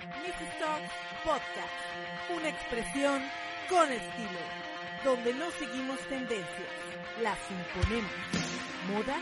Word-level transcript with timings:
Mrs. 0.00 0.58
Talks 0.58 0.92
Podcast, 1.24 2.36
una 2.36 2.48
expresión 2.48 3.20
con 3.68 3.88
estilo, 3.92 4.40
donde 5.04 5.34
no 5.34 5.44
seguimos 5.58 5.98
tendencias, 6.08 6.72
las 7.22 7.38
imponemos. 7.50 8.10
Moda 8.90 9.16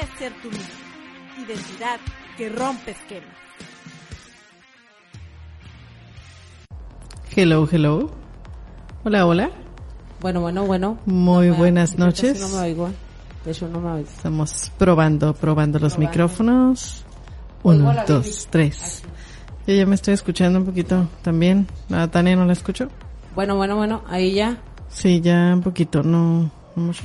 es 0.00 0.18
ser 0.18 0.32
tú 0.40 0.48
mismo, 0.50 1.44
identidad 1.46 1.98
que 2.36 2.48
rompe 2.48 2.92
esquemas. 2.92 3.34
Hello, 7.34 7.68
hello. 7.70 8.10
Hola, 9.04 9.26
hola. 9.26 9.50
Bueno, 10.20 10.40
bueno, 10.40 10.64
bueno. 10.64 10.98
Muy 11.06 11.48
No 11.48 11.52
me- 11.54 11.58
buenas 11.58 11.98
noches. 11.98 12.40
No 12.40 12.48
me 12.50 12.58
oigo. 12.68 12.90
De 13.44 13.50
hecho, 13.50 13.68
no 13.68 13.80
me 13.80 13.90
oigo. 13.90 14.08
Estamos 14.08 14.70
probando, 14.78 15.34
probando 15.34 15.78
los 15.80 15.94
Probando. 15.94 16.10
micrófonos. 16.12 17.04
Uno, 17.64 17.92
dos, 18.06 18.46
tres. 18.50 19.02
Yo 19.66 19.74
ya 19.74 19.86
me 19.86 19.94
estoy 19.94 20.14
escuchando 20.14 20.58
un 20.58 20.66
poquito 20.66 21.08
también. 21.22 21.66
¿A 21.90 22.06
Tania 22.08 22.36
no 22.36 22.44
la 22.44 22.52
escucho? 22.52 22.88
Bueno, 23.34 23.56
bueno, 23.56 23.76
bueno. 23.76 24.02
Ahí 24.08 24.34
ya. 24.34 24.58
Sí, 24.88 25.20
ya 25.20 25.52
un 25.54 25.62
poquito, 25.62 26.02
no, 26.02 26.50
no 26.76 26.82
mucho. 26.82 27.04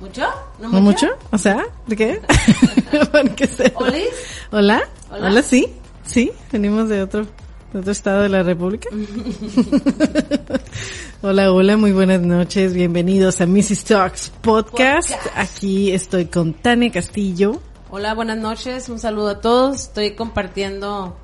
¿Mucho? 0.00 0.22
¿No, 0.60 0.68
¿No 0.68 0.80
mucho? 0.80 1.08
O 1.32 1.38
sea, 1.38 1.64
¿de 1.86 1.96
qué? 1.96 2.20
¿Por 3.12 3.30
qué 3.34 3.46
se- 3.46 3.72
¿Olis? 3.76 4.08
Hola. 4.52 4.82
Hola. 5.10 5.26
Hola, 5.28 5.42
sí. 5.42 5.72
Sí, 6.04 6.30
venimos 6.52 6.88
de 6.88 7.02
otro, 7.02 7.26
de 7.72 7.80
otro 7.80 7.90
estado 7.92 8.22
de 8.22 8.28
la 8.28 8.42
República. 8.44 8.88
hola, 11.22 11.52
hola, 11.52 11.76
muy 11.76 11.90
buenas 11.92 12.20
noches. 12.20 12.74
Bienvenidos 12.74 13.40
a 13.40 13.46
Mrs. 13.46 13.84
Talks 13.84 14.30
Podcast. 14.40 15.10
Podcast. 15.10 15.36
Aquí 15.36 15.90
estoy 15.90 16.26
con 16.26 16.54
Tania 16.54 16.92
Castillo. 16.92 17.60
Hola, 17.90 18.14
buenas 18.14 18.38
noches. 18.38 18.88
Un 18.88 19.00
saludo 19.00 19.28
a 19.30 19.40
todos. 19.40 19.80
Estoy 19.82 20.14
compartiendo 20.14 21.16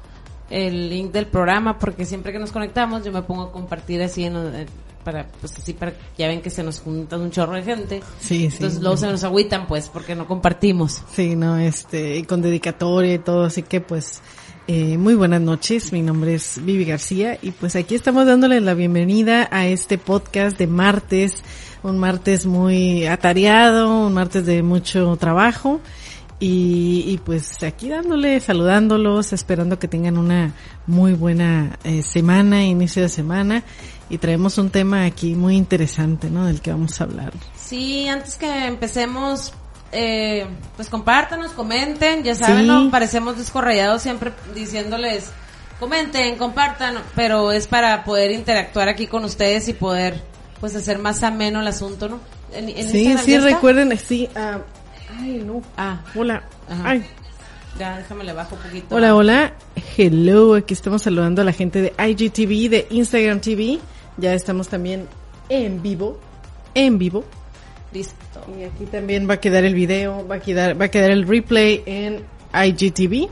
el 0.52 0.90
link 0.90 1.12
del 1.12 1.26
programa 1.26 1.78
porque 1.78 2.04
siempre 2.04 2.32
que 2.32 2.38
nos 2.38 2.52
conectamos 2.52 3.04
yo 3.04 3.10
me 3.12 3.22
pongo 3.22 3.42
a 3.44 3.52
compartir 3.52 4.02
así 4.02 4.24
en, 4.24 4.36
en- 4.36 4.66
para 5.02 5.26
pues 5.40 5.58
así 5.58 5.72
para 5.72 5.92
ya 6.16 6.28
ven 6.28 6.40
que 6.42 6.50
se 6.50 6.62
nos 6.62 6.78
juntan 6.78 7.22
un 7.22 7.30
chorro 7.32 7.54
de 7.54 7.64
gente. 7.64 8.00
Sí, 8.20 8.48
sí. 8.50 8.56
Entonces 8.58 8.80
luego 8.80 8.96
se 8.96 9.08
nos 9.08 9.24
agüitan 9.24 9.66
pues 9.66 9.88
porque 9.88 10.14
no 10.14 10.28
compartimos. 10.28 11.02
Sí, 11.12 11.34
no, 11.34 11.58
este, 11.58 12.18
y 12.18 12.22
con 12.22 12.40
dedicatoria 12.40 13.14
y 13.14 13.18
todo, 13.18 13.42
así 13.42 13.64
que 13.64 13.80
pues, 13.80 14.20
eh, 14.68 14.96
muy 14.98 15.14
buenas 15.16 15.40
noches, 15.40 15.92
mi 15.92 16.02
nombre 16.02 16.34
es 16.34 16.60
Vivi 16.64 16.84
García 16.84 17.36
y 17.42 17.50
pues 17.50 17.74
aquí 17.74 17.96
estamos 17.96 18.26
dándole 18.26 18.60
la 18.60 18.74
bienvenida 18.74 19.48
a 19.50 19.66
este 19.66 19.98
podcast 19.98 20.56
de 20.56 20.68
martes, 20.68 21.42
un 21.82 21.98
martes 21.98 22.46
muy 22.46 23.04
atareado, 23.06 24.06
un 24.06 24.12
martes 24.14 24.46
de 24.46 24.62
mucho 24.62 25.16
trabajo 25.16 25.80
y, 26.44 27.04
y 27.06 27.18
pues 27.18 27.62
aquí 27.62 27.88
dándole, 27.88 28.40
saludándolos, 28.40 29.32
esperando 29.32 29.78
que 29.78 29.86
tengan 29.86 30.18
una 30.18 30.52
muy 30.88 31.12
buena 31.12 31.78
eh, 31.84 32.02
semana, 32.02 32.64
inicio 32.64 33.02
de 33.02 33.08
semana 33.08 33.62
y 34.10 34.18
traemos 34.18 34.58
un 34.58 34.70
tema 34.70 35.04
aquí 35.04 35.36
muy 35.36 35.56
interesante, 35.56 36.30
¿no? 36.30 36.46
Del 36.46 36.60
que 36.60 36.72
vamos 36.72 37.00
a 37.00 37.04
hablar. 37.04 37.32
Sí, 37.56 38.08
antes 38.08 38.34
que 38.36 38.66
empecemos, 38.66 39.52
eh, 39.92 40.48
pues 40.74 40.88
compártanos, 40.88 41.52
comenten, 41.52 42.24
ya 42.24 42.34
saben, 42.34 42.62
Sí. 42.62 42.66
¿no? 42.66 42.90
parecemos 42.90 43.38
descorrayados 43.38 44.02
siempre 44.02 44.32
diciéndoles, 44.52 45.30
comenten, 45.78 46.36
compartan, 46.38 46.96
pero 47.14 47.52
es 47.52 47.68
para 47.68 48.02
poder 48.02 48.32
interactuar 48.32 48.88
aquí 48.88 49.06
con 49.06 49.24
ustedes 49.24 49.68
y 49.68 49.74
poder, 49.74 50.20
pues, 50.60 50.74
hacer 50.74 50.98
más 50.98 51.22
ameno 51.22 51.60
el 51.60 51.68
asunto, 51.68 52.08
¿no? 52.08 52.18
En- 52.52 52.68
en 52.68 52.88
Sí, 52.88 53.16
sí, 53.24 53.38
recuerden, 53.38 53.96
sí, 53.96 54.28
ah, 54.34 54.58
ay, 55.22 55.42
no. 55.44 55.62
Ah, 55.76 56.00
Hola. 56.14 56.42
Ajá. 56.68 56.90
Ay. 56.90 57.04
ya, 57.78 57.98
déjame 57.98 58.24
le 58.24 58.32
bajo 58.32 58.56
un 58.56 58.62
poquito. 58.62 58.94
Hola, 58.94 59.14
hola. 59.14 59.54
Hello. 59.96 60.54
Aquí 60.54 60.74
estamos 60.74 61.02
saludando 61.02 61.42
a 61.42 61.44
la 61.44 61.52
gente 61.52 61.80
de 61.80 61.92
IGTV, 61.98 62.70
de 62.70 62.86
Instagram 62.90 63.40
TV. 63.40 63.78
Ya 64.16 64.34
estamos 64.34 64.68
también 64.68 65.06
en 65.48 65.82
vivo. 65.82 66.18
En 66.74 66.98
vivo. 66.98 67.24
Listo. 67.92 68.16
Y 68.58 68.64
aquí 68.64 68.84
también 68.86 69.28
va 69.28 69.34
a 69.34 69.40
quedar 69.40 69.64
el 69.64 69.74
video, 69.74 70.26
va 70.26 70.36
a 70.36 70.40
quedar, 70.40 70.80
va 70.80 70.86
a 70.86 70.88
quedar 70.88 71.10
el 71.10 71.26
replay 71.26 71.82
en 71.86 72.24
IGTV. 72.52 73.28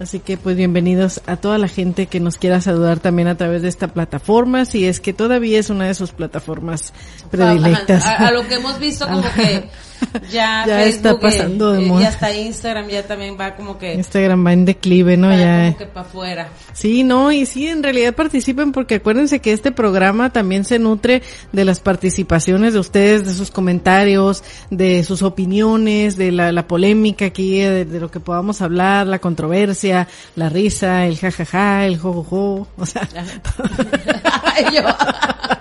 Así 0.00 0.20
que 0.20 0.36
pues 0.36 0.56
bienvenidos 0.56 1.20
a 1.26 1.36
toda 1.36 1.58
la 1.58 1.66
gente 1.66 2.06
que 2.06 2.20
nos 2.20 2.36
quiera 2.36 2.60
saludar 2.60 3.00
también 3.00 3.26
a 3.26 3.36
través 3.36 3.62
de 3.62 3.68
esta 3.68 3.88
plataforma, 3.88 4.64
si 4.64 4.86
es 4.86 5.00
que 5.00 5.12
todavía 5.12 5.58
es 5.58 5.68
una 5.68 5.86
de 5.86 5.94
sus 5.94 6.12
plataformas 6.12 6.92
predilectas. 7.28 8.06
A, 8.06 8.28
a 8.28 8.30
lo 8.30 8.46
que 8.46 8.54
hemos 8.54 8.78
visto 8.78 9.08
como 9.08 9.22
que 9.34 9.68
ya, 10.30 10.64
Ya 10.66 10.84
está 10.84 11.10
Facebook, 11.10 11.18
eh, 11.18 11.18
pasando 11.20 11.72
de 11.72 11.82
eh, 11.82 11.86
moda. 11.86 12.02
ya 12.02 12.08
está 12.08 12.34
Instagram, 12.34 12.88
ya 12.88 13.06
también 13.06 13.36
va 13.38 13.54
como 13.56 13.78
que, 13.78 13.94
Instagram 13.94 14.46
va 14.46 14.52
en 14.52 14.64
declive, 14.64 15.16
¿no? 15.16 15.30
Ya. 15.36 15.64
como 15.66 15.78
que 15.78 15.86
para 15.86 16.06
afuera. 16.06 16.48
Sí, 16.72 17.02
no, 17.04 17.32
y 17.32 17.46
sí, 17.46 17.68
en 17.68 17.82
realidad 17.82 18.14
participen 18.14 18.72
porque 18.72 18.96
acuérdense 18.96 19.40
que 19.40 19.52
este 19.52 19.72
programa 19.72 20.30
también 20.32 20.64
se 20.64 20.78
nutre 20.78 21.22
de 21.52 21.64
las 21.64 21.80
participaciones 21.80 22.72
de 22.72 22.78
ustedes, 22.78 23.24
de 23.24 23.34
sus 23.34 23.50
comentarios, 23.50 24.42
de 24.70 25.04
sus 25.04 25.22
opiniones, 25.22 26.16
de 26.16 26.32
la, 26.32 26.52
la 26.52 26.66
polémica 26.66 27.26
aquí, 27.26 27.60
de, 27.60 27.84
de 27.84 28.00
lo 28.00 28.10
que 28.10 28.20
podamos 28.20 28.62
hablar, 28.62 29.06
la 29.06 29.18
controversia, 29.18 30.08
la 30.36 30.48
risa, 30.48 31.06
el 31.06 31.18
jajaja, 31.18 31.86
el 31.86 31.98
jojojo, 31.98 32.68
o 32.76 32.86
sea, 32.86 33.08
yo, 34.72 34.82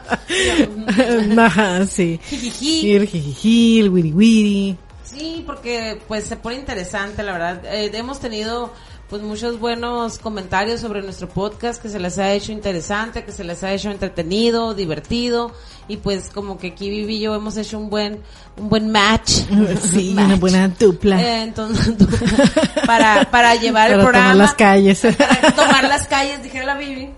ajá, 1.37 1.85
sí. 1.85 2.19
jijiji. 2.23 2.87
Y 2.87 2.95
el 2.95 3.07
jijiji, 3.07 3.79
el 3.81 3.89
wiri 3.89 4.11
wiri. 4.11 4.77
Sí, 5.03 5.43
porque 5.45 5.99
pues 6.07 6.25
se 6.25 6.35
pone 6.35 6.55
interesante, 6.55 7.23
la 7.23 7.31
verdad. 7.33 7.65
Eh, 7.65 7.89
hemos 7.93 8.19
tenido 8.19 8.71
pues 9.09 9.23
muchos 9.23 9.59
buenos 9.59 10.19
comentarios 10.19 10.81
sobre 10.81 11.01
nuestro 11.01 11.27
podcast 11.27 11.81
que 11.81 11.89
se 11.89 11.99
les 11.99 12.19
ha 12.19 12.31
hecho 12.31 12.51
interesante, 12.51 13.23
que 13.23 13.31
se 13.31 13.43
les 13.43 13.63
ha 13.63 13.73
hecho 13.73 13.89
entretenido, 13.89 14.75
divertido 14.75 15.51
y 15.87 15.97
pues 15.97 16.29
como 16.29 16.59
que 16.59 16.67
aquí 16.67 16.91
Vivi 16.91 17.15
y 17.15 17.21
yo 17.21 17.33
hemos 17.33 17.57
hecho 17.57 17.79
un 17.79 17.89
buen 17.89 18.21
un 18.57 18.69
buen 18.69 18.91
match. 18.91 19.31
Sí, 19.91 20.13
Match. 20.13 20.25
una 20.27 20.35
buena 20.35 20.67
dupla. 20.67 21.19
Eh, 21.19 21.41
entonces, 21.41 21.95
para, 22.85 23.31
para 23.31 23.55
llevar 23.55 23.89
el 23.89 23.97
Para 23.97 24.03
programa. 24.03 24.31
tomar 24.33 24.35
las 24.45 24.53
calles. 24.53 25.01
Para 25.17 25.55
tomar 25.55 25.83
las 25.85 26.05
calles, 26.07 26.43
dijera 26.43 26.65
la 26.67 26.77
Bibi. 26.77 27.09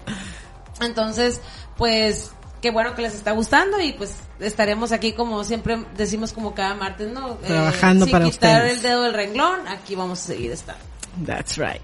Entonces, 0.79 1.41
pues, 1.78 2.31
qué 2.61 2.72
bueno 2.72 2.94
que 2.95 3.01
les 3.01 3.13
está 3.16 3.31
gustando 3.31 3.79
y 3.81 3.94
pues 3.94 4.16
estaremos 4.39 4.91
aquí 4.91 5.13
como 5.13 5.44
siempre 5.44 5.83
decimos 5.97 6.31
como 6.33 6.53
cada 6.53 6.75
martes, 6.75 7.09
¿no? 7.11 7.31
Eh, 7.33 7.47
Trabajando 7.47 8.05
sin 8.05 8.11
para 8.11 8.25
quitar 8.25 8.61
ustedes. 8.61 8.77
el 8.77 8.81
dedo 8.83 9.01
del 9.03 9.13
renglón, 9.13 9.67
aquí 9.67 9.95
vamos 9.95 10.19
a 10.22 10.23
seguir 10.27 10.51
estando. 10.51 10.83
That's 11.25 11.57
right. 11.57 11.81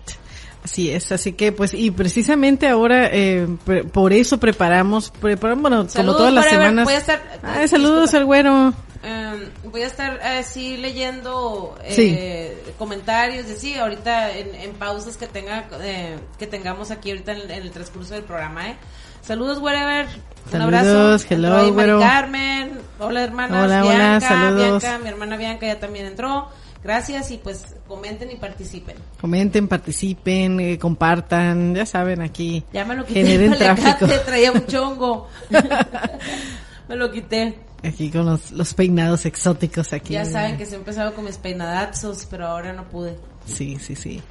Así 0.63 0.91
es, 0.91 1.11
así 1.13 1.31
que 1.33 1.51
pues 1.53 1.73
y 1.73 1.91
precisamente 1.91 2.67
ahora 2.67 3.07
eh, 3.11 3.47
por 3.93 4.11
eso 4.11 4.37
preparamos, 4.37 5.11
preparamos 5.11 5.61
bueno, 5.61 5.77
como 5.77 5.89
Saludos, 5.89 6.17
todas 6.17 6.33
las 6.33 6.45
whatever. 6.45 6.65
semanas. 6.67 6.85
Voy 6.85 6.93
a 6.93 6.97
estar- 6.97 7.39
Ay, 7.43 7.67
saludos 7.69 8.11
disculpa. 8.11 8.17
al 8.17 8.25
güero. 8.25 8.73
Eh, 9.03 9.49
voy 9.71 9.81
a 9.83 9.87
estar 9.87 10.19
así 10.21 10.75
leyendo 10.75 11.77
eh, 11.83 12.57
Sí. 12.65 12.71
comentarios 12.77 13.47
de 13.47 13.55
sí, 13.55 13.75
ahorita 13.75 14.31
en, 14.35 14.55
en 14.55 14.73
pausas 14.73 15.15
que 15.15 15.27
tenga 15.27 15.69
eh, 15.81 16.17
que 16.37 16.47
tengamos 16.47 16.91
aquí 16.91 17.11
ahorita 17.11 17.31
en, 17.33 17.37
el- 17.41 17.51
en 17.51 17.61
el 17.61 17.71
transcurso 17.71 18.15
del 18.15 18.23
programa, 18.23 18.69
¿eh? 18.69 18.75
Saludos, 19.21 19.59
wherever. 19.59 20.07
Un 20.53 20.61
abrazo. 20.61 21.17
hello, 21.29 21.73
güero. 21.73 21.99
Carmen. 21.99 22.71
Hola, 22.99 23.23
hermanas. 23.23 23.65
Hola, 23.65 23.81
hola, 23.85 23.95
Bianca, 23.95 24.27
saludos. 24.27 24.81
Bianca, 24.83 24.99
mi 25.03 25.09
hermana 25.09 25.37
Bianca 25.37 25.67
ya 25.67 25.79
también 25.79 26.05
entró. 26.07 26.49
Gracias 26.83 27.31
y 27.31 27.37
pues 27.37 27.65
comenten 27.87 28.31
y 28.31 28.35
participen. 28.35 28.95
Comenten, 29.19 29.67
participen, 29.67 30.59
eh, 30.59 30.77
compartan, 30.79 31.75
ya 31.75 31.85
saben 31.85 32.21
aquí. 32.21 32.63
Ya 32.71 32.85
me 32.85 32.95
lo 32.95 33.05
quité. 33.05 33.21
Generen 33.25 33.57
tráfico. 33.57 34.07
traía 34.25 34.51
un 34.51 34.65
chongo. 34.67 35.27
me 36.87 36.95
lo 36.95 37.11
quité. 37.11 37.59
Aquí 37.83 38.09
con 38.09 38.25
los, 38.25 38.51
los 38.51 38.73
peinados 38.73 39.25
exóticos 39.25 39.93
aquí. 39.93 40.13
Ya 40.13 40.25
saben 40.25 40.57
que 40.57 40.65
se 40.65 40.75
he 40.75 40.77
empezado 40.77 41.13
con 41.13 41.25
mis 41.25 41.37
peinadazos, 41.37 42.25
pero 42.29 42.47
ahora 42.47 42.73
no 42.73 42.85
pude. 42.85 43.17
Sí, 43.45 43.77
sí, 43.79 43.95
sí. 43.95 44.21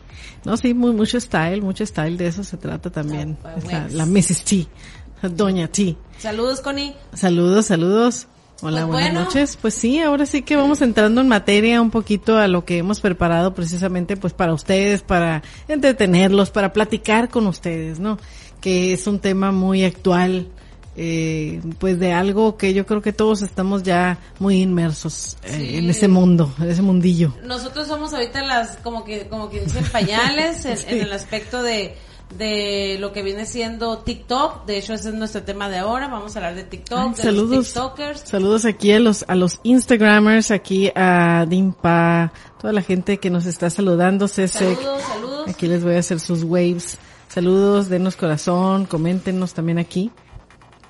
No, 0.44 0.56
sí, 0.56 0.74
muy, 0.74 0.92
mucho 0.92 1.20
style, 1.20 1.62
mucho 1.62 1.86
style, 1.86 2.16
de 2.16 2.26
eso 2.28 2.42
se 2.42 2.56
trata 2.56 2.90
también. 2.90 3.36
Ah, 3.44 3.54
Es 3.56 3.64
pues. 3.64 3.92
la, 3.94 4.04
la 4.04 4.06
Mrs. 4.06 4.44
T, 4.44 4.66
Doña 5.22 5.68
T. 5.68 5.96
Saludos, 6.18 6.60
Connie. 6.60 6.94
Saludos, 7.14 7.66
saludos. 7.66 8.26
Hola, 8.62 8.82
Pues 8.82 8.86
buenas 8.86 9.10
bueno. 9.12 9.24
noches. 9.26 9.58
Pues 9.60 9.74
sí, 9.74 10.00
ahora 10.00 10.24
sí 10.24 10.40
que 10.42 10.56
vamos 10.56 10.80
entrando 10.80 11.20
en 11.20 11.28
materia 11.28 11.82
un 11.82 11.90
poquito 11.90 12.38
a 12.38 12.48
lo 12.48 12.64
que 12.64 12.78
hemos 12.78 13.00
preparado 13.00 13.54
precisamente 13.54 14.16
pues 14.16 14.32
para 14.32 14.54
ustedes, 14.54 15.02
para 15.02 15.42
entretenerlos, 15.68 16.50
para 16.50 16.72
platicar 16.72 17.28
con 17.28 17.46
ustedes, 17.46 17.98
¿no? 17.98 18.18
Que 18.62 18.94
es 18.94 19.06
un 19.06 19.18
tema 19.18 19.52
muy 19.52 19.84
actual, 19.84 20.48
eh, 20.96 21.60
pues 21.78 21.98
de 22.00 22.14
algo 22.14 22.56
que 22.56 22.72
yo 22.72 22.86
creo 22.86 23.02
que 23.02 23.12
todos 23.12 23.42
estamos 23.42 23.82
ya 23.82 24.18
muy 24.38 24.62
inmersos 24.62 25.36
eh, 25.44 25.52
Sí. 25.58 25.76
en 25.76 25.90
ese 25.90 26.08
mundo, 26.08 26.50
en 26.58 26.70
ese 26.70 26.80
mundillo. 26.80 27.34
Nosotros 27.44 27.86
somos 27.86 28.14
ahorita 28.14 28.40
las, 28.42 28.78
como 28.78 29.04
que, 29.04 29.28
como 29.28 29.50
que 29.50 29.60
dicen 29.60 29.84
pañales 29.92 30.64
en, 30.64 30.78
en 30.88 31.02
el 31.02 31.12
aspecto 31.12 31.62
de, 31.62 31.94
de 32.34 32.96
lo 32.98 33.12
que 33.12 33.22
viene 33.22 33.46
siendo 33.46 33.98
TikTok. 33.98 34.66
De 34.66 34.78
hecho, 34.78 34.94
ese 34.94 35.10
es 35.10 35.14
nuestro 35.14 35.42
tema 35.42 35.68
de 35.68 35.78
ahora. 35.78 36.08
Vamos 36.08 36.34
a 36.36 36.40
hablar 36.40 36.54
de 36.54 36.64
TikTok, 36.64 36.98
Ay, 36.98 37.10
de 37.10 37.22
saludos, 37.22 37.56
los 37.56 37.66
TikTokers. 37.66 38.20
saludos 38.20 38.64
aquí 38.64 38.92
a 38.92 39.00
los 39.00 39.24
a 39.28 39.34
los 39.34 39.60
Instagramers, 39.62 40.50
aquí 40.50 40.90
a 40.94 41.46
Dimpa, 41.48 42.32
toda 42.60 42.72
la 42.72 42.82
gente 42.82 43.18
que 43.18 43.30
nos 43.30 43.46
está 43.46 43.70
saludando, 43.70 44.28
Cesec. 44.28 44.76
Saludos, 44.76 45.02
saludos. 45.02 45.48
Aquí 45.48 45.66
les 45.68 45.84
voy 45.84 45.94
a 45.94 46.00
hacer 46.00 46.20
sus 46.20 46.42
waves 46.42 46.98
saludos, 47.28 47.90
denos 47.90 48.16
corazón, 48.16 48.86
coméntenos 48.86 49.52
también 49.52 49.78
aquí. 49.78 50.10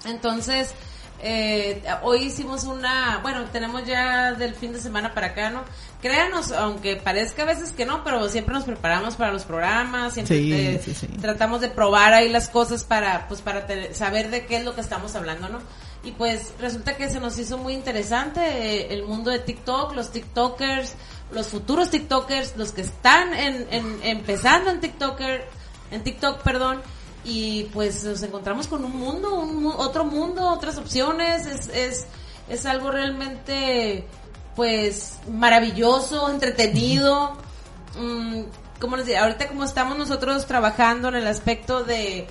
Entonces, 0.05 0.73
eh, 1.21 1.83
hoy 2.03 2.25
hicimos 2.25 2.63
una, 2.63 3.19
bueno, 3.21 3.47
tenemos 3.47 3.85
ya 3.85 4.33
del 4.33 4.55
fin 4.55 4.73
de 4.73 4.79
semana 4.79 5.13
para 5.13 5.29
acá, 5.29 5.51
¿no? 5.51 5.65
Créanos, 6.03 6.53
aunque 6.53 6.97
parezca 6.97 7.43
a 7.43 7.47
veces 7.47 7.73
que 7.73 7.87
no, 7.87 8.05
pero 8.05 8.29
siempre 8.29 8.55
nos 8.55 8.65
preparamos 8.65 9.17
para 9.17 9.33
los 9.33 9.45
programas, 9.45 10.13
siempre 10.15 10.37
Sí, 10.39 10.51
te- 10.51 10.83
sí, 10.83 10.95
sí. 10.95 11.07
tratamos 11.21 11.61
de 11.63 11.69
probar 11.71 12.13
ahí 12.13 12.29
las 12.29 12.49
cosas 12.49 12.85
para, 12.85 13.27
pues, 13.29 13.41
para 13.41 13.67
te- 13.67 13.95
saber 13.95 14.31
de 14.31 14.45
qué 14.47 14.59
es 14.59 14.65
lo 14.65 14.75
que 14.75 14.83
estamos 14.83 15.15
hablando, 15.17 15.49
¿no? 15.49 15.59
Y 16.05 16.13
pues 16.13 16.53
resulta 16.61 16.97
que 16.97 17.11
se 17.11 17.19
nos 17.19 17.37
hizo 17.39 17.59
muy 17.59 17.73
interesante 17.73 18.41
eh, 18.41 18.95
el 18.95 19.05
mundo 19.05 19.31
de 19.31 19.41
TikTok, 19.41 19.95
los 19.97 20.13
TikTokers, 20.13 20.95
los 21.33 21.49
futuros 21.49 21.91
TikTokers, 21.91 22.57
los 22.57 22.71
que 22.73 22.83
están 22.83 23.35
en, 23.35 23.67
en- 23.73 23.99
empezando 24.03 24.71
en 24.71 24.81
TikToker, 24.81 25.45
en 25.91 26.05
TikTok, 26.05 26.43
perdón, 26.43 26.83
y 27.25 27.65
pues 27.73 28.05
nos 28.05 28.23
encontramos 28.23 28.69
con 28.69 28.85
un 28.85 28.97
mundo, 28.97 29.35
un 29.35 29.67
otro 29.79 30.05
mundo, 30.05 30.47
otras 30.49 30.77
opciones, 30.79 31.47
es, 31.47 31.69
es, 31.69 32.07
es 32.49 32.67
algo 32.67 32.93
realmente 32.93 34.07
pues 34.57 35.19
maravilloso, 35.31 36.31
entretenido, 36.31 37.37
mm, 37.99 38.41
como 38.81 38.97
les 38.97 39.07
digo, 39.07 39.19
ahorita 39.21 39.49
como 39.49 39.65
estamos 39.65 39.97
nosotros 39.97 40.47
trabajando 40.47 41.09
en 41.09 41.17
el 41.17 41.27
aspecto 41.27 41.85
de, 41.85 42.27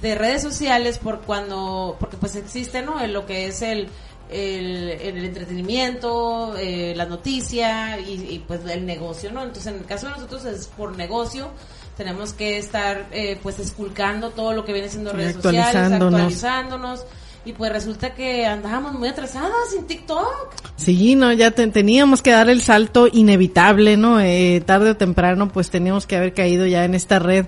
de 0.00 0.14
redes 0.14 0.42
sociales 0.42 0.98
por 0.98 1.22
cuando, 1.22 1.96
porque 1.98 2.16
pues 2.16 2.36
existe, 2.36 2.82
¿no? 2.82 3.00
En 3.00 3.12
lo 3.12 3.26
que 3.26 3.48
es 3.48 3.60
el, 3.60 3.88
el, 4.30 4.90
el 4.90 5.24
entretenimiento, 5.24 6.56
eh, 6.56 6.94
la 6.96 7.06
noticia 7.06 7.98
y, 7.98 8.34
y, 8.34 8.38
pues 8.46 8.64
el 8.66 8.86
negocio, 8.86 9.32
¿no? 9.32 9.42
Entonces 9.42 9.72
en 9.72 9.80
el 9.80 9.84
caso 9.84 10.06
de 10.06 10.12
nosotros 10.12 10.44
es 10.44 10.68
por 10.68 10.96
negocio, 10.96 11.50
tenemos 11.96 12.32
que 12.32 12.58
estar 12.58 13.06
eh, 13.12 13.38
pues 13.42 13.58
esculcando 13.58 14.30
todo 14.30 14.52
lo 14.52 14.64
que 14.64 14.72
viene 14.72 14.88
siendo 14.88 15.12
redes 15.12 15.34
sociales, 15.34 15.92
actualizándonos. 15.92 17.04
Y 17.44 17.52
pues 17.52 17.72
resulta 17.72 18.14
que 18.14 18.46
andábamos 18.46 18.94
muy 18.94 19.08
atrasadas 19.08 19.72
en 19.78 19.86
TikTok. 19.86 20.54
Sí, 20.76 21.14
no, 21.14 21.32
ya 21.32 21.50
te- 21.50 21.66
teníamos 21.68 22.22
que 22.22 22.30
dar 22.30 22.48
el 22.50 22.60
salto 22.62 23.06
inevitable, 23.12 23.96
¿no? 23.96 24.20
Eh, 24.20 24.62
tarde 24.64 24.90
o 24.90 24.96
temprano, 24.96 25.48
pues 25.48 25.70
teníamos 25.70 26.06
que 26.06 26.16
haber 26.16 26.32
caído 26.34 26.66
ya 26.66 26.84
en 26.84 26.94
esta 26.94 27.18
red 27.18 27.46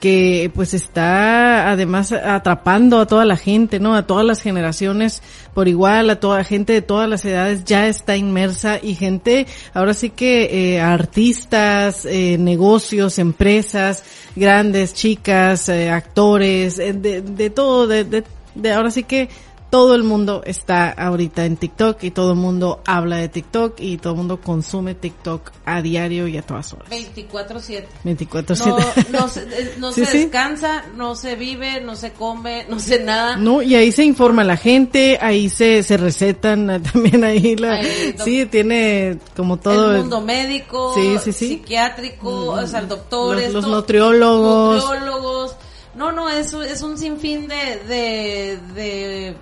que 0.00 0.50
pues 0.54 0.74
está 0.74 1.70
además 1.70 2.12
atrapando 2.12 3.00
a 3.00 3.06
toda 3.06 3.24
la 3.24 3.38
gente, 3.38 3.80
¿no? 3.80 3.94
A 3.94 4.06
todas 4.06 4.26
las 4.26 4.42
generaciones 4.42 5.22
por 5.54 5.68
igual, 5.68 6.10
a 6.10 6.20
toda 6.20 6.44
gente 6.44 6.74
de 6.74 6.82
todas 6.82 7.08
las 7.08 7.24
edades 7.24 7.64
ya 7.64 7.88
está 7.88 8.14
inmersa 8.14 8.78
y 8.82 8.94
gente, 8.94 9.46
ahora 9.72 9.94
sí 9.94 10.10
que 10.10 10.74
eh, 10.74 10.80
artistas, 10.82 12.04
eh, 12.04 12.36
negocios, 12.38 13.18
empresas, 13.18 14.04
grandes, 14.36 14.92
chicas, 14.92 15.68
eh, 15.70 15.88
actores, 15.90 16.78
eh, 16.78 16.92
de, 16.92 17.22
de 17.22 17.48
todo, 17.50 17.86
de, 17.86 18.04
de, 18.04 18.22
de 18.56 18.72
ahora 18.72 18.90
sí 18.90 19.02
que 19.04 19.28
todo 19.68 19.96
el 19.96 20.04
mundo 20.04 20.42
está 20.46 20.90
ahorita 20.90 21.44
en 21.44 21.56
TikTok 21.56 22.04
y 22.04 22.12
todo 22.12 22.30
el 22.30 22.36
mundo 22.38 22.80
habla 22.86 23.16
de 23.16 23.28
TikTok 23.28 23.80
y 23.80 23.98
todo 23.98 24.12
el 24.12 24.16
mundo 24.18 24.40
consume 24.40 24.94
TikTok 24.94 25.50
a 25.64 25.82
diario 25.82 26.28
y 26.28 26.38
a 26.38 26.42
todas 26.42 26.72
horas. 26.72 26.88
24/7. 26.88 27.84
24/7. 28.04 29.06
No, 29.10 29.18
no 29.20 29.28
se, 29.28 29.40
eh, 29.42 29.74
no 29.78 29.92
Sí, 29.92 30.04
se 30.04 30.10
sí. 30.12 30.18
descansa, 30.18 30.84
no 30.94 31.16
se 31.16 31.34
vive, 31.34 31.80
no 31.80 31.96
se 31.96 32.12
come, 32.12 32.64
no 32.70 32.78
se 32.78 33.02
nada. 33.02 33.36
No, 33.38 33.60
y 33.60 33.74
ahí 33.74 33.90
se 33.90 34.04
informa 34.04 34.44
la 34.44 34.56
gente, 34.56 35.18
ahí 35.20 35.48
se, 35.48 35.82
se 35.82 35.96
recetan 35.96 36.80
también 36.92 37.24
ahí 37.24 37.56
la, 37.56 37.74
Ahí, 37.74 38.14
sí, 38.24 38.46
tiene 38.46 39.18
como 39.36 39.56
todo 39.58 39.90
el 39.96 39.98
mundo 40.02 40.20
médico, 40.20 40.94
Sí, 40.94 41.16
sí, 41.24 41.32
sí. 41.32 41.48
psiquiátrico, 41.48 42.30
o 42.52 42.66
sea, 42.68 42.82
doctores, 42.82 43.52
Los- 43.52 43.64
los 43.64 43.72
nutriólogos. 43.72 44.84
nutriólogos. 44.84 45.56
No, 45.96 46.12
no, 46.12 46.28
es, 46.28 46.52
es 46.52 46.82
un 46.82 46.98
sinfín 46.98 47.48
de, 47.48 47.80
de, 47.88 48.58
de, 48.74 49.36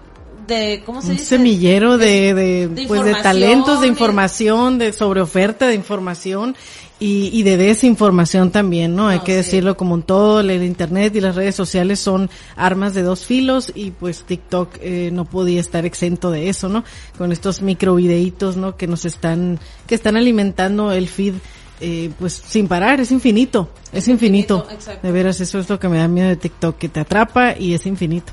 de 0.47 0.83
¿cómo 0.87 1.03
se 1.03 1.09
un 1.09 1.13
dice? 1.15 1.37
semillero 1.37 1.99
de, 1.99 2.33
de, 2.33 2.69
de 2.69 2.87
pues 2.87 3.05
de 3.05 3.15
talentos, 3.15 3.81
de 3.81 3.89
información, 3.89 4.79
de 4.79 4.93
sobre 4.93 5.21
oferta 5.21 5.67
de 5.67 5.75
información 5.75 6.55
y, 7.01 7.31
y 7.33 7.43
de 7.43 7.57
desinformación 7.57 8.53
también, 8.53 8.95
¿no? 8.95 9.09
Hay 9.09 9.19
que 9.21 9.33
sí. 9.33 9.37
decirlo 9.39 9.77
como 9.77 9.97
en 9.97 10.03
todo, 10.03 10.41
el 10.41 10.63
internet 10.63 11.15
y 11.17 11.21
las 11.21 11.35
redes 11.35 11.57
sociales 11.57 11.99
son 11.99 12.31
armas 12.55 12.95
de 12.95 13.03
dos 13.03 13.27
filos 13.27 13.73
y 13.75 13.91
pues 13.91 14.23
TikTok 14.23 14.77
eh, 14.81 15.11
no 15.13 15.25
podía 15.25 15.61
estar 15.61 15.85
exento 15.85 16.31
de 16.31 16.49
eso, 16.49 16.69
¿no? 16.69 16.85
Con 17.19 17.33
estos 17.33 17.63
microvideitos, 17.63 18.57
¿no? 18.57 18.77
Que 18.77 18.87
nos 18.87 19.05
están, 19.05 19.59
que 19.89 19.97
están 19.97 20.17
alimentando 20.17 20.93
el 20.93 21.09
feed 21.09 21.35
eh, 21.81 22.11
pues 22.19 22.33
sin 22.47 22.69
parar, 22.69 23.01
es 23.01 23.11
infinito, 23.11 23.71
es 23.93 24.09
infinito. 24.09 24.67
De 25.03 25.13
veras, 25.13 25.41
eso 25.41 25.59
es 25.59 25.69
lo 25.69 25.79
que 25.79 25.89
me 25.89 25.99
da 25.99 26.09
miedo 26.09 26.29
de 26.29 26.37
TikTok, 26.37 26.77
que 26.79 26.89
te 26.89 27.01
atrapa 27.01 27.57
y 27.59 27.75
es 27.75 27.85
infinito. 27.87 28.33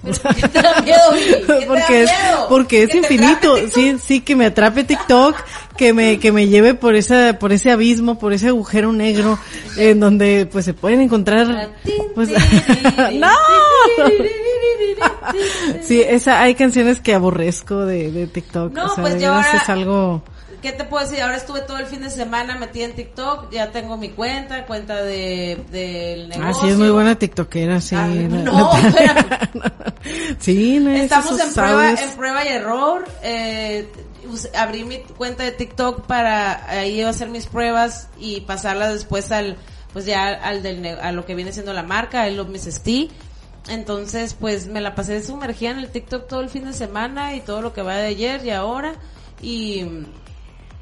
¿Pero 0.00 0.16
¿Qué 0.36 0.46
te 0.48 0.62
da 0.62 0.80
miedo, 0.80 0.98
Vivi? 1.12 1.26
¿Qué 1.26 1.44
te 1.44 1.52
da 1.60 1.66
porque 1.66 2.02
es, 2.04 2.10
miedo? 2.10 2.46
porque 2.48 2.82
es 2.84 2.86
¿Que 2.90 2.92
te 2.92 2.98
infinito, 2.98 3.56
sí, 3.74 3.96
sí, 4.00 4.20
que 4.20 4.36
me 4.36 4.46
atrape 4.46 4.84
TikTok, 4.84 5.34
que 5.76 5.92
me, 5.92 6.20
que 6.20 6.30
me 6.30 6.46
lleve 6.46 6.74
por 6.74 6.94
esa, 6.94 7.36
por 7.40 7.52
ese 7.52 7.72
abismo, 7.72 8.16
por 8.16 8.32
ese 8.32 8.46
agujero 8.48 8.92
negro, 8.92 9.40
en 9.76 9.98
donde 9.98 10.46
pues 10.50 10.64
se 10.66 10.72
pueden 10.72 11.00
encontrar, 11.00 11.70
pues, 12.14 12.28
no, 13.14 13.28
sí, 15.82 16.00
esa, 16.00 16.40
hay 16.42 16.54
canciones 16.54 17.00
que 17.00 17.14
aborrezco 17.14 17.84
de, 17.84 18.10
de 18.12 18.26
TikTok, 18.26 18.72
No, 18.72 18.84
o 18.86 18.94
sea, 18.94 19.02
pues 19.02 19.14
de 19.14 19.20
veras 19.20 19.46
ahora- 19.46 19.58
es 19.62 19.68
algo, 19.68 20.22
¿Qué 20.62 20.72
te 20.72 20.84
puedo 20.84 21.04
decir? 21.04 21.22
Ahora 21.22 21.36
estuve 21.36 21.60
todo 21.60 21.78
el 21.78 21.86
fin 21.86 22.02
de 22.02 22.10
semana 22.10 22.56
metida 22.56 22.86
en 22.86 22.94
TikTok, 22.94 23.52
ya 23.52 23.70
tengo 23.70 23.96
mi 23.96 24.10
cuenta, 24.10 24.66
cuenta 24.66 25.02
de, 25.02 25.64
del 25.70 26.28
negocio. 26.28 26.48
ah, 26.48 26.54
sí, 26.60 26.68
es 26.70 26.76
muy 26.76 26.90
buena 26.90 27.14
TikTokera, 27.16 27.80
sí. 27.80 27.94
Ah, 27.94 28.08
no, 28.08 28.76
espérame. 28.76 29.26
sí, 30.40 30.80
no 30.80 30.90
es 30.90 31.02
Estamos 31.02 31.38
en 31.38 31.54
prueba, 31.54 31.90
en 31.90 32.10
prueba 32.16 32.44
y 32.44 32.48
error. 32.48 33.04
Eh, 33.22 33.88
abrí 34.56 34.84
mi 34.84 34.98
cuenta 34.98 35.44
de 35.44 35.52
TikTok 35.52 36.06
para 36.06 36.68
ahí 36.68 37.02
hacer 37.02 37.28
mis 37.28 37.46
pruebas 37.46 38.08
y 38.18 38.40
pasarlas 38.40 38.92
después 38.92 39.30
al, 39.30 39.56
pues 39.92 40.06
ya 40.06 40.26
al 40.26 40.62
del, 40.62 40.84
a 40.86 41.12
lo 41.12 41.24
que 41.24 41.36
viene 41.36 41.52
siendo 41.52 41.72
la 41.72 41.84
marca, 41.84 42.26
el 42.26 42.36
Love 42.36 42.48
Miss. 42.48 42.82
Entonces, 43.68 44.34
pues 44.34 44.66
me 44.66 44.80
la 44.80 44.94
pasé 44.94 45.22
sumergida 45.22 45.70
en 45.70 45.78
el 45.78 45.90
TikTok 45.90 46.26
todo 46.26 46.40
el 46.40 46.48
fin 46.48 46.64
de 46.64 46.72
semana 46.72 47.36
y 47.36 47.40
todo 47.40 47.62
lo 47.62 47.72
que 47.72 47.82
va 47.82 47.96
de 47.96 48.06
ayer 48.06 48.44
y 48.44 48.50
ahora. 48.50 48.94
Y, 49.40 49.84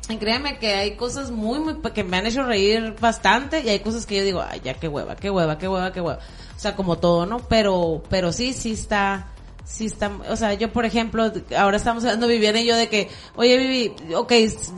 y 0.08 0.16
créanme 0.18 0.58
que 0.58 0.74
hay 0.74 0.96
cosas 0.96 1.30
muy, 1.30 1.58
muy, 1.58 1.74
que 1.92 2.04
me 2.04 2.16
han 2.18 2.26
hecho 2.26 2.44
reír 2.44 2.94
bastante 3.00 3.60
y 3.60 3.68
hay 3.68 3.80
cosas 3.80 4.06
que 4.06 4.16
yo 4.16 4.24
digo, 4.24 4.42
ay, 4.46 4.60
ya 4.62 4.74
qué 4.74 4.88
hueva, 4.88 5.16
qué 5.16 5.30
hueva, 5.30 5.58
qué 5.58 5.68
hueva, 5.68 5.92
qué 5.92 6.00
hueva. 6.00 6.20
O 6.54 6.58
sea, 6.58 6.76
como 6.76 6.98
todo, 6.98 7.26
¿no? 7.26 7.38
Pero, 7.48 8.02
pero 8.08 8.32
sí, 8.32 8.52
sí 8.52 8.72
está, 8.72 9.28
sí 9.64 9.86
está, 9.86 10.12
o 10.28 10.36
sea, 10.36 10.54
yo 10.54 10.72
por 10.72 10.84
ejemplo, 10.84 11.32
ahora 11.56 11.76
estamos 11.76 12.04
hablando 12.04 12.28
Viviana 12.28 12.60
y 12.60 12.66
yo 12.66 12.76
de 12.76 12.88
que, 12.88 13.10
oye 13.34 13.56
Vivi, 13.56 14.14
ok, 14.14 14.32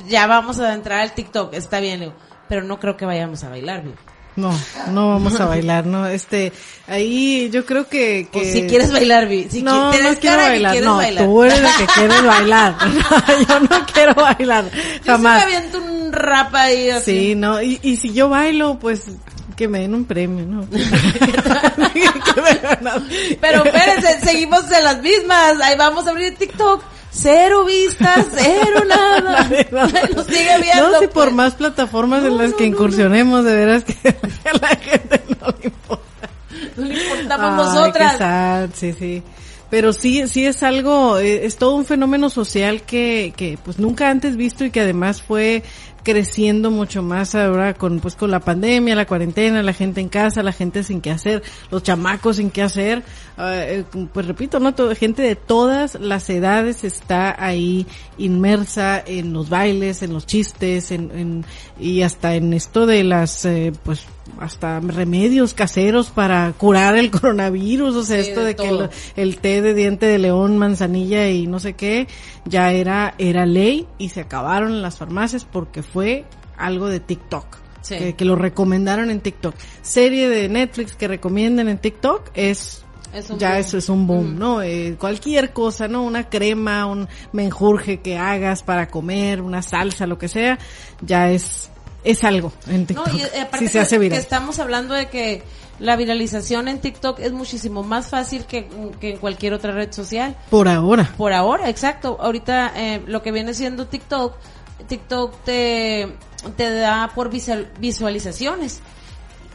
ya 0.09 0.27
vamos 0.27 0.61
a 0.61 0.73
entrar 0.73 1.01
al 1.01 1.13
TikTok, 1.13 1.53
está 1.55 1.79
bien, 1.81 2.01
digo, 2.01 2.15
pero 2.49 2.63
no 2.65 2.81
creo 2.81 2.97
que 2.97 3.05
vayamos 3.05 3.45
a 3.45 3.51
bailar, 3.51 3.83
Vivi. 3.83 3.97
No, 4.39 4.53
no 4.93 5.11
vamos 5.11 5.39
a 5.41 5.45
bailar, 5.53 5.85
no, 5.85 6.07
este, 6.07 6.53
ahí 6.87 7.51
yo 7.51 7.67
creo 7.67 7.89
que, 7.89 8.29
que... 8.31 8.41
O 8.41 8.45
si 8.45 8.63
quieres 8.69 8.93
bailar, 8.93 9.29
si 9.51 9.63
no, 9.63 9.93
no 9.93 10.15
quiero 10.21 10.37
bailar, 10.37 10.81
no, 10.81 10.97
bailar. 10.97 11.25
tú 11.25 11.43
eres 11.43 11.61
la 11.61 11.77
que 11.77 11.87
quieres 11.87 12.23
bailar, 12.25 12.77
yo 13.49 13.61
no 13.61 13.87
quiero 13.93 14.15
bailar, 14.15 14.65
Yo 14.71 14.81
sí 14.81 15.01
jamás. 15.05 15.45
me 15.47 15.55
aviento 15.57 15.79
un 15.79 16.13
rap 16.13 16.55
ahí 16.55 16.91
así. 16.91 17.11
Sí, 17.29 17.35
no, 17.35 17.61
y, 17.61 17.81
y 17.83 17.97
si 17.97 18.13
yo 18.13 18.29
bailo, 18.29 18.79
pues, 18.79 19.07
que 19.57 19.67
me 19.67 19.81
den 19.81 19.95
un 19.95 20.05
premio, 20.05 20.47
¿no? 20.47 20.65
Pero 23.41 23.65
espérense, 23.65 24.21
seguimos 24.25 24.71
en 24.71 24.85
las 24.85 25.03
mismas. 25.03 25.61
Ahí 25.63 25.77
vamos 25.77 26.07
a 26.07 26.11
abrir 26.11 26.37
TikTok. 26.37 26.83
Cero 27.11 27.65
vistas, 27.65 28.27
cero 28.33 28.85
nada. 28.87 29.49
Nos 30.15 30.27
sigue 30.27 30.61
viendo. 30.61 30.91
No 30.91 30.99
sé, 31.01 31.09
por 31.09 31.25
pues. 31.25 31.35
más 31.35 31.55
plataformas 31.55 32.25
en 32.25 32.37
las 32.37 32.51
no, 32.51 32.57
que 32.57 32.67
incursionemos, 32.67 33.45
de 33.45 33.57
veras 33.57 33.85
que 33.85 33.97
a 34.09 34.59
la 34.61 34.69
gente 34.77 35.23
no 35.41 35.49
le 35.61 35.67
importa. 35.67 36.31
No 36.77 36.85
le 36.85 37.03
importamos 37.03 37.51
Ay, 37.51 37.57
nosotras. 37.57 38.13
qué 38.13 38.19
sad, 38.19 38.71
sí, 38.75 38.93
sí. 38.93 39.23
Pero 39.71 39.93
sí, 39.93 40.27
sí 40.29 40.47
es 40.47 40.63
algo, 40.63 41.19
eh, 41.19 41.45
es 41.45 41.57
todo 41.57 41.75
un 41.75 41.85
fenómeno 41.85 42.31
social 42.31 42.83
que, 42.83 43.35
que 43.37 43.59
pues 43.63 43.79
nunca 43.79 44.09
antes 44.09 44.37
visto 44.37 44.65
y 44.65 44.71
que 44.71 44.81
además 44.81 45.21
fue 45.21 45.63
creciendo 46.03 46.71
mucho 46.71 47.03
más 47.03 47.35
ahora 47.35 47.75
con 47.75 48.01
pues 48.01 48.15
con 48.15 48.31
la 48.31 48.41
pandemia, 48.41 48.95
la 48.95 49.07
cuarentena, 49.07 49.63
la 49.63 49.75
gente 49.75 50.01
en 50.01 50.09
casa, 50.09 50.43
la 50.43 50.53
gente 50.53 50.83
sin 50.83 51.03
qué 51.03 51.11
hacer, 51.11 51.43
los 51.71 51.83
chamacos 51.83 52.37
sin 52.37 52.51
qué 52.51 52.63
hacer, 52.63 53.03
eh, 53.39 53.85
eh, 53.93 54.07
pues 54.13 54.27
repito, 54.27 54.59
no 54.61 54.75
Todo- 54.75 54.95
gente 54.95 55.23
de 55.23 55.37
todas 55.37 55.95
las 56.01 56.29
edades 56.31 56.85
está 56.85 57.37
ahí 57.43 57.87
inmersa 58.19 59.03
en 59.05 59.33
los 59.33 59.49
bailes, 59.49 60.03
en 60.03 60.13
los 60.13 60.27
chistes, 60.27 60.91
en, 60.91 61.11
en 61.13 61.45
y 61.81 62.03
hasta 62.03 62.35
en 62.35 62.53
esto 62.53 62.87
de 62.87 63.05
las 63.05 63.45
eh, 63.45 63.73
pues 63.85 64.05
hasta 64.41 64.81
remedios 64.81 65.55
caseros 65.55 66.11
para 66.11 66.53
curar 66.53 66.97
el 66.97 67.11
coronavirus, 67.13 67.97
o 67.97 68.03
sea, 68.05 68.23
Sí, 68.23 68.29
esto 68.31 68.41
de 68.41 68.47
de, 68.49 68.57
que 68.57 68.69
el, 68.69 68.91
el 69.17 69.39
té 69.39 69.63
de 69.63 69.75
diente 69.75 70.07
de 70.07 70.19
león, 70.19 70.59
manzanilla 70.59 71.29
y 71.31 71.47
no 71.47 71.61
sé 71.61 71.75
qué, 71.75 72.09
ya 72.45 72.73
era, 72.73 73.15
era 73.19 73.47
ley 73.47 73.87
y 73.99 74.11
se 74.11 74.21
acabaron 74.21 74.83
las 74.83 74.99
farmacias 74.99 75.45
porque 75.45 75.83
fue 75.83 76.25
algo 76.57 76.89
de 76.89 77.01
TikTok. 77.01 77.47
Sí. 77.81 77.97
que, 77.97 78.15
que 78.17 78.25
lo 78.27 78.35
recomendaron 78.37 79.09
en 79.11 79.21
TikTok. 79.21 79.55
Serie 79.81 80.29
de 80.29 80.49
Netflix 80.51 80.95
que 80.95 81.09
recomienden 81.09 81.69
en 81.69 81.79
TikTok 81.79 82.31
es 82.35 82.85
Es 83.15 83.29
ya 83.39 83.51
boom. 83.51 83.59
eso 83.61 83.79
es 83.79 83.89
un 83.89 84.07
boom. 84.07 84.39
¿no? 84.39 84.63
Eh, 84.63 84.97
cualquier 84.99 85.53
cosa, 85.53 85.89
¿no? 85.89 86.03
Una 86.05 86.29
crema, 86.29 86.87
un 86.87 87.09
menjurje 87.33 88.01
que 88.01 88.17
hagas 88.19 88.63
para 88.63 88.89
comer, 88.89 89.41
una 89.41 89.63
salsa, 89.63 90.07
lo 90.07 90.19
que 90.19 90.29
sea, 90.29 90.59
ya 91.01 91.31
es 91.31 91.71
es 92.05 92.23
algo 92.23 92.53
en 92.69 92.83
No, 92.83 92.87
TikTok. 92.87 93.15
y 93.15 93.21
eh, 93.23 93.41
aparte 93.43 93.67
si 93.67 93.69
se 93.73 93.81
hace 93.81 93.97
que 93.97 94.01
viral. 94.01 94.19
estamos 94.21 94.61
hablando 94.61 94.95
de 94.95 95.09
que 95.09 95.43
la 95.81 95.97
viralización 95.97 96.69
en 96.69 96.79
TikTok 96.81 97.19
es 97.19 97.33
muchísimo 97.33 97.83
más 97.83 98.07
fácil 98.09 98.45
que, 98.45 98.69
que 99.01 99.11
en 99.11 99.17
cualquier 99.19 99.53
otra 99.53 99.73
red 99.73 99.93
social. 99.93 100.37
Por 100.49 100.69
ahora. 100.69 101.13
Por 101.17 101.33
ahora, 101.33 101.69
exacto. 101.69 102.17
Ahorita 102.21 102.73
eh, 102.77 103.03
lo 103.07 103.21
que 103.23 103.33
viene 103.33 103.53
siendo 103.53 103.87
TikTok, 103.89 104.35
TikTok 104.87 105.43
te, 105.45 106.09
te 106.57 106.71
da 106.71 107.11
por 107.15 107.31
visual- 107.31 107.69
visualizaciones. 107.81 108.81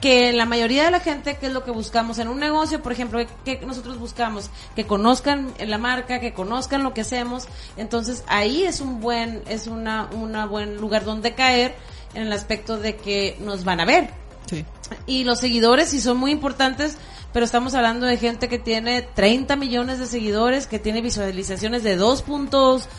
Que 0.04 0.34
la 0.34 0.46
mayoría 0.46 0.84
de 0.84 0.92
la 0.92 1.00
gente, 1.00 1.38
que 1.38 1.46
es 1.46 1.54
lo 1.54 1.64
que 1.64 1.72
buscamos 1.72 2.20
en 2.20 2.28
un 2.28 2.38
negocio, 2.38 2.82
por 2.84 2.92
ejemplo, 2.92 3.20
que 3.46 3.62
nosotros 3.66 3.98
buscamos? 3.98 4.50
Que 4.76 4.86
conozcan 4.86 5.54
la 5.66 5.78
marca, 5.78 6.20
que 6.20 6.34
conozcan 6.34 6.84
lo 6.84 6.94
que 6.94 7.00
hacemos. 7.00 7.48
Entonces 7.78 8.26
ahí 8.28 8.66
es 8.66 8.82
un 8.82 9.00
buen, 9.00 9.42
es 9.48 9.68
una, 9.68 10.10
una 10.12 10.46
buen 10.46 10.76
lugar 10.76 11.06
donde 11.06 11.36
caer 11.36 11.74
en 12.16 12.24
el 12.24 12.34
aspecto 12.34 12.78
de 12.78 12.98
que 12.98 13.38
nos 13.40 13.64
van 13.64 13.80
a 13.80 13.86
ver 13.86 14.10
Sí. 14.50 14.66
y 15.08 15.24
los 15.24 15.40
seguidores 15.40 15.88
sí 15.92 16.02
son 16.02 16.18
muy 16.18 16.32
importantes, 16.32 16.98
pero 17.32 17.46
estamos 17.46 17.74
hablando 17.74 18.06
de 18.06 18.18
gente 18.18 18.50
que 18.50 18.60
tiene 18.60 19.04
30 19.04 19.56
millones 19.56 20.00
de 20.00 20.06
seguidores, 20.06 20.68
que 20.68 20.80
tiene 20.80 21.00
visualizaciones 21.02 21.82
de 21.82 21.96
2 21.96 22.24
puntos, 22.24 22.90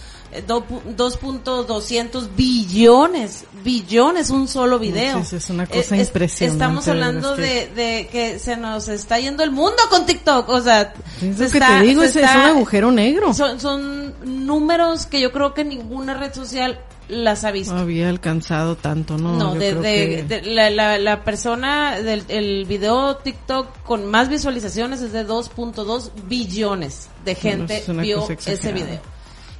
2.200 0.46 2.28
billones, 2.36 3.44
billones 3.62 4.30
un 4.30 4.48
solo 4.48 4.78
video. 4.78 5.22
Sí, 5.24 5.36
es 5.36 5.50
una 5.50 5.66
cosa 5.66 5.96
Eh, 5.96 6.00
es- 6.00 6.08
impresionante, 6.08 6.54
Estamos 6.54 6.88
hablando 6.88 7.36
de, 7.36 7.68
de 7.74 8.08
que 8.10 8.38
se 8.38 8.56
nos 8.56 8.88
está 8.88 9.18
yendo 9.18 9.42
el 9.42 9.50
mundo 9.50 9.76
con 9.90 10.06
TikTok, 10.06 10.48
o 10.48 10.60
sea, 10.60 10.92
Es 11.20 11.20
se 11.20 11.26
lo 11.44 11.50
que 11.50 11.58
está- 11.58 11.78
te 11.78 11.84
digo, 11.86 12.02
se 12.02 12.08
es, 12.08 12.16
es 12.16 12.22
está- 12.22 12.34
un 12.36 12.56
agujero 12.56 12.90
negro. 12.92 13.34
Son, 13.34 13.60
son 13.60 14.14
números 14.46 15.06
que 15.06 15.20
yo 15.20 15.32
creo 15.32 15.54
que 15.54 15.64
ninguna 15.64 16.14
red 16.14 16.32
social 16.34 16.78
las 17.08 17.44
ha 17.44 17.50
visto. 17.50 17.74
No 17.74 17.80
había 17.80 18.08
alcanzado 18.08 18.76
tanto, 18.76 19.18
¿no? 19.18 19.36
No, 19.36 19.54
de, 19.54 19.74
de- 19.74 19.82
que- 19.82 20.22
de- 20.22 20.42
la, 20.42 20.70
la, 20.70 20.96
la 20.98 21.22
persona 21.22 22.00
del 22.00 22.24
el 22.28 22.64
video 22.64 23.16
TikTok 23.16 23.82
con 23.82 24.06
más 24.06 24.30
visualizaciones 24.30 25.02
es 25.02 25.12
de 25.12 25.26
2.2 25.26 26.10
billones 26.28 27.08
de 27.26 27.34
gente 27.34 27.78
es 27.78 27.88
una 27.88 28.02
vio 28.02 28.20
cosa 28.22 28.32
ese 28.52 28.72
video. 28.72 29.00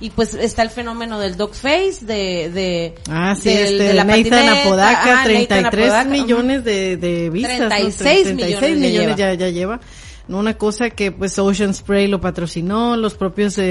Y 0.04 0.11
pues 0.11 0.34
está 0.34 0.62
el 0.62 0.68
fenómeno 0.68 1.18
del 1.18 1.37
dog 1.38 1.54
face, 1.54 1.99
de, 2.02 2.50
de, 2.52 2.94
Ah, 3.08 3.34
sí, 3.34 3.49
del- 3.49 3.73
este, 3.73 3.82
de 3.84 3.94
la 3.94 4.04
Nathan 4.04 4.49
Apodaca, 4.50 5.06
Nathan 5.06 5.25
33 5.25 5.64
Apodaca, 5.88 6.11
millones 6.11 6.62
de, 6.64 6.96
de 6.99 7.30
vistas. 7.30 7.58
¿no? 7.61 7.68
36 7.68 8.34
millones 8.34 8.78
lleva. 8.80 9.16
ya, 9.16 9.32
ya 9.32 9.49
lleva. 9.49 9.80
No, 10.28 10.38
Una 10.40 10.54
cosa 10.58 10.90
que 10.90 11.11
pues 11.11 11.38
Ocean 11.38 11.73
Spray 11.75 12.06
lo 12.08 12.20
patrocinó, 12.20 12.96
los 12.99 13.14
propios, 13.14 13.56
eh, 13.58 13.64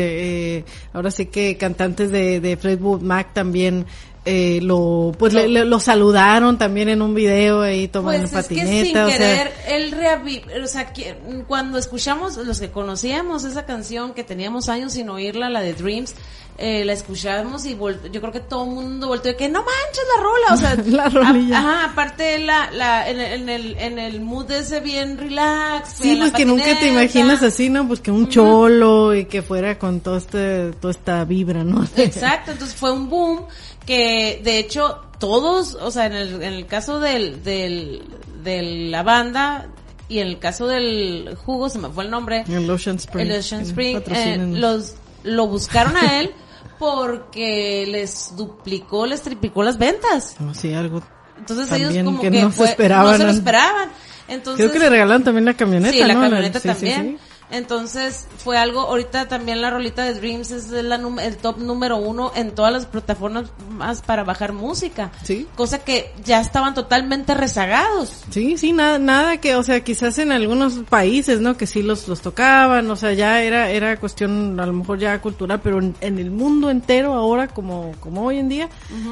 eh, 0.57 0.65
ahora 0.93 1.11
sí 1.11 1.27
que 1.27 1.55
cantantes 1.57 2.11
de, 2.11 2.39
de 2.39 2.57
Fleetwood 2.57 3.01
Mac 3.01 3.33
también 3.33 3.85
eh, 4.25 4.59
lo, 4.61 5.11
pues 5.19 5.33
le- 5.33 5.47
le- 5.49 5.65
lo 5.65 5.79
saludaron 5.81 6.57
también 6.57 6.87
en 6.89 7.01
un 7.01 7.13
video 7.13 7.61
ahí 7.61 7.87
tomando 7.89 8.21
Pues 8.21 8.33
es 8.33 8.47
que 8.47 8.55
patineta, 8.55 8.85
sin 8.85 8.97
o 8.97 9.07
sea, 9.09 9.17
querer, 9.17 9.53
él 9.67 9.91
reavi- 9.93 10.63
o 10.63 10.67
sea, 10.67 10.93
que- 10.93 11.17
cuando 11.47 11.77
escuchamos, 11.77 12.37
los 12.37 12.59
que 12.59 12.71
conocíamos 12.71 13.43
esa 13.43 13.65
canción 13.65 14.13
que 14.13 14.23
teníamos 14.23 14.69
años 14.69 14.93
sin 14.93 15.09
oírla, 15.09 15.49
la 15.49 15.59
de 15.61 15.73
Dreams, 15.73 16.15
eh, 16.57 16.85
la 16.85 16.93
escuchábamos 16.93 17.65
y 17.65 17.71
yo 17.75 18.21
creo 18.21 18.31
que 18.31 18.39
todo 18.39 18.63
el 18.65 18.69
mundo 18.71 19.07
volteó 19.07 19.31
de 19.31 19.37
que 19.37 19.49
no 19.49 19.59
manches 19.59 20.03
la 20.15 20.23
rola, 20.23 20.53
o 20.53 20.57
sea, 20.57 20.75
La 21.49 21.57
ajá, 21.57 21.85
aparte 21.85 22.37
la, 22.39 22.69
la, 22.71 23.09
en, 23.09 23.19
el- 23.19 23.31
en 23.41 23.49
el, 23.49 23.77
en 23.79 23.99
el 23.99 24.21
mood 24.21 24.51
ese 24.51 24.79
bien 24.79 25.17
relax. 25.17 25.93
Sí, 25.99 26.15
pues 26.19 26.31
que 26.31 26.45
nunca 26.45 26.77
te 26.79 26.87
imaginas 26.89 27.41
así, 27.41 27.69
¿no? 27.69 27.87
Pues 27.87 27.99
que 28.01 28.11
un 28.11 28.29
cholo 28.29 29.15
y 29.15 29.25
que 29.25 29.41
fuera 29.41 29.79
con 29.79 30.01
todo 30.01 30.17
este, 30.17 30.71
toda 30.73 30.91
esta 30.91 31.25
vibra, 31.25 31.63
¿no? 31.63 31.83
Exacto, 31.97 32.51
entonces 32.51 32.75
fue 32.75 32.91
un 32.91 33.09
boom 33.09 33.45
que 33.85 34.39
de 34.43 34.59
hecho 34.59 35.01
todos, 35.19 35.75
o 35.75 35.89
sea, 35.91 36.05
en 36.05 36.13
el, 36.13 36.33
en 36.43 36.53
el 36.53 36.67
caso 36.67 36.99
del, 36.99 37.43
del, 37.43 38.03
de 38.43 38.61
la 38.91 39.01
banda 39.03 39.67
y 40.07 40.19
en 40.19 40.27
el 40.27 40.37
caso 40.37 40.67
del 40.67 41.35
jugo, 41.45 41.69
se 41.69 41.79
me 41.79 41.89
fue 41.89 42.03
el 42.03 42.11
nombre, 42.11 42.43
El 42.47 42.69
Ocean 42.69 42.97
Spring. 42.97 43.27
el 43.31 43.39
Ocean 43.39 43.61
Spring, 43.61 44.01
eh, 44.07 44.37
los, 44.51 44.95
lo 45.23 45.47
buscaron 45.47 45.95
a 45.97 46.19
él 46.19 46.31
porque 46.79 47.85
les 47.87 48.35
duplicó, 48.35 49.05
les 49.05 49.21
triplicó 49.21 49.63
las 49.63 49.77
ventas. 49.77 50.35
No, 50.39 50.53
sí, 50.53 50.73
algo. 50.73 51.01
Entonces 51.37 51.71
ellos 51.71 51.93
como 52.03 52.21
que 52.21 52.31
que, 52.31 52.41
no 52.41 52.51
se 52.51 52.57
fue- 52.57 52.67
esperaban, 52.67 53.11
no 53.13 53.17
se 53.17 53.23
lo 53.25 53.29
esperaban. 53.31 53.89
Entonces, 54.27 54.63
Creo 54.65 54.71
que 54.71 54.79
le 54.79 54.89
regalaron 54.89 55.23
también 55.23 55.45
la 55.45 55.53
camioneta, 55.55 55.91
Sí, 55.91 55.99
la 55.99 56.13
¿no? 56.13 56.21
camioneta 56.21 56.59
sí, 56.59 56.67
también. 56.69 57.17
sí. 57.19 57.32
Entonces 57.53 58.25
fue 58.39 58.57
algo, 58.57 58.81
ahorita 58.81 59.27
también 59.27 59.61
la 59.61 59.69
rolita 59.69 60.03
de 60.03 60.15
Dreams 60.15 60.49
es 60.49 60.69
la 60.69 60.95
el 61.21 61.37
top 61.37 61.59
número 61.59 61.97
uno 61.97 62.31
en 62.35 62.49
todas 62.49 62.73
las 62.73 62.87
plataformas 62.87 63.51
más 63.69 64.01
para 64.01 64.23
bajar 64.23 64.53
música. 64.53 65.11
Sí. 65.23 65.47
Cosa 65.55 65.77
que 65.77 66.11
ya 66.25 66.41
estaban 66.41 66.73
totalmente 66.73 67.35
rezagados. 67.35 68.23
Sí, 68.31 68.57
sí, 68.57 68.73
nada, 68.73 68.97
nada 68.97 69.37
que, 69.37 69.55
o 69.55 69.61
sea, 69.61 69.83
quizás 69.83 70.17
en 70.17 70.31
algunos 70.31 70.73
países, 70.89 71.41
¿no? 71.41 71.55
Que 71.55 71.67
sí 71.67 71.83
los, 71.83 72.07
los 72.07 72.21
tocaban, 72.21 72.89
o 72.89 72.95
sea, 72.95 73.13
ya 73.13 73.43
era, 73.43 73.69
era 73.69 73.99
cuestión 73.99 74.59
a 74.59 74.65
lo 74.65 74.73
mejor 74.73 74.97
ya 74.97 75.21
cultural, 75.21 75.61
pero 75.61 75.77
en, 75.77 75.95
en 76.01 76.17
el 76.17 76.31
mundo 76.31 76.71
entero 76.71 77.13
ahora, 77.13 77.49
como, 77.49 77.91
como 77.99 78.25
hoy 78.25 78.39
en 78.39 78.49
día, 78.49 78.69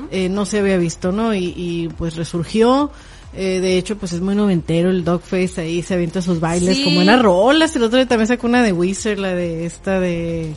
eh, 0.09 0.29
no 0.29 0.47
se 0.47 0.59
había 0.59 0.77
visto, 0.77 1.11
¿no? 1.11 1.35
Y, 1.35 1.53
y 1.55 1.89
pues 1.89 2.15
resurgió, 2.15 2.89
eh, 3.33 3.59
de 3.61 3.77
hecho, 3.77 3.97
pues 3.97 4.13
es 4.13 4.21
muy 4.21 4.35
noventero 4.35 4.89
el 4.89 5.03
Dogface 5.03 5.61
ahí, 5.61 5.81
se 5.81 5.93
avienta 5.93 6.21
sus 6.21 6.39
bailes 6.39 6.77
Sí. 6.77 6.83
como 6.83 7.01
en 7.01 7.23
rolas, 7.23 7.75
el 7.75 7.83
otro 7.83 7.97
día 7.97 8.07
también 8.07 8.27
sacó 8.27 8.47
una 8.47 8.61
de 8.63 8.73
Wizard, 8.73 9.17
la 9.19 9.33
de 9.33 9.65
esta 9.65 9.99
de 9.99 10.53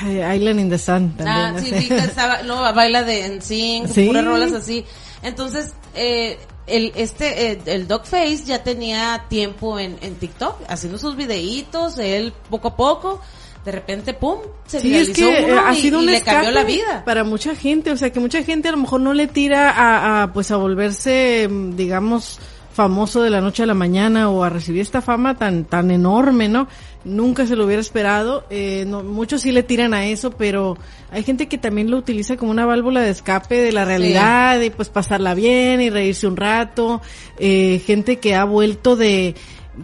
Island 0.00 0.60
in 0.60 0.70
the 0.70 0.78
Sun 0.78 1.16
también. 1.16 1.28
Ah, 1.28 1.52
no 1.52 1.58
sí, 1.60 1.70
que 1.70 1.96
estaba, 1.98 2.42
no, 2.42 2.60
baila 2.74 3.02
de 3.04 3.26
en 3.26 3.42
Sí. 3.42 3.82
puras 4.06 4.24
rolas 4.24 4.52
así. 4.52 4.84
Entonces, 5.22 5.72
eh, 5.94 6.38
el, 6.66 6.92
este, 6.96 7.52
eh, 7.52 7.58
el 7.66 7.86
Dogface 7.86 8.44
ya 8.46 8.62
tenía 8.62 9.26
tiempo 9.28 9.78
en, 9.78 9.98
en 10.00 10.14
TikTok, 10.14 10.62
haciendo 10.68 10.98
sus 10.98 11.16
videitos, 11.16 11.98
él 11.98 12.32
poco 12.50 12.68
a 12.68 12.76
poco, 12.76 13.20
de 13.64 13.72
repente, 13.72 14.14
pum, 14.14 14.38
se 14.66 14.80
Sí, 14.80 14.94
es 14.94 15.10
que 15.10 15.38
eh, 15.40 15.44
uno 15.52 15.62
ha 15.64 15.72
y, 15.72 15.80
sido 15.80 16.00
y 16.02 16.06
un 16.06 16.12
le 16.12 16.20
cambió 16.22 16.50
la 16.50 16.64
vida. 16.64 17.04
para 17.04 17.22
mucha 17.24 17.54
gente, 17.54 17.90
o 17.92 17.96
sea 17.96 18.10
que 18.10 18.18
mucha 18.20 18.42
gente 18.42 18.68
a 18.68 18.72
lo 18.72 18.78
mejor 18.78 19.00
no 19.00 19.14
le 19.14 19.28
tira 19.28 19.70
a, 19.70 20.22
a, 20.24 20.32
pues 20.32 20.50
a 20.50 20.56
volverse, 20.56 21.48
mm, 21.48 21.76
digamos, 21.76 22.40
famoso 22.72 23.22
de 23.22 23.30
la 23.30 23.40
noche 23.40 23.62
a 23.62 23.66
la 23.66 23.74
mañana 23.74 24.30
o 24.30 24.42
a 24.42 24.48
recibir 24.48 24.80
esta 24.80 25.02
fama 25.02 25.36
tan 25.36 25.64
tan 25.64 25.90
enorme, 25.90 26.48
¿no? 26.48 26.68
Nunca 27.04 27.46
se 27.46 27.54
lo 27.56 27.66
hubiera 27.66 27.80
esperado. 27.82 28.44
Eh, 28.48 28.84
no, 28.86 29.02
muchos 29.02 29.42
sí 29.42 29.52
le 29.52 29.62
tiran 29.62 29.92
a 29.92 30.06
eso, 30.06 30.30
pero 30.30 30.78
hay 31.10 31.22
gente 31.22 31.48
que 31.48 31.58
también 31.58 31.90
lo 31.90 31.98
utiliza 31.98 32.36
como 32.36 32.50
una 32.50 32.64
válvula 32.64 33.02
de 33.02 33.10
escape 33.10 33.56
de 33.60 33.72
la 33.72 33.84
realidad 33.84 34.60
y 34.60 34.70
pues 34.70 34.88
pasarla 34.88 35.34
bien 35.34 35.80
y 35.80 35.90
reírse 35.90 36.26
un 36.26 36.36
rato. 36.36 37.02
Eh, 37.38 37.82
gente 37.84 38.18
que 38.18 38.34
ha 38.34 38.44
vuelto 38.44 38.96
de 38.96 39.34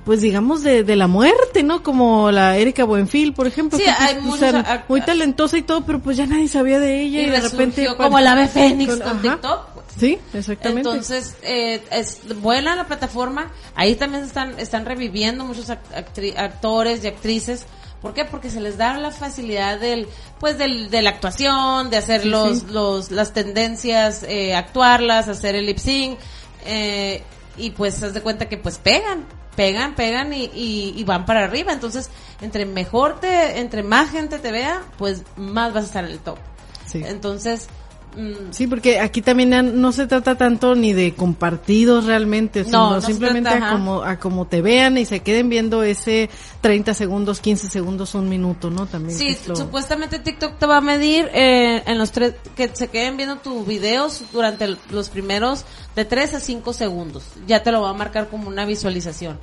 pues 0.04 0.20
digamos 0.20 0.62
de, 0.62 0.84
de 0.84 0.96
la 0.96 1.06
muerte, 1.06 1.62
¿no? 1.62 1.82
Como 1.82 2.30
la 2.30 2.56
Erika 2.56 2.84
Buenfil, 2.84 3.32
por 3.32 3.46
ejemplo. 3.46 3.78
Sí, 3.78 3.84
que, 3.84 3.90
hay 3.90 4.14
pues, 4.16 4.24
muchos 4.24 4.54
muy 4.88 5.00
talentosa 5.00 5.56
y 5.56 5.62
todo, 5.62 5.84
pero 5.84 6.00
pues 6.00 6.16
ya 6.16 6.26
nadie 6.26 6.48
sabía 6.48 6.78
de 6.78 7.00
ella 7.00 7.20
y, 7.20 7.24
Y 7.24 7.30
de 7.30 7.40
repente 7.40 7.86
como 7.96 8.18
el 8.18 8.26
ave 8.26 8.48
fénix 8.48 8.96
con. 8.96 9.22
TikTok, 9.22 9.68
pues. 9.74 9.86
Sí, 9.98 10.18
exactamente. 10.34 10.88
Entonces, 10.88 11.36
eh, 11.42 11.82
es 11.90 12.20
buena 12.40 12.76
la 12.76 12.86
plataforma. 12.86 13.50
Ahí 13.74 13.94
también 13.96 14.24
están, 14.24 14.58
están 14.58 14.84
reviviendo 14.84 15.44
muchos 15.44 15.70
act- 15.70 15.90
actri- 15.94 16.36
actores 16.36 17.02
y 17.02 17.08
actrices. 17.08 17.66
¿Por 18.02 18.14
qué? 18.14 18.24
Porque 18.24 18.48
se 18.50 18.60
les 18.60 18.76
da 18.78 18.96
la 18.96 19.10
facilidad 19.10 19.80
del, 19.80 20.06
pues 20.38 20.56
del, 20.56 20.88
de 20.90 21.02
la 21.02 21.10
actuación, 21.10 21.90
de 21.90 21.96
hacer 21.96 22.22
Sí, 22.22 22.28
los, 22.28 22.58
sí. 22.60 22.66
los, 22.70 23.10
las 23.10 23.32
tendencias, 23.32 24.22
eh, 24.28 24.54
actuarlas, 24.54 25.26
hacer 25.26 25.56
el 25.56 25.66
lip 25.66 25.78
sync, 25.78 26.16
eh, 26.64 27.24
y 27.56 27.70
pues 27.70 28.00
haz 28.04 28.14
de 28.14 28.20
cuenta 28.20 28.48
que 28.48 28.56
pues 28.56 28.78
pegan, 28.78 29.24
pegan, 29.58 29.96
pegan 29.96 30.32
y, 30.32 30.44
y, 30.44 30.94
y 30.96 31.02
van 31.02 31.26
para 31.26 31.42
arriba. 31.42 31.72
Entonces, 31.72 32.10
entre 32.40 32.64
mejor 32.64 33.18
te, 33.18 33.58
entre 33.58 33.82
más 33.82 34.12
gente 34.12 34.38
te 34.38 34.52
vea, 34.52 34.84
pues 34.98 35.24
más 35.36 35.74
vas 35.74 35.82
a 35.82 35.86
estar 35.88 36.04
en 36.04 36.12
el 36.12 36.20
top. 36.20 36.38
Sí. 36.86 37.02
Entonces, 37.04 37.66
Sí, 38.50 38.66
porque 38.66 38.98
aquí 39.00 39.22
también 39.22 39.80
no 39.80 39.92
se 39.92 40.06
trata 40.06 40.36
tanto 40.36 40.74
ni 40.74 40.92
de 40.92 41.14
compartidos 41.14 42.04
realmente, 42.04 42.64
sino 42.64 42.90
no 42.94 43.00
simplemente 43.00 43.50
trata, 43.50 43.68
a 43.68 43.72
como 43.72 44.02
a 44.02 44.18
como 44.18 44.46
te 44.46 44.60
vean 44.60 44.98
y 44.98 45.04
se 45.04 45.20
queden 45.20 45.48
viendo 45.48 45.82
ese 45.82 46.28
30 46.60 46.94
segundos, 46.94 47.40
15 47.40 47.68
segundos, 47.68 48.14
un 48.14 48.28
minuto, 48.28 48.70
¿no? 48.70 48.86
También. 48.86 49.16
Sí, 49.16 49.36
lo- 49.46 49.54
supuestamente 49.54 50.18
TikTok 50.18 50.58
te 50.58 50.66
va 50.66 50.78
a 50.78 50.80
medir 50.80 51.30
eh, 51.32 51.82
en 51.86 51.98
los 51.98 52.10
tres, 52.10 52.34
que 52.56 52.68
se 52.74 52.88
queden 52.88 53.16
viendo 53.16 53.36
tus 53.36 53.66
videos 53.66 54.22
durante 54.32 54.76
los 54.90 55.08
primeros 55.10 55.64
de 55.94 56.04
3 56.04 56.34
a 56.34 56.40
5 56.40 56.72
segundos. 56.72 57.24
Ya 57.46 57.62
te 57.62 57.70
lo 57.70 57.82
va 57.82 57.90
a 57.90 57.94
marcar 57.94 58.28
como 58.28 58.48
una 58.48 58.64
visualización. 58.64 59.38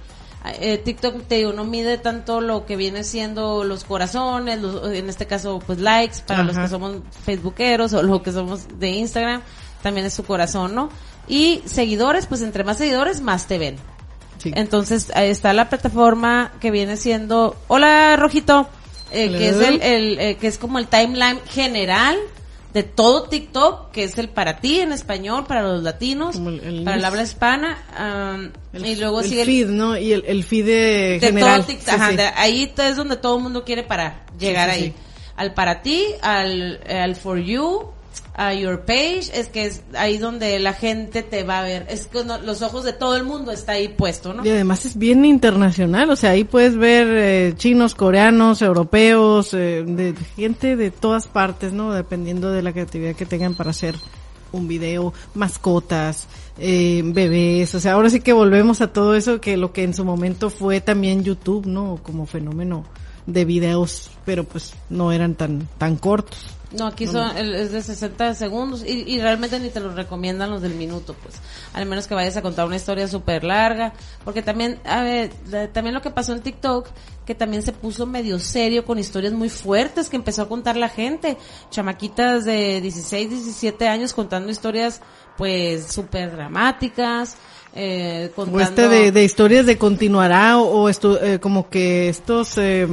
Eh, 0.51 0.77
TikTok 0.77 1.23
te 1.27 1.35
digo, 1.35 1.53
no 1.53 1.63
mide 1.63 1.97
tanto 1.97 2.41
lo 2.41 2.65
que 2.65 2.75
viene 2.75 3.03
siendo 3.03 3.63
los 3.63 3.83
corazones, 3.83 4.61
los- 4.61 4.91
en 4.93 5.09
este 5.09 5.25
caso 5.25 5.59
pues 5.65 5.79
likes 5.79 6.17
para 6.25 6.43
los 6.43 6.55
que 6.57 6.67
somos 6.67 6.97
facebookeros 7.25 7.93
o 7.93 8.03
los 8.03 8.21
que 8.21 8.31
somos 8.31 8.67
de 8.79 8.89
Instagram, 8.89 9.41
también 9.81 10.05
es 10.05 10.13
su 10.13 10.23
corazón, 10.23 10.75
¿no? 10.75 10.89
Y 11.27 11.61
seguidores, 11.65 12.27
pues 12.27 12.41
entre 12.41 12.63
más 12.63 12.77
seguidores, 12.77 13.21
más 13.21 13.47
te 13.47 13.57
ven. 13.57 13.77
Sí. 14.37 14.51
Entonces, 14.55 15.11
ahí 15.15 15.29
está 15.29 15.53
la 15.53 15.69
plataforma 15.69 16.51
que 16.59 16.69
viene 16.69 16.97
siendo, 16.97 17.55
hola 17.67 18.15
Rojito, 18.17 18.67
eh, 19.11 19.29
que 19.29 19.49
es 19.49 19.55
el, 19.67 19.81
el, 19.81 20.19
eh, 20.19 20.35
que 20.37 20.47
es 20.47 20.57
como 20.57 20.77
el 20.77 20.87
timeline 20.87 21.39
general 21.49 22.17
de 22.75 22.83
todo 22.83 23.23
TikTok, 23.23 23.89
que 23.91 24.03
es 24.03 24.17
el 24.17 24.27
para 24.27 24.57
ti 24.59 24.81
en 24.81 24.91
español, 24.91 25.45
para 25.47 25.61
los 25.63 25.81
latinos, 25.81 26.35
el- 26.35 26.59
el 26.59 26.83
para 26.83 26.97
la 26.97 27.07
habla 27.07 27.23
hispana, 27.23 27.77
am, 27.97 28.51
El- 28.73 28.85
y 28.85 28.95
luego 28.97 29.21
el 29.21 29.29
sigue 29.29 29.41
el- 29.43 29.47
feed, 29.47 29.67
¿no? 29.69 29.97
Y 29.97 30.11
el, 30.11 30.25
el 30.27 30.43
feed 30.43 30.65
de, 30.65 30.71
de 30.73 31.19
general. 31.21 31.61
todo 31.61 31.67
TikTok, 31.67 31.87
Sí, 31.87 31.95
ajá, 31.95 32.09
sí. 32.11 32.15
de- 32.17 32.31
ahí 32.35 32.73
es 32.77 32.95
donde 32.97 33.15
todo 33.15 33.37
el 33.37 33.43
mundo 33.43 33.63
quiere 33.63 33.83
parar, 33.83 34.25
llegar 34.37 34.69
sí, 34.71 34.75
ahí. 34.75 34.93
Al 35.37 35.53
para 35.53 35.81
ti, 35.81 36.03
al, 36.21 36.81
al 36.87 37.15
for 37.15 37.37
you, 37.39 37.91
a 38.33 38.53
your 38.53 38.81
page, 38.81 39.31
es 39.33 39.47
que 39.47 39.65
es 39.65 39.81
ahí 39.97 40.17
donde 40.17 40.59
la 40.59 40.73
gente 40.73 41.23
te 41.23 41.43
va 41.43 41.59
a 41.59 41.63
ver. 41.63 41.85
Es 41.89 42.07
que 42.07 42.23
los 42.23 42.61
ojos 42.61 42.83
de 42.83 42.93
todo 42.93 43.15
el 43.15 43.23
mundo 43.23 43.51
está 43.51 43.73
ahí 43.73 43.87
puesto, 43.87 44.33
¿no? 44.33 44.45
Y 44.45 44.49
además 44.49 44.85
es 44.85 44.97
bien 44.97 45.25
internacional, 45.25 46.09
o 46.09 46.15
sea, 46.15 46.31
ahí 46.31 46.43
puedes 46.43 46.75
ver 46.75 47.07
eh, 47.09 47.53
chinos, 47.55 47.95
coreanos, 47.95 48.61
europeos, 48.61 49.53
eh, 49.53 49.83
de 49.85 50.13
gente 50.35 50.75
de 50.75 50.91
todas 50.91 51.27
partes, 51.27 51.71
¿no? 51.73 51.93
Dependiendo 51.93 52.51
de 52.51 52.61
la 52.61 52.73
creatividad 52.73 53.15
que 53.15 53.25
tengan 53.25 53.55
para 53.55 53.69
hacer 53.69 53.95
un 54.51 54.67
video, 54.67 55.13
mascotas, 55.33 56.27
eh, 56.57 57.01
bebés, 57.05 57.75
o 57.75 57.79
sea, 57.79 57.93
ahora 57.93 58.09
sí 58.09 58.21
que 58.21 58.33
volvemos 58.33 58.81
a 58.81 58.91
todo 58.91 59.15
eso 59.15 59.41
que 59.41 59.57
lo 59.57 59.73
que 59.73 59.83
en 59.83 59.93
su 59.93 60.05
momento 60.05 60.49
fue 60.49 60.81
también 60.81 61.23
YouTube, 61.23 61.65
¿no? 61.65 61.99
Como 62.03 62.25
fenómeno 62.25 62.85
de 63.25 63.45
videos, 63.45 64.11
pero 64.23 64.43
pues 64.43 64.73
no 64.89 65.11
eran 65.11 65.35
tan 65.35 65.67
tan 65.77 65.95
cortos. 65.97 66.54
No, 66.77 66.87
aquí 66.87 67.05
son, 67.07 67.35
el- 67.37 67.55
es 67.55 67.71
de 67.71 67.81
60 67.81 68.33
segundos 68.35 68.83
y, 68.85 69.03
y 69.07 69.19
realmente 69.19 69.59
ni 69.59 69.69
te 69.69 69.79
lo 69.79 69.93
recomiendan 69.93 70.49
los 70.51 70.61
del 70.61 70.73
minuto, 70.75 71.15
pues. 71.21 71.35
Al 71.73 71.85
menos 71.85 72.07
que 72.07 72.13
vayas 72.15 72.35
a 72.37 72.41
contar 72.41 72.65
una 72.65 72.75
historia 72.75 73.07
súper 73.07 73.43
larga. 73.43 73.93
Porque 74.23 74.41
también, 74.41 74.79
a 74.85 75.01
ver, 75.01 75.31
también 75.73 75.93
lo 75.93 76.01
que 76.01 76.09
pasó 76.11 76.33
en 76.33 76.41
TikTok, 76.41 76.87
que 77.25 77.33
también 77.35 77.63
se 77.63 77.71
puso 77.71 78.05
medio 78.05 78.37
serio 78.39 78.85
con 78.85 78.99
historias 78.99 79.33
muy 79.33 79.49
fuertes 79.49 80.09
que 80.09 80.15
empezó 80.15 80.41
a 80.43 80.47
contar 80.49 80.75
la 80.77 80.89
gente. 80.89 81.37
Chamaquitas 81.71 82.45
de 82.45 82.81
16, 82.81 83.29
17 83.29 83.87
años 83.87 84.13
contando 84.13 84.51
historias, 84.51 85.01
pues, 85.37 85.87
súper 85.91 86.31
dramáticas. 86.35 87.35
Eh, 87.73 88.31
contando... 88.35 88.57
O 88.59 88.61
este 88.61 88.87
de, 88.87 89.11
de 89.11 89.23
historias 89.23 89.65
de 89.65 89.77
continuará 89.77 90.57
o, 90.59 90.83
o 90.83 90.89
estu- 90.89 91.19
eh, 91.21 91.39
como 91.39 91.69
que 91.69 92.07
estos 92.09 92.57
eh, 92.57 92.87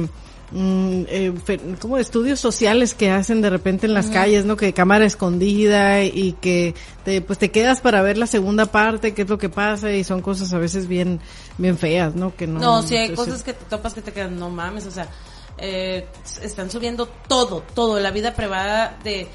mm, 0.53 1.03
eh, 1.07 1.33
como 1.79 1.97
estudios 1.97 2.39
sociales 2.39 2.93
que 2.93 3.11
hacen 3.11 3.41
de 3.41 3.49
repente 3.49 3.85
en 3.85 3.93
las 3.93 4.07
calles, 4.07 4.45
¿no? 4.45 4.55
Que 4.55 4.73
cámara 4.73 5.05
escondida 5.05 6.03
y 6.03 6.33
que 6.39 6.75
te, 7.03 7.21
pues 7.21 7.39
te 7.39 7.51
quedas 7.51 7.81
para 7.81 8.01
ver 8.01 8.17
la 8.17 8.27
segunda 8.27 8.67
parte, 8.67 9.13
qué 9.13 9.23
es 9.23 9.29
lo 9.29 9.37
que 9.37 9.49
pasa 9.49 9.91
y 9.91 10.03
son 10.03 10.21
cosas 10.21 10.53
a 10.53 10.57
veces 10.57 10.87
bien 10.87 11.19
bien 11.57 11.77
feas, 11.77 12.15
¿no? 12.15 12.35
Que 12.35 12.47
no. 12.47 12.59
No, 12.59 12.81
sí 12.83 12.95
hay 12.95 13.13
cosas 13.13 13.43
que 13.43 13.53
te 13.53 13.65
topas 13.65 13.93
que 13.93 14.01
te 14.01 14.11
quedan, 14.13 14.39
no 14.39 14.49
mames, 14.49 14.85
o 14.85 14.91
sea, 14.91 15.09
eh, 15.57 16.07
están 16.41 16.71
subiendo 16.71 17.07
todo, 17.27 17.63
todo, 17.73 17.99
la 17.99 18.11
vida 18.11 18.33
privada 18.33 18.97
de 19.03 19.27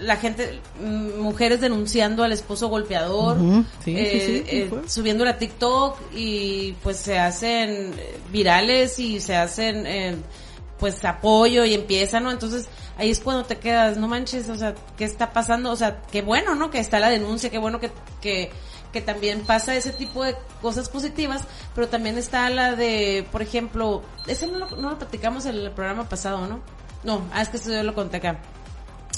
la 0.00 0.16
gente, 0.16 0.60
mm, 0.80 1.20
mujeres 1.20 1.60
denunciando 1.60 2.24
al 2.24 2.32
esposo 2.32 2.68
golpeador, 2.68 3.36
sí, 3.84 3.94
eh, 3.96 4.44
sí, 4.46 4.70
sí, 4.86 5.08
eh, 5.08 5.28
a 5.28 5.38
TikTok 5.38 5.98
y 6.14 6.72
pues 6.82 6.96
se 6.96 7.18
hacen 7.18 7.92
eh, 7.96 8.18
virales 8.30 8.98
y 8.98 9.20
se 9.20 9.36
hacen 9.36 9.86
eh, 9.86 10.16
pues 10.82 11.04
apoyo 11.04 11.64
y 11.64 11.74
empiezan, 11.74 12.24
¿no? 12.24 12.32
Entonces 12.32 12.66
ahí 12.98 13.08
es 13.08 13.20
cuando 13.20 13.44
te 13.44 13.56
quedas, 13.60 13.98
no 13.98 14.08
manches, 14.08 14.48
o 14.48 14.56
sea, 14.56 14.74
¿qué 14.96 15.04
está 15.04 15.32
pasando? 15.32 15.70
O 15.70 15.76
sea, 15.76 16.02
qué 16.10 16.22
bueno, 16.22 16.56
¿no? 16.56 16.72
Que 16.72 16.80
está 16.80 16.98
la 16.98 17.08
denuncia, 17.08 17.50
qué 17.50 17.58
bueno 17.58 17.78
que, 17.78 17.92
que, 18.20 18.50
que 18.92 19.00
también 19.00 19.42
pasa 19.42 19.76
ese 19.76 19.92
tipo 19.92 20.24
de 20.24 20.34
cosas 20.60 20.88
positivas, 20.88 21.42
pero 21.72 21.86
también 21.86 22.18
está 22.18 22.50
la 22.50 22.74
de, 22.74 23.24
por 23.30 23.42
ejemplo, 23.42 24.02
ese 24.26 24.48
no 24.48 24.58
lo, 24.58 24.70
no 24.70 24.90
lo 24.90 24.98
platicamos 24.98 25.46
en 25.46 25.54
el 25.54 25.70
programa 25.70 26.08
pasado, 26.08 26.48
¿no? 26.48 26.58
No, 27.04 27.28
ah, 27.32 27.42
es 27.42 27.48
que 27.48 27.58
esto 27.58 27.70
yo 27.70 27.84
lo 27.84 27.94
conté 27.94 28.16
acá. 28.16 28.40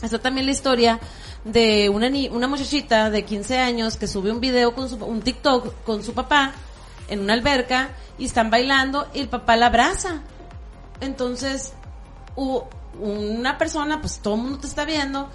Está 0.03 0.19
también 0.19 0.45
la 0.45 0.53
historia 0.53 1.01
de 1.45 1.89
una 1.89 2.11
ni 2.11 2.29
una 2.29 2.47
muchachita 2.47 3.09
de 3.09 3.25
15 3.25 3.57
años 3.57 3.97
que 3.97 4.07
sube 4.07 4.31
un 4.31 4.41
video 4.41 4.75
con 4.75 4.91
su, 4.91 5.03
un 5.03 5.23
TikTok 5.23 5.83
con 5.83 6.03
su 6.03 6.13
papá 6.13 6.53
en 7.09 7.21
una 7.21 7.33
alberca 7.33 7.93
y 8.19 8.27
están 8.27 8.51
bailando 8.51 9.09
y 9.15 9.21
el 9.21 9.29
papá 9.31 9.57
la 9.57 9.69
abraza. 9.69 10.21
Entonces, 11.01 11.73
una 12.37 13.59
persona, 13.59 14.01
pues 14.01 14.21
todo 14.21 14.35
el 14.35 14.41
mundo 14.43 14.59
te 14.59 14.67
está 14.67 14.85
viendo, 14.85 15.29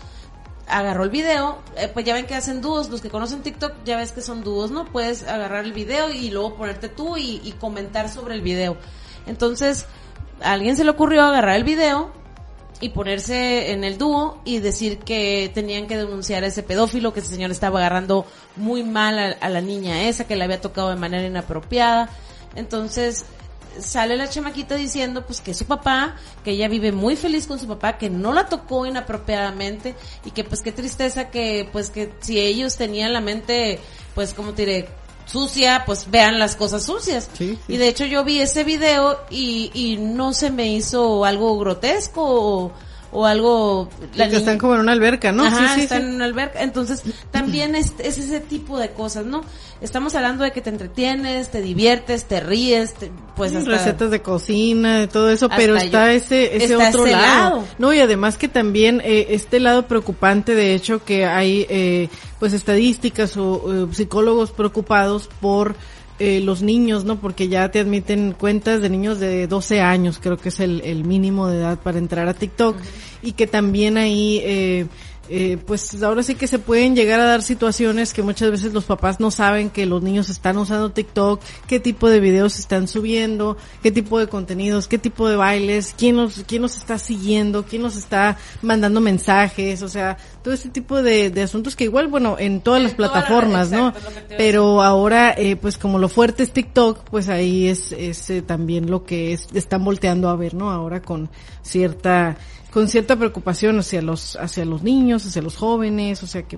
agarró 0.67 1.03
el 1.03 1.09
video, 1.09 1.59
eh, 1.75 1.89
pues 1.93 2.05
ya 2.05 2.13
ven 2.13 2.25
que 2.25 2.35
hacen 2.35 2.61
dúos, 2.61 2.89
los 2.89 3.01
que 3.01 3.09
conocen 3.09 3.41
TikTok 3.41 3.83
ya 3.85 3.97
ves 3.97 4.11
que 4.11 4.21
son 4.21 4.43
dúos, 4.43 4.71
¿no? 4.71 4.85
Puedes 4.85 5.23
agarrar 5.23 5.65
el 5.65 5.73
video 5.73 6.09
y 6.09 6.29
luego 6.29 6.55
ponerte 6.55 6.89
tú 6.89 7.17
y, 7.17 7.41
y 7.43 7.53
comentar 7.53 8.09
sobre 8.09 8.35
el 8.35 8.41
video. 8.41 8.77
Entonces, 9.25 9.85
a 10.41 10.53
alguien 10.53 10.75
se 10.77 10.83
le 10.83 10.91
ocurrió 10.91 11.23
agarrar 11.23 11.55
el 11.55 11.63
video 11.63 12.11
y 12.81 12.89
ponerse 12.89 13.71
en 13.71 13.83
el 13.83 13.97
dúo 13.97 14.41
y 14.45 14.59
decir 14.59 14.99
que 14.99 15.51
tenían 15.53 15.87
que 15.87 15.97
denunciar 15.97 16.43
a 16.43 16.47
ese 16.47 16.63
pedófilo, 16.63 17.13
que 17.13 17.19
ese 17.19 17.29
señor 17.29 17.51
estaba 17.51 17.79
agarrando 17.79 18.25
muy 18.55 18.83
mal 18.83 19.19
a, 19.19 19.25
a 19.41 19.49
la 19.49 19.61
niña 19.61 20.03
esa, 20.03 20.25
que 20.25 20.35
le 20.35 20.45
había 20.45 20.61
tocado 20.61 20.89
de 20.89 20.95
manera 20.95 21.27
inapropiada. 21.27 22.09
Entonces, 22.55 23.25
sale 23.79 24.17
la 24.17 24.29
chamaquita 24.29 24.75
diciendo 24.75 25.25
pues 25.25 25.41
que 25.41 25.53
su 25.53 25.65
papá, 25.65 26.15
que 26.43 26.51
ella 26.51 26.67
vive 26.67 26.91
muy 26.91 27.15
feliz 27.15 27.47
con 27.47 27.59
su 27.59 27.67
papá, 27.67 27.97
que 27.97 28.09
no 28.09 28.33
la 28.33 28.47
tocó 28.47 28.85
inapropiadamente 28.85 29.95
y 30.25 30.31
que 30.31 30.43
pues 30.43 30.61
qué 30.61 30.71
tristeza 30.71 31.29
que 31.29 31.69
pues 31.71 31.89
que 31.89 32.13
si 32.19 32.39
ellos 32.39 32.75
tenían 32.75 33.13
la 33.13 33.21
mente 33.21 33.79
pues 34.15 34.33
como 34.33 34.53
te 34.53 34.65
diré 34.65 34.89
sucia, 35.25 35.83
pues 35.85 36.09
vean 36.09 36.39
las 36.39 36.55
cosas 36.55 36.83
sucias. 36.83 37.29
Sí, 37.33 37.49
sí. 37.67 37.73
Y 37.73 37.77
de 37.77 37.87
hecho 37.87 38.05
yo 38.05 38.23
vi 38.23 38.39
ese 38.39 38.63
video 38.63 39.19
y, 39.29 39.71
y 39.73 39.97
no 39.97 40.33
se 40.33 40.49
me 40.49 40.73
hizo 40.73 41.23
algo 41.23 41.57
grotesco 41.59 42.23
o, 42.23 42.71
o 43.11 43.25
algo... 43.25 43.89
que 44.15 44.25
niña- 44.25 44.37
están 44.37 44.57
como 44.57 44.75
en 44.75 44.81
una 44.81 44.91
alberca, 44.91 45.31
¿no? 45.31 45.43
Ajá, 45.45 45.69
sí, 45.69 45.73
sí, 45.75 45.81
están 45.81 46.01
sí. 46.01 46.07
en 46.09 46.15
una 46.15 46.25
alberca. 46.25 46.61
Entonces, 46.61 47.01
también 47.31 47.75
es, 47.75 47.93
es 47.99 48.17
ese 48.17 48.39
tipo 48.39 48.77
de 48.77 48.91
cosas, 48.91 49.25
¿no? 49.25 49.41
Estamos 49.81 50.13
hablando 50.15 50.43
de 50.43 50.51
que 50.51 50.61
te 50.61 50.69
entretienes, 50.69 51.49
te 51.51 51.61
diviertes, 51.61 52.25
te 52.25 52.39
ríes, 52.41 52.93
te- 52.95 53.11
pues 53.35 53.55
hasta... 53.55 53.69
recetas 53.71 54.11
de 54.11 54.21
cocina, 54.21 54.99
de 54.99 55.07
todo 55.07 55.29
eso, 55.31 55.47
pero 55.55 55.75
yo- 55.77 55.81
está 55.83 56.11
ese 56.11 56.55
ese 56.57 56.73
está 56.73 56.89
otro 56.89 57.05
ese 57.05 57.15
lado. 57.15 57.25
lado. 57.55 57.67
No, 57.77 57.93
y 57.93 57.99
además 57.99 58.37
que 58.37 58.47
también 58.49 59.01
eh, 59.05 59.27
este 59.29 59.59
lado 59.59 59.87
preocupante, 59.87 60.53
de 60.53 60.75
hecho, 60.75 61.03
que 61.03 61.25
hay 61.25 61.65
eh, 61.69 62.09
pues 62.39 62.51
estadísticas 62.53 63.37
o 63.37 63.87
eh, 63.89 63.93
psicólogos 63.95 64.51
preocupados 64.51 65.29
por 65.39 65.75
eh, 66.19 66.41
los 66.41 66.61
niños, 66.61 67.05
¿no? 67.05 67.19
Porque 67.19 67.47
ya 67.47 67.69
te 67.71 67.79
admiten 67.79 68.33
cuentas 68.37 68.81
de 68.81 68.89
niños 68.89 69.19
de 69.19 69.47
12 69.47 69.81
años, 69.81 70.19
creo 70.21 70.37
que 70.37 70.49
es 70.49 70.59
el, 70.59 70.81
el 70.81 71.05
mínimo 71.05 71.47
de 71.47 71.59
edad 71.59 71.79
para 71.79 71.97
entrar 71.97 72.27
a 72.27 72.33
TikTok, 72.33 72.77
y 73.21 73.31
que 73.31 73.47
también 73.47 73.97
ahí 73.97 74.41
eh, 74.43 74.87
eh, 75.29 75.57
pues 75.65 76.01
ahora 76.01 76.23
sí 76.23 76.35
que 76.35 76.47
se 76.47 76.59
pueden 76.59 76.95
llegar 76.95 77.19
a 77.19 77.25
dar 77.25 77.43
situaciones 77.43 78.13
que 78.13 78.23
muchas 78.23 78.49
veces 78.51 78.73
los 78.73 78.85
papás 78.85 79.19
no 79.19 79.31
saben 79.31 79.69
que 79.69 79.85
los 79.85 80.01
niños 80.01 80.29
están 80.29 80.57
usando 80.57 80.91
TikTok, 80.91 81.41
qué 81.67 81.79
tipo 81.79 82.09
de 82.09 82.19
videos 82.19 82.57
están 82.57 82.87
subiendo, 82.87 83.57
qué 83.83 83.91
tipo 83.91 84.19
de 84.19 84.27
contenidos, 84.27 84.87
qué 84.87 84.97
tipo 84.97 85.29
de 85.29 85.35
bailes, 85.35 85.93
quién 85.97 86.15
los, 86.15 86.43
quién 86.47 86.61
los 86.61 86.77
está 86.77 86.97
siguiendo, 86.97 87.63
quién 87.63 87.83
los 87.83 87.95
está 87.95 88.37
mandando 88.61 89.01
mensajes, 89.01 89.81
o 89.83 89.89
sea, 89.89 90.17
todo 90.43 90.53
este 90.53 90.69
tipo 90.69 91.01
de, 91.01 91.29
de 91.29 91.41
asuntos 91.43 91.75
que 91.75 91.83
igual, 91.83 92.07
bueno, 92.07 92.37
en 92.39 92.61
todas 92.61 92.79
En 92.79 92.83
las 92.85 92.93
plataformas, 92.93 93.71
¿no? 93.71 93.93
Pero 94.37 94.81
ahora, 94.81 95.33
eh, 95.37 95.55
pues 95.55 95.77
como 95.77 95.99
lo 95.99 96.09
fuerte 96.09 96.43
es 96.43 96.51
TikTok, 96.51 97.03
pues 97.09 97.29
ahí 97.29 97.67
es, 97.67 97.91
es 97.91 98.29
eh, 98.29 98.41
también 98.41 98.89
lo 98.89 99.03
que 99.03 99.33
es, 99.33 99.47
están 99.53 99.83
volteando 99.83 100.29
a 100.29 100.35
ver, 100.35 100.53
¿no? 100.53 100.71
Ahora 100.71 101.01
con 101.01 101.29
cierta, 101.61 102.37
con 102.71 102.87
cierta 102.87 103.15
preocupación 103.15 103.79
hacia 103.79 104.01
los, 104.01 104.35
hacia 104.35 104.65
los 104.65 104.83
niños, 104.83 105.25
hacia 105.25 105.41
los 105.41 105.57
jóvenes, 105.57 106.21
o 106.23 106.27
sea 106.27 106.43
que 106.43 106.57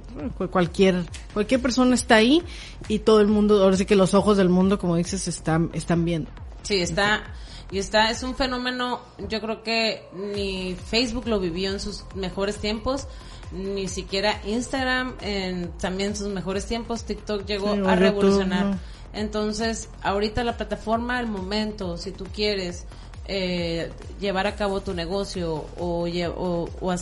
cualquier, 0.51 1.05
cualquier 1.33 1.61
persona 1.61 1.95
está 1.95 2.15
ahí 2.15 2.43
y 2.87 2.99
todo 2.99 3.21
el 3.21 3.27
mundo, 3.27 3.63
ahora 3.63 3.77
sí 3.77 3.85
que 3.85 3.95
los 3.95 4.13
ojos 4.13 4.37
del 4.37 4.49
mundo, 4.49 4.77
como 4.77 4.95
dices, 4.95 5.27
están, 5.27 5.69
están 5.73 6.03
viendo. 6.03 6.29
Sí, 6.63 6.81
está, 6.81 7.23
y 7.71 7.79
está, 7.79 8.09
es 8.11 8.23
un 8.23 8.35
fenómeno, 8.35 9.01
yo 9.29 9.39
creo 9.39 9.63
que 9.63 10.03
ni 10.13 10.75
Facebook 10.75 11.27
lo 11.27 11.39
vivió 11.39 11.71
en 11.71 11.79
sus 11.79 12.03
mejores 12.15 12.57
tiempos, 12.57 13.07
ni 13.53 13.87
siquiera 13.87 14.41
Instagram 14.45 15.15
en 15.21 15.71
también 15.77 16.15
sus 16.15 16.27
mejores 16.27 16.65
tiempos, 16.65 17.03
TikTok 17.03 17.45
llegó 17.45 17.73
Sí, 17.73 17.81
a 17.85 17.95
revolucionar. 17.95 18.65
¿no? 18.65 18.79
Entonces, 19.13 19.89
ahorita 20.03 20.43
la 20.43 20.55
plataforma, 20.55 21.19
el 21.19 21.27
momento, 21.27 21.97
si 21.97 22.11
tú 22.11 22.25
quieres 22.33 22.85
eh, 23.25 23.91
llevar 24.19 24.47
a 24.47 24.55
cabo 24.55 24.81
tu 24.81 24.93
negocio 24.93 25.65
o, 25.77 26.07
o, 26.07 26.69
o 26.81 26.95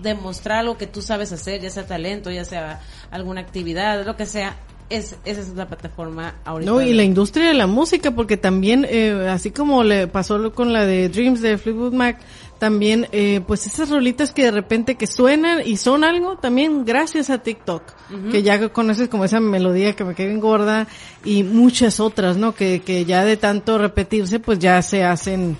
demostrar 0.00 0.64
lo 0.64 0.76
que 0.76 0.86
tú 0.86 1.02
sabes 1.02 1.32
hacer, 1.32 1.60
ya 1.60 1.70
sea 1.70 1.86
talento, 1.86 2.30
ya 2.30 2.44
sea 2.44 2.80
alguna 3.10 3.40
actividad, 3.40 4.04
lo 4.04 4.16
que 4.16 4.26
sea, 4.26 4.56
es, 4.96 5.16
esa 5.24 5.40
es 5.40 5.48
la 5.54 5.66
plataforma 5.66 6.34
ahorita. 6.44 6.70
No, 6.70 6.80
y 6.80 6.92
la 6.92 7.02
industria 7.02 7.48
de 7.48 7.54
la 7.54 7.66
música, 7.66 8.10
porque 8.12 8.36
también, 8.36 8.86
eh, 8.88 9.28
así 9.30 9.50
como 9.50 9.82
le 9.84 10.06
pasó 10.06 10.52
con 10.54 10.72
la 10.72 10.84
de 10.86 11.08
Dreams 11.08 11.40
de 11.40 11.58
Fleetwood 11.58 11.92
Mac, 11.92 12.18
también, 12.58 13.08
eh, 13.10 13.40
pues 13.46 13.66
esas 13.66 13.90
rolitas 13.90 14.32
que 14.32 14.44
de 14.44 14.50
repente 14.52 14.94
que 14.94 15.08
suenan 15.08 15.62
y 15.66 15.76
son 15.78 16.04
algo, 16.04 16.36
también 16.38 16.84
gracias 16.84 17.28
a 17.30 17.38
TikTok, 17.38 17.82
que 18.30 18.42
ya 18.44 18.68
conoces 18.68 19.08
como 19.08 19.24
esa 19.24 19.40
melodía 19.40 19.94
que 19.96 20.04
me 20.04 20.14
queda 20.14 20.32
gorda 20.36 20.86
y 21.24 21.42
muchas 21.42 21.98
otras, 21.98 22.36
¿no? 22.36 22.54
Que, 22.54 22.80
que 22.82 23.04
ya 23.04 23.24
de 23.24 23.36
tanto 23.36 23.78
repetirse, 23.78 24.38
pues 24.38 24.60
ya 24.60 24.80
se 24.82 25.02
hacen, 25.02 25.56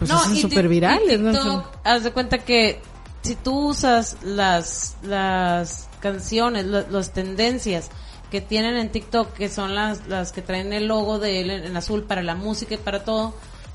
pues 0.00 0.10
hacen 0.10 0.36
y 0.36 0.40
súper 0.40 0.66
virales, 0.66 1.20
y 1.20 1.22
¿no? 1.22 1.30
TikTok, 1.30 1.64
haz 1.84 2.02
de 2.02 2.10
cuenta 2.10 2.38
que 2.38 2.80
si 3.22 3.36
tú 3.36 3.68
usas 3.68 4.16
las, 4.24 4.96
las 5.04 5.88
canciones, 6.00 6.64
lo- 6.66 6.88
las 6.90 7.12
tendencias 7.12 7.90
que 8.30 8.40
tienen 8.40 8.76
en 8.76 8.90
TikTok, 8.90 9.32
que 9.34 9.48
son 9.48 9.74
las, 9.74 10.06
las 10.06 10.32
que 10.32 10.42
traen 10.42 10.72
el 10.72 10.86
logo 10.86 11.18
de 11.18 11.40
él 11.40 11.50
en, 11.50 11.64
en 11.64 11.76
azul 11.76 12.04
para 12.04 12.22
la 12.22 12.34
música 12.34 12.74
y 12.74 12.78
para 12.78 13.04
todo, 13.04 13.34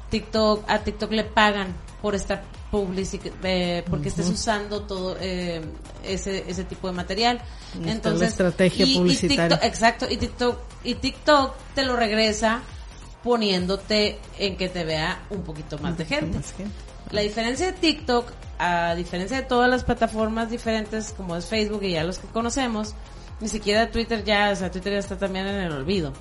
TikTok, 0.10 0.64
a 0.70 0.80
TikTok 0.80 1.12
le 1.12 1.24
pagan 1.26 1.76
por 2.02 2.16
estar 2.16 2.44
publici 2.72 3.20
eh, 3.44 3.84
porque 3.90 4.10
estés 4.10 4.30
usando 4.30 4.82
todo 4.82 5.18
eh, 5.20 5.62
ese, 6.04 6.44
ese 6.48 6.64
tipo 6.64 6.88
de 6.88 6.94
material. 6.94 7.38
Está 7.74 7.86
la 7.86 7.92
Entonces, 7.92 8.30
estrategia 8.30 8.86
y-. 8.86 8.98
TikTok- 9.00 9.64
exacto, 9.64 10.06
y 10.10 10.18
TikTok, 10.18 10.58
y 10.84 10.96
TikTok 10.96 11.56
te 11.74 11.84
lo 11.84 11.96
regresa 11.96 12.62
poniéndote 13.24 14.20
en 14.38 14.56
que 14.56 14.70
te 14.70 14.84
vea 14.84 15.24
un 15.32 15.42
poquito 15.42 15.78
más 15.80 15.98
de 15.98 16.06
gente. 16.06 16.38
más 16.38 16.54
gente. 16.54 16.72
La 17.12 17.22
diferencia 17.22 17.66
de 17.68 17.74
TikTok, 17.74 18.32
a 18.60 18.94
diferencia 18.96 19.38
de 19.38 19.44
todas 19.44 19.70
las 19.70 19.84
plataformas 19.84 20.50
diferentes 20.50 21.14
como 21.16 21.36
es 21.36 21.46
Facebook 21.46 21.84
y 21.84 21.92
ya 21.92 22.04
los 22.04 22.20
que 22.20 22.28
conocemos, 22.28 22.94
ni 23.40 23.48
siquiera 23.50 23.90
Twitter 23.92 24.24
ya, 24.24 24.50
o 24.52 24.56
sea, 24.56 24.72
Twitter 24.72 24.94
ya 24.94 25.00
está 25.00 25.18
también 25.18 25.48
en 25.48 25.56
el 25.62 25.72
olvido. 25.72 26.14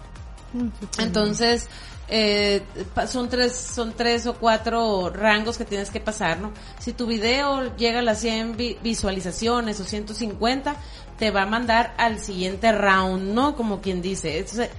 Entonces, 0.99 1.69
eh, 2.09 2.63
son 3.09 3.29
tres, 3.29 3.53
son 3.57 3.93
tres 3.97 4.27
o 4.27 4.35
cuatro 4.35 5.11
rangos 5.11 5.59
que 5.59 5.65
tienes 5.65 5.91
que 5.91 6.01
pasar, 6.01 6.39
¿no? 6.39 6.53
Si 6.79 6.93
tu 6.93 7.07
video 7.07 7.75
llega 7.77 8.01
a 8.01 8.03
las 8.03 8.21
100 8.21 8.57
vi- 8.57 8.79
visualizaciones 8.83 9.81
o 9.81 9.85
150, 9.85 10.77
te 11.19 11.31
va 11.31 11.43
a 11.43 11.47
mandar 11.47 11.95
al 11.99 12.19
siguiente 12.21 12.71
round, 12.73 13.33
¿no? 13.35 13.57
Como 13.57 13.81
quien 13.81 14.03
dice. 14.03 14.39
Entonces, 14.39 14.71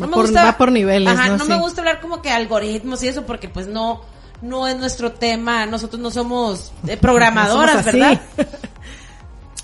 Va 0.00 0.06
por- 0.08 0.34
va 0.34 0.56
por 0.56 0.72
niveles, 0.72 1.12
Ajá, 1.12 1.28
¿no? 1.28 1.36
no 1.38 1.44
Sí. 1.44 1.50
me 1.50 1.58
gusta 1.58 1.82
hablar 1.82 2.00
como 2.00 2.22
que 2.22 2.30
algoritmos 2.30 3.02
y 3.02 3.08
eso 3.08 3.24
porque 3.26 3.48
pues 3.50 3.66
no, 3.66 4.00
no 4.40 4.66
es 4.66 4.76
nuestro 4.78 5.12
tema. 5.12 5.66
Nosotros 5.66 6.00
no 6.00 6.10
somos 6.10 6.72
eh, 6.88 6.96
programadoras, 6.96 7.76
No 7.86 7.92
somos. 7.92 7.94
¿verdad? 7.94 8.20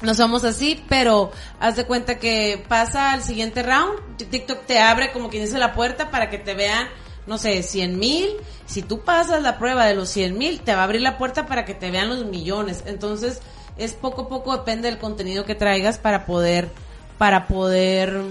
no 0.03 0.15
somos 0.15 0.45
así, 0.45 0.85
pero 0.89 1.33
haz 1.59 1.77
de 1.77 1.85
cuenta 1.85 2.19
que 2.19 2.65
pasa 2.69 3.13
al 3.13 3.23
siguiente 3.23 3.63
round, 3.63 4.17
TikTok 4.17 4.65
te 4.65 4.79
abre 4.79 5.13
como 5.13 5.29
quien 5.29 5.45
dice 5.45 5.59
la 5.59 5.75
puerta 5.75 6.11
para 6.11 6.31
que 6.31 6.39
te 6.39 6.55
vean, 6.55 6.89
no 7.27 7.39
sé, 7.39 7.63
100 7.63 7.99
mil, 7.99 8.29
si 8.67 8.83
tú 8.83 9.01
pasas 9.01 9.43
la 9.43 9.59
prueba 9.59 9.87
de 9.87 9.95
los 9.95 10.09
100 10.11 10.39
mil, 10.39 10.61
te 10.61 10.75
va 10.75 10.83
a 10.83 10.85
abrir 10.85 11.03
la 11.03 11.19
puerta 11.19 11.47
para 11.47 11.65
que 11.65 11.75
te 11.75 11.91
vean 11.91 12.09
los 12.09 12.25
millones, 12.27 12.85
entonces 12.87 13.41
es 13.77 13.95
poco 13.95 14.23
a 14.23 14.29
poco 14.29 14.57
depende 14.57 14.89
del 14.89 14.99
contenido 14.99 15.45
que 15.45 15.55
traigas 15.55 15.99
para 15.99 16.27
poder, 16.27 16.69
para 17.17 17.47
poder 17.47 18.23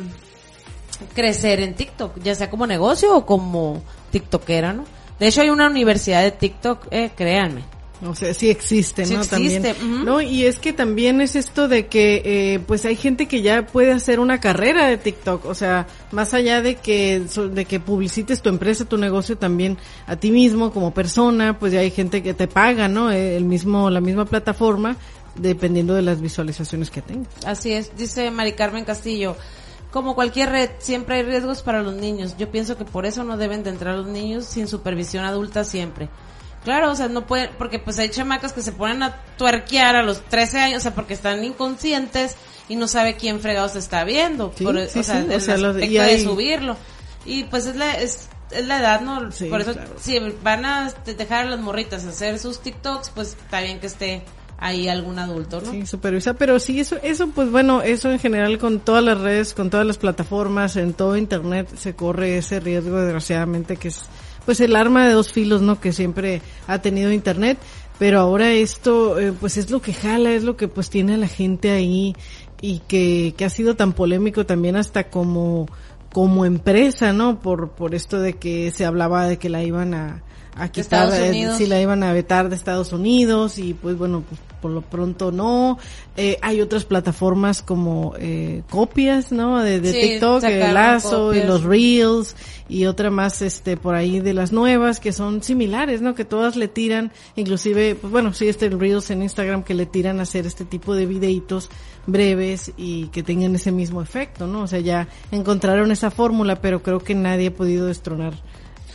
crecer 1.13 1.59
en 1.59 1.75
TikTok, 1.75 2.19
ya 2.21 2.35
sea 2.35 2.49
como 2.49 2.65
negocio 2.65 3.15
o 3.15 3.25
como 3.25 3.81
TikTokera, 4.11 4.73
¿no? 4.73 4.85
De 5.19 5.27
hecho 5.27 5.41
hay 5.41 5.49
una 5.49 5.67
universidad 5.67 6.21
de 6.21 6.31
TikTok, 6.31 6.87
eh, 6.91 7.11
créanme. 7.15 7.76
O 8.05 8.13
sea, 8.13 8.33
sí 8.33 8.49
existe, 8.49 9.05
Sí 9.05 9.15
¿no? 9.15 9.21
existe, 9.21 9.73
También. 9.73 10.05
No, 10.05 10.21
y 10.21 10.45
es 10.45 10.59
que 10.59 10.71
también 10.71 11.19
es 11.19 11.35
esto 11.35 11.67
de 11.67 11.87
que, 11.87 12.21
eh, 12.25 12.59
pues 12.59 12.85
hay 12.85 12.95
gente 12.95 13.27
que 13.27 13.41
ya 13.41 13.65
puede 13.65 13.91
hacer 13.91 14.19
una 14.19 14.39
carrera 14.39 14.85
de 14.87 14.97
TikTok. 14.97 15.45
O 15.45 15.55
sea, 15.55 15.87
más 16.11 16.33
allá 16.33 16.61
de 16.61 16.75
que, 16.75 17.23
de 17.51 17.65
que 17.65 17.79
publicites 17.79 18.41
tu 18.41 18.49
empresa, 18.49 18.85
tu 18.85 18.97
negocio 18.97 19.37
también 19.37 19.77
a 20.05 20.15
ti 20.15 20.29
mismo 20.31 20.71
como 20.71 20.93
persona, 20.93 21.57
pues 21.57 21.73
ya 21.73 21.79
hay 21.79 21.91
gente 21.91 22.21
que 22.21 22.33
te 22.33 22.47
paga, 22.47 22.87
¿no? 22.87 23.11
Eh, 23.11 23.35
El 23.35 23.45
mismo, 23.45 23.89
la 23.89 24.01
misma 24.01 24.25
plataforma, 24.25 24.95
dependiendo 25.35 25.95
de 25.95 26.03
las 26.03 26.21
visualizaciones 26.21 26.91
que 26.91 27.01
tengas. 27.01 27.29
Así 27.45 27.73
es, 27.73 27.95
dice 27.97 28.29
Mari 28.29 28.53
Carmen 28.53 28.85
Castillo. 28.85 29.35
Como 29.91 30.15
cualquier 30.15 30.49
red, 30.49 30.69
siempre 30.79 31.15
hay 31.15 31.23
riesgos 31.23 31.63
para 31.63 31.81
los 31.81 31.95
niños. 31.95 32.35
Yo 32.37 32.51
pienso 32.51 32.77
que 32.77 32.85
por 32.85 33.05
eso 33.05 33.23
no 33.23 33.37
deben 33.37 33.63
de 33.63 33.71
entrar 33.71 33.95
los 33.95 34.07
niños 34.07 34.45
sin 34.45 34.67
supervisión 34.67 35.23
adulta 35.23 35.63
siempre. 35.63 36.09
Claro, 36.67 36.91
o 36.91 36.95
sea, 36.95 37.07
no 37.07 37.25
pueden, 37.25 37.49
porque 37.57 37.79
pues 37.79 37.97
hay 37.97 38.09
chamacas 38.09 38.51
que 38.51 38.61
se 38.61 38.73
ponen 38.73 39.01
a 39.01 39.15
tuerquear 39.37 39.95
a 39.95 40.03
los 40.03 40.21
13 40.25 40.59
años, 40.59 40.79
o 40.79 40.81
sea, 40.81 40.93
porque 40.93 41.13
están 41.13 41.41
inconscientes 41.45 42.35
y 42.67 42.75
no 42.75 42.89
sabe 42.89 43.15
quién 43.15 43.39
fregado 43.39 43.69
se 43.69 43.79
está 43.79 44.03
viendo. 44.03 44.51
Sí, 44.53 44.65
por, 44.65 44.77
sí, 44.89 44.99
o 44.99 45.03
sea, 45.03 45.21
sí, 45.21 45.27
o 45.29 45.31
el 45.31 45.41
sea, 45.41 45.55
los- 45.57 45.75
aspecto 45.75 45.93
y 45.93 45.97
hay- 45.97 46.17
de 46.17 46.23
subirlo. 46.25 46.75
Y 47.25 47.45
pues 47.45 47.67
es 47.67 47.77
la, 47.77 47.93
es, 47.93 48.27
es 48.51 48.67
la 48.67 48.79
edad, 48.81 48.99
¿no? 48.99 49.29
Por 49.49 49.61
eso, 49.61 49.71
claro. 49.71 49.91
si 49.97 50.19
van 50.43 50.65
a 50.65 50.87
este, 50.87 51.13
dejar 51.13 51.45
a 51.45 51.49
las 51.51 51.59
morritas 51.61 52.03
hacer 52.05 52.37
sus 52.37 52.59
TikToks, 52.59 53.11
pues 53.11 53.29
está 53.41 53.61
bien 53.61 53.79
que 53.79 53.87
esté 53.87 54.23
ahí 54.57 54.89
algún 54.89 55.19
adulto, 55.19 55.61
¿no? 55.61 55.71
Sí, 55.71 55.85
supervisa, 55.85 56.33
pero 56.33 56.59
sí, 56.59 56.81
eso, 56.81 56.97
eso, 57.01 57.29
pues 57.29 57.49
bueno, 57.49 57.81
eso 57.81 58.11
en 58.11 58.19
general 58.19 58.57
con 58.57 58.81
todas 58.81 59.05
las 59.05 59.21
redes, 59.21 59.53
con 59.53 59.69
todas 59.69 59.85
las 59.85 59.97
plataformas, 59.97 60.75
en 60.75 60.91
todo 60.93 61.15
internet 61.15 61.69
se 61.77 61.95
corre 61.95 62.37
ese 62.39 62.59
riesgo, 62.59 62.97
desgraciadamente, 62.99 63.77
que 63.77 63.87
es, 63.89 64.01
pues 64.47 64.61
el 64.61 64.77
arma 64.77 65.05
de 65.05 65.11
dos 65.11 65.33
filos, 65.33 65.61
¿no? 65.61 65.81
Que 65.81 65.91
siempre 65.91 66.41
ha 66.67 66.79
tenido 66.79 67.11
internet, 67.11 67.57
pero 67.99 68.21
ahora 68.21 68.53
esto, 68.53 69.19
eh, 69.19 69.33
pues 69.37 69.57
es 69.57 69.69
lo 69.71 69.81
que 69.81 69.93
jala, 69.93 70.31
es 70.31 70.45
lo 70.45 70.55
que 70.55 70.69
pues 70.69 70.89
tiene 70.89 71.15
a 71.15 71.17
la 71.17 71.27
gente 71.27 71.71
ahí 71.71 72.15
y 72.61 72.79
que, 72.87 73.33
que 73.35 73.43
ha 73.43 73.49
sido 73.49 73.75
tan 73.75 73.91
polémico 73.91 74.45
también 74.45 74.77
hasta 74.77 75.09
como, 75.09 75.67
como 76.13 76.45
empresa, 76.45 77.11
¿no? 77.11 77.41
Por, 77.41 77.71
por 77.71 77.93
esto 77.93 78.21
de 78.21 78.35
que 78.35 78.71
se 78.71 78.85
hablaba 78.85 79.27
de 79.27 79.37
que 79.37 79.49
la 79.49 79.63
iban 79.63 79.93
a, 79.93 80.23
a 80.55 80.69
quitar, 80.69 81.13
eh, 81.13 81.51
si 81.57 81.65
la 81.65 81.81
iban 81.81 82.01
a 82.01 82.13
vetar 82.13 82.47
de 82.47 82.55
Estados 82.55 82.93
Unidos 82.93 83.57
y 83.59 83.73
pues 83.73 83.97
bueno, 83.97 84.23
pues 84.29 84.39
por 84.61 84.71
lo 84.71 84.81
pronto 84.81 85.31
no. 85.31 85.77
Eh, 86.15 86.37
hay 86.41 86.61
otras 86.61 86.85
plataformas 86.85 87.61
como 87.61 88.13
eh, 88.19 88.63
copias, 88.69 89.31
¿no? 89.31 89.61
De, 89.61 89.79
de 89.79 89.91
Sí, 89.93 89.99
TikTok, 90.01 90.43
el 90.43 90.73
Lazo 90.73 91.33
y 91.33 91.43
los 91.43 91.63
Reels 91.63 92.35
y 92.69 92.85
otra 92.85 93.09
más 93.09 93.41
este 93.41 93.77
por 93.77 93.95
ahí 93.95 94.19
de 94.19 94.33
las 94.33 94.51
nuevas 94.51 94.99
que 94.99 95.13
son 95.13 95.43
similares, 95.43 96.01
¿no? 96.01 96.15
Que 96.15 96.25
todas 96.25 96.55
le 96.55 96.67
tiran, 96.67 97.11
inclusive, 97.35 97.95
pues 97.95 98.11
bueno, 98.11 98.33
sí, 98.33 98.47
este 98.47 98.65
el 98.65 98.79
Reels 98.79 99.09
en 99.11 99.23
Instagram 99.23 99.63
que 99.63 99.73
le 99.73 99.85
tiran 99.85 100.19
a 100.19 100.23
hacer 100.23 100.45
este 100.45 100.65
tipo 100.65 100.95
de 100.95 101.05
videitos 101.05 101.69
breves 102.05 102.71
y 102.77 103.07
que 103.07 103.23
tengan 103.23 103.55
ese 103.55 103.71
mismo 103.71 104.01
efecto, 104.01 104.47
¿no? 104.47 104.63
O 104.63 104.67
sea, 104.67 104.79
ya 104.79 105.07
encontraron 105.31 105.91
esa 105.91 106.11
fórmula, 106.11 106.61
pero 106.61 106.81
creo 106.81 106.99
que 106.99 107.15
nadie 107.15 107.47
ha 107.47 107.53
podido 107.53 107.85
destronar 107.85 108.33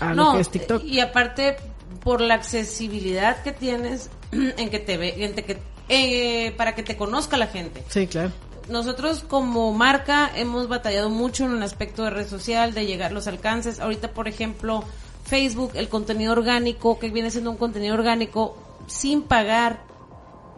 a 0.00 0.14
lo 0.14 0.32
que 0.32 0.40
es 0.40 0.48
TikTok. 0.50 0.84
Y 0.84 1.00
aparte, 1.00 1.56
por 2.02 2.20
la 2.20 2.34
accesibilidad 2.34 3.42
que 3.42 3.52
tienes 3.52 4.10
en 4.32 4.70
que 4.70 4.78
te 4.78 4.96
ve, 4.96 5.24
en 5.24 5.34
que, 5.34 5.58
eh, 5.88 6.52
para 6.56 6.74
que 6.74 6.82
te 6.82 6.96
conozca 6.96 7.36
la 7.36 7.46
gente. 7.46 7.82
Sí, 7.88 8.06
claro. 8.06 8.32
Nosotros 8.68 9.24
como 9.26 9.72
marca 9.72 10.30
hemos 10.34 10.68
batallado 10.68 11.10
mucho 11.10 11.44
en 11.44 11.56
el 11.56 11.62
aspecto 11.62 12.04
de 12.04 12.10
red 12.10 12.28
social, 12.28 12.74
de 12.74 12.86
llegar 12.86 13.12
los 13.12 13.26
alcances. 13.26 13.80
Ahorita, 13.80 14.12
por 14.12 14.28
ejemplo, 14.28 14.84
Facebook, 15.24 15.72
el 15.74 15.88
contenido 15.88 16.32
orgánico, 16.32 16.98
que 16.98 17.10
viene 17.10 17.30
siendo 17.30 17.50
un 17.50 17.56
contenido 17.56 17.94
orgánico 17.94 18.56
sin 18.86 19.22
pagar 19.22 19.84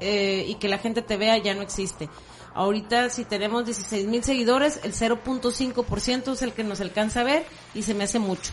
eh, 0.00 0.44
y 0.46 0.56
que 0.56 0.68
la 0.68 0.78
gente 0.78 1.02
te 1.02 1.16
vea, 1.16 1.38
ya 1.38 1.54
no 1.54 1.62
existe. 1.62 2.08
Ahorita, 2.54 3.10
si 3.10 3.24
tenemos 3.24 3.64
16 3.64 4.06
mil 4.06 4.22
seguidores, 4.22 4.80
el 4.84 4.92
0.5% 4.92 6.32
es 6.32 6.42
el 6.42 6.52
que 6.52 6.62
nos 6.62 6.80
alcanza 6.80 7.20
a 7.20 7.24
ver 7.24 7.46
y 7.74 7.82
se 7.82 7.94
me 7.94 8.04
hace 8.04 8.18
mucho. 8.18 8.52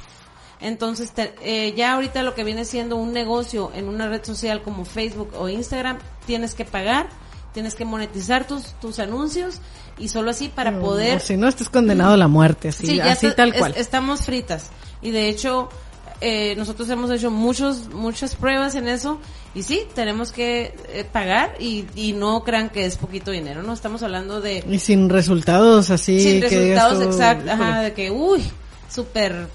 Entonces, 0.61 1.11
te- 1.11 1.33
eh, 1.43 1.73
ya 1.75 1.93
ahorita 1.93 2.21
lo 2.23 2.35
que 2.35 2.43
viene 2.43 2.65
siendo 2.65 2.95
un 2.95 3.13
negocio 3.13 3.71
en 3.75 3.87
una 3.87 4.07
red 4.07 4.23
social 4.23 4.61
como 4.61 4.85
Facebook 4.85 5.31
o 5.37 5.49
Instagram, 5.49 5.97
tienes 6.25 6.53
que 6.53 6.65
pagar, 6.65 7.07
tienes 7.53 7.73
que 7.75 7.83
monetizar 7.85 8.45
tus, 8.47 8.73
tus 8.79 8.99
anuncios 8.99 9.59
y 9.97 10.07
solo 10.09 10.31
así 10.31 10.49
para 10.49 10.77
O 10.77 10.81
poder... 10.81 11.19
si 11.19 11.35
no, 11.35 11.47
estás 11.47 11.69
condenado 11.69 12.13
a 12.13 12.17
la 12.17 12.27
muerte, 12.27 12.69
así, 12.69 12.85
Sí, 12.87 12.97
ya 12.97 13.11
así 13.11 13.25
está- 13.27 13.37
tal 13.37 13.49
es- 13.53 13.57
cual. 13.59 13.73
estamos 13.75 14.21
fritas. 14.21 14.69
Y 15.01 15.09
de 15.11 15.29
hecho, 15.29 15.69
eh, 16.21 16.55
nosotros 16.55 16.87
hemos 16.91 17.09
hecho 17.09 17.31
muchos, 17.31 17.89
muchas 17.89 18.35
pruebas 18.35 18.75
en 18.75 18.87
eso. 18.87 19.19
Y 19.55 19.63
sí, 19.63 19.81
tenemos 19.95 20.31
que 20.31 20.75
eh, 20.89 21.05
pagar 21.11 21.55
y, 21.59 21.85
y 21.95 22.13
no 22.13 22.43
crean 22.43 22.69
que 22.69 22.85
es 22.85 22.95
poquito 22.97 23.31
dinero, 23.31 23.63
¿no? 23.63 23.73
Estamos 23.73 24.01
hablando 24.03 24.39
de 24.39 24.63
Y 24.69 24.77
sin 24.79 25.09
resultados 25.09 25.89
así. 25.89 26.21
sin 26.21 26.39
que 26.41 26.47
resultados 26.49 27.03
exactos, 27.03 27.49
ajá, 27.49 27.81
de 27.81 27.93
que, 27.93 28.11
uy, 28.11 28.43
súper 28.89 29.47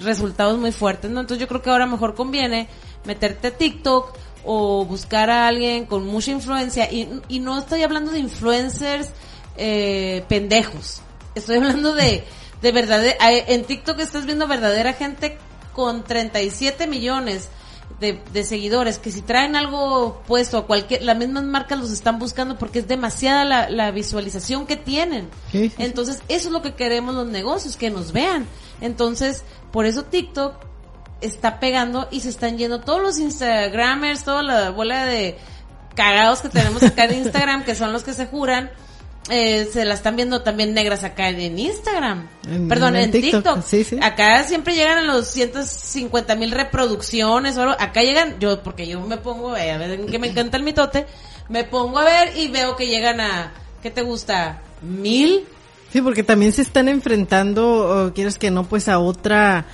resultados 0.00 0.58
muy 0.58 0.72
fuertes, 0.72 1.10
¿no? 1.10 1.20
Entonces 1.20 1.40
yo 1.40 1.48
creo 1.48 1.62
que 1.62 1.70
ahora 1.70 1.86
mejor 1.86 2.14
conviene 2.14 2.68
meterte 3.04 3.48
a 3.48 3.56
TikTok 3.56 4.16
o 4.44 4.84
buscar 4.84 5.30
a 5.30 5.46
alguien 5.46 5.86
con 5.86 6.06
mucha 6.06 6.30
influencia 6.30 6.90
y, 6.90 7.20
y 7.28 7.40
no 7.40 7.58
estoy 7.58 7.82
hablando 7.82 8.10
de 8.10 8.18
influencers 8.18 9.10
eh, 9.56 10.24
pendejos, 10.28 11.02
estoy 11.34 11.56
hablando 11.56 11.94
de, 11.94 12.24
de 12.60 12.72
verdad, 12.72 13.02
en 13.20 13.64
TikTok 13.64 13.98
estás 14.00 14.26
viendo 14.26 14.46
verdadera 14.48 14.94
gente 14.94 15.38
con 15.72 16.04
37 16.04 16.86
millones 16.86 17.48
de, 18.02 18.20
de 18.32 18.44
seguidores 18.44 18.98
que 18.98 19.10
si 19.10 19.22
traen 19.22 19.56
algo 19.56 20.20
puesto 20.26 20.58
a 20.58 20.66
cualquier, 20.66 21.02
las 21.02 21.16
mismas 21.16 21.44
marcas 21.44 21.78
los 21.78 21.90
están 21.90 22.18
buscando 22.18 22.58
porque 22.58 22.80
es 22.80 22.88
demasiada 22.88 23.44
la, 23.44 23.70
la 23.70 23.92
visualización 23.92 24.66
que 24.66 24.76
tienen. 24.76 25.30
Sí, 25.50 25.68
sí, 25.68 25.74
sí. 25.76 25.82
Entonces, 25.82 26.20
eso 26.28 26.48
es 26.48 26.52
lo 26.52 26.60
que 26.60 26.74
queremos 26.74 27.14
los 27.14 27.28
negocios, 27.28 27.76
que 27.76 27.90
nos 27.90 28.12
vean. 28.12 28.46
Entonces, 28.80 29.44
por 29.70 29.86
eso 29.86 30.04
TikTok 30.04 30.56
está 31.20 31.60
pegando 31.60 32.08
y 32.10 32.20
se 32.20 32.28
están 32.28 32.58
yendo 32.58 32.80
todos 32.80 33.00
los 33.00 33.18
Instagramers, 33.18 34.24
toda 34.24 34.42
la 34.42 34.70
bola 34.70 35.06
de 35.06 35.38
cagados 35.94 36.40
que 36.40 36.48
tenemos 36.48 36.82
acá 36.82 37.04
en 37.04 37.14
Instagram, 37.22 37.64
que 37.64 37.76
son 37.76 37.92
los 37.92 38.02
que 38.02 38.12
se 38.12 38.26
juran, 38.26 38.70
eh, 39.30 39.68
se 39.72 39.84
la 39.84 39.94
están 39.94 40.16
viendo 40.16 40.42
también 40.42 40.74
negras 40.74 41.04
acá 41.04 41.28
en 41.28 41.58
Instagram. 41.58 42.28
En- 42.48 42.68
Perdón, 42.68 42.96
en 42.96 43.04
en, 43.04 43.10
TikTok, 43.12 43.42
TikTok. 43.44 43.64
sí, 43.64 43.84
sí. 43.84 43.98
Acá 44.02 44.42
siempre 44.44 44.74
llegan 44.74 44.98
a 44.98 45.02
los 45.02 45.28
150 45.28 46.34
mil 46.34 46.50
reproducciones 46.50 47.56
o 47.56 47.62
algo. 47.62 47.74
Acá 47.78 48.02
llegan, 48.02 48.38
yo, 48.40 48.62
porque 48.62 48.86
yo 48.86 49.00
me 49.00 49.18
pongo, 49.18 49.56
eh, 49.56 49.70
a 49.70 49.78
ver, 49.78 50.04
que 50.06 50.18
me 50.18 50.28
encanta 50.28 50.56
el 50.56 50.62
mitote, 50.64 51.06
me 51.48 51.64
pongo 51.64 51.98
a 51.98 52.04
ver 52.04 52.36
y 52.36 52.48
veo 52.48 52.74
que 52.76 52.86
llegan 52.86 53.20
a, 53.20 53.52
¿qué 53.82 53.90
te 53.90 54.02
gusta? 54.02 54.60
¿Mil? 54.82 55.44
Sí, 55.92 56.00
porque 56.00 56.22
también 56.22 56.52
se 56.52 56.62
están 56.62 56.88
enfrentando, 56.88 58.06
o 58.08 58.12
quieres 58.14 58.38
que 58.38 58.50
no, 58.50 58.64
pues 58.64 58.88
a 58.88 58.98
otra, 58.98 59.66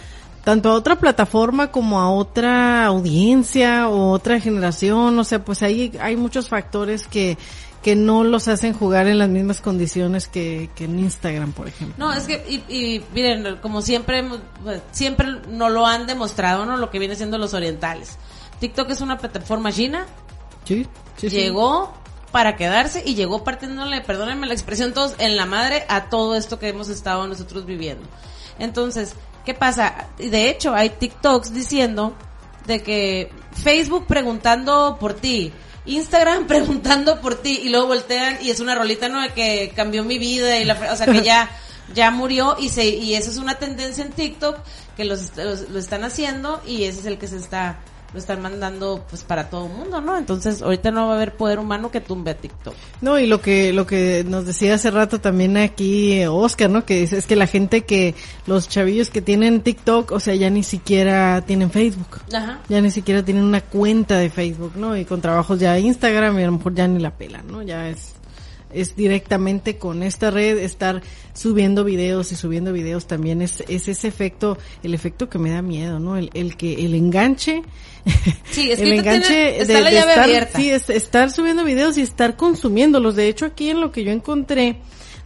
tanto 0.44 0.68
a 0.70 0.74
otra 0.74 0.96
plataforma 0.96 1.70
como 1.70 2.00
a 2.00 2.10
otra 2.10 2.84
audiencia 2.86 3.88
o 3.88 4.10
otra 4.10 4.40
generación, 4.40 5.16
o 5.18 5.24
sea, 5.24 5.44
pues 5.44 5.62
ahí 5.62 5.92
hay 6.00 6.16
muchos 6.16 6.48
factores 6.48 7.06
que, 7.06 7.38
que 7.82 7.94
no 7.94 8.24
los 8.24 8.48
hacen 8.48 8.72
jugar 8.74 9.06
en 9.06 9.18
las 9.18 9.28
mismas 9.28 9.60
condiciones 9.60 10.26
que, 10.28 10.68
que 10.74 10.84
en 10.84 10.98
Instagram, 10.98 11.52
por 11.52 11.68
ejemplo. 11.68 11.94
No, 12.04 12.12
es 12.12 12.24
que, 12.24 12.44
y, 12.48 12.74
y 12.74 13.04
miren, 13.14 13.56
como 13.62 13.82
siempre, 13.82 14.24
pues, 14.62 14.82
siempre 14.90 15.28
nos 15.48 15.70
lo 15.70 15.86
han 15.86 16.06
demostrado, 16.06 16.66
¿no? 16.66 16.76
Lo 16.76 16.90
que 16.90 16.98
viene 16.98 17.14
siendo 17.14 17.38
los 17.38 17.54
orientales. 17.54 18.16
TikTok 18.60 18.90
es 18.90 19.00
una 19.00 19.18
plataforma 19.18 19.70
china, 19.72 20.06
Sí, 20.64 20.86
sí, 21.16 21.30
sí. 21.30 21.36
llegó 21.36 21.94
para 22.32 22.56
quedarse 22.56 23.02
y 23.06 23.14
llegó 23.14 23.44
partiéndole, 23.44 24.00
perdónenme 24.02 24.46
la 24.46 24.52
expresión, 24.54 24.92
todos 24.92 25.14
en 25.18 25.36
la 25.36 25.46
madre 25.46 25.84
a 25.88 26.10
todo 26.10 26.34
esto 26.36 26.58
que 26.58 26.68
hemos 26.68 26.88
estado 26.88 27.26
nosotros 27.26 27.64
viviendo. 27.64 28.06
Entonces, 28.58 29.14
¿qué 29.46 29.54
pasa? 29.54 30.08
Y 30.18 30.28
De 30.28 30.50
hecho, 30.50 30.74
hay 30.74 30.90
TikToks 30.90 31.54
diciendo 31.54 32.14
de 32.66 32.82
que 32.82 33.30
Facebook 33.52 34.06
preguntando 34.06 34.98
por 35.00 35.14
ti, 35.14 35.52
Instagram 35.88 36.46
preguntando 36.48 37.20
por 37.20 37.34
ti 37.36 37.60
y 37.64 37.68
luego 37.70 37.88
voltean 37.88 38.38
y 38.42 38.50
es 38.50 38.60
una 38.60 38.74
rolita 38.74 39.08
no 39.08 39.20
de 39.20 39.30
que 39.30 39.72
cambió 39.74 40.04
mi 40.04 40.18
vida 40.18 40.58
y 40.58 40.64
la, 40.64 40.74
o 40.92 40.96
sea 40.96 41.06
que 41.06 41.22
ya 41.22 41.50
ya 41.94 42.10
murió 42.10 42.56
y 42.58 42.68
se 42.68 42.86
y 42.86 43.14
eso 43.14 43.30
es 43.30 43.38
una 43.38 43.58
tendencia 43.58 44.04
en 44.04 44.12
TikTok 44.12 44.58
que 44.96 45.04
los, 45.04 45.36
los- 45.36 45.68
lo 45.70 45.78
están 45.78 46.04
haciendo 46.04 46.60
y 46.66 46.84
ese 46.84 47.00
es 47.00 47.06
el 47.06 47.18
que 47.18 47.26
se 47.28 47.36
está 47.38 47.78
lo 48.12 48.18
están 48.18 48.40
mandando 48.40 49.04
pues 49.08 49.22
para 49.22 49.50
todo 49.50 49.66
el 49.66 49.72
mundo, 49.72 50.00
¿no? 50.00 50.16
Entonces, 50.16 50.62
ahorita 50.62 50.90
no 50.90 51.06
va 51.06 51.12
a 51.12 51.16
haber 51.16 51.36
poder 51.36 51.58
humano 51.58 51.90
que 51.90 52.00
tumbe 52.00 52.30
a 52.30 52.34
TikTok. 52.34 52.74
No, 53.02 53.18
y 53.18 53.26
lo 53.26 53.40
que, 53.40 53.72
lo 53.72 53.86
que 53.86 54.24
nos 54.26 54.46
decía 54.46 54.74
hace 54.74 54.90
rato 54.90 55.20
también 55.20 55.56
aquí 55.56 56.12
eh, 56.12 56.28
Oscar, 56.28 56.70
¿no? 56.70 56.84
Que 56.84 57.02
es, 57.02 57.12
es 57.12 57.26
que 57.26 57.36
la 57.36 57.46
gente 57.46 57.82
que, 57.82 58.14
los 58.46 58.68
chavillos 58.68 59.10
que 59.10 59.20
tienen 59.20 59.60
TikTok, 59.60 60.12
o 60.12 60.20
sea, 60.20 60.34
ya 60.34 60.48
ni 60.48 60.62
siquiera 60.62 61.42
tienen 61.42 61.70
Facebook. 61.70 62.20
Ajá. 62.32 62.60
Ya 62.68 62.80
ni 62.80 62.90
siquiera 62.90 63.22
tienen 63.22 63.44
una 63.44 63.60
cuenta 63.60 64.16
de 64.16 64.30
Facebook, 64.30 64.72
¿no? 64.76 64.96
Y 64.96 65.04
con 65.04 65.20
trabajos 65.20 65.60
ya 65.60 65.78
Instagram 65.78 66.38
y 66.38 66.42
a 66.42 66.46
lo 66.46 66.52
mejor 66.52 66.74
ya 66.74 66.88
ni 66.88 67.00
la 67.00 67.10
pelan, 67.10 67.46
¿no? 67.46 67.62
Ya 67.62 67.88
es, 67.88 68.14
es 68.72 68.96
directamente 68.96 69.78
con 69.78 70.02
esta 70.02 70.30
red 70.30 70.58
estar 70.58 71.02
subiendo 71.34 71.84
videos 71.84 72.32
y 72.32 72.36
subiendo 72.36 72.72
videos 72.72 73.06
también 73.06 73.42
es, 73.42 73.62
es 73.68 73.88
ese 73.88 74.08
efecto, 74.08 74.58
el 74.82 74.94
efecto 74.94 75.28
que 75.28 75.38
me 75.38 75.50
da 75.50 75.62
miedo, 75.62 75.98
¿no? 75.98 76.16
El, 76.16 76.30
el 76.34 76.56
que, 76.56 76.84
el 76.84 76.94
enganche. 76.94 77.62
Sí, 78.50 78.70
es 78.70 78.78
que 78.78 78.84
el 78.84 78.92
enganche 78.94 79.64
llave 79.66 79.98
estar, 79.98 80.48
sí, 80.56 80.70
es 80.70 80.88
estar 80.90 81.30
subiendo 81.30 81.64
videos 81.64 81.98
y 81.98 82.02
estar 82.02 82.36
consumiéndolos. 82.36 83.14
De 83.14 83.28
hecho, 83.28 83.44
aquí 83.44 83.68
en 83.70 83.80
lo 83.80 83.92
que 83.92 84.04
yo 84.04 84.10
encontré 84.10 84.76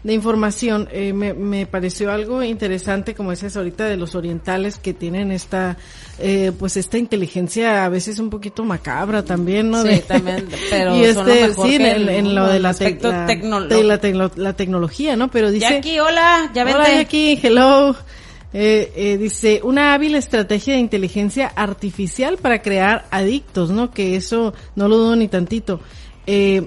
de 0.02 0.12
información, 0.14 0.88
eh, 0.90 1.12
me, 1.12 1.32
me 1.32 1.64
pareció 1.66 2.10
algo 2.10 2.42
interesante, 2.42 3.14
como 3.14 3.30
dices 3.30 3.56
ahorita, 3.56 3.84
de 3.84 3.96
los 3.96 4.14
orientales 4.16 4.78
que 4.78 4.92
tienen 4.94 5.30
esta, 5.30 5.76
eh, 6.18 6.50
pues 6.58 6.76
esta 6.76 6.98
inteligencia 6.98 7.84
a 7.84 7.88
veces 7.88 8.18
un 8.18 8.28
poquito 8.28 8.64
macabra 8.64 9.24
también, 9.24 9.70
¿no? 9.70 9.82
Sí, 9.82 9.88
De- 9.88 9.98
también, 10.00 10.48
pero 10.70 10.96
y 10.96 11.04
son 11.14 11.26
lo 11.26 11.32
este, 11.32 11.46
mejor 11.48 11.66
sí, 11.68 11.78
que 11.78 11.90
en, 11.90 11.96
el 12.02 12.08
en 12.08 12.34
lo 12.34 12.48
de 12.48 12.58
la, 12.58 12.70
aspecto 12.70 13.10
la- 13.12 13.26
tecnolo- 13.28 13.68
de 13.68 13.84
la, 13.84 14.00
tecno- 14.00 14.32
la 14.36 14.52
tecnología, 14.54 15.14
¿no? 15.16 15.28
Pero 15.30 15.50
dice, 15.52 15.66
Jackie, 15.70 16.00
hola, 16.00 16.50
ya 16.52 16.64
vente. 16.64 16.80
Hola 16.80 16.92
Jackie, 16.94 17.38
hello. 17.42 17.94
Eh, 18.54 18.92
eh, 18.96 19.16
dice, 19.18 19.60
una 19.64 19.94
hábil 19.94 20.14
estrategia 20.14 20.74
de 20.74 20.80
inteligencia 20.80 21.46
artificial 21.56 22.36
para 22.36 22.60
crear 22.60 23.06
adictos, 23.10 23.70
¿no? 23.70 23.92
Que 23.92 24.16
eso 24.16 24.52
no 24.76 24.88
lo 24.88 24.98
dudo 24.98 25.16
ni 25.16 25.28
tantito. 25.28 25.80
Eh, 26.26 26.66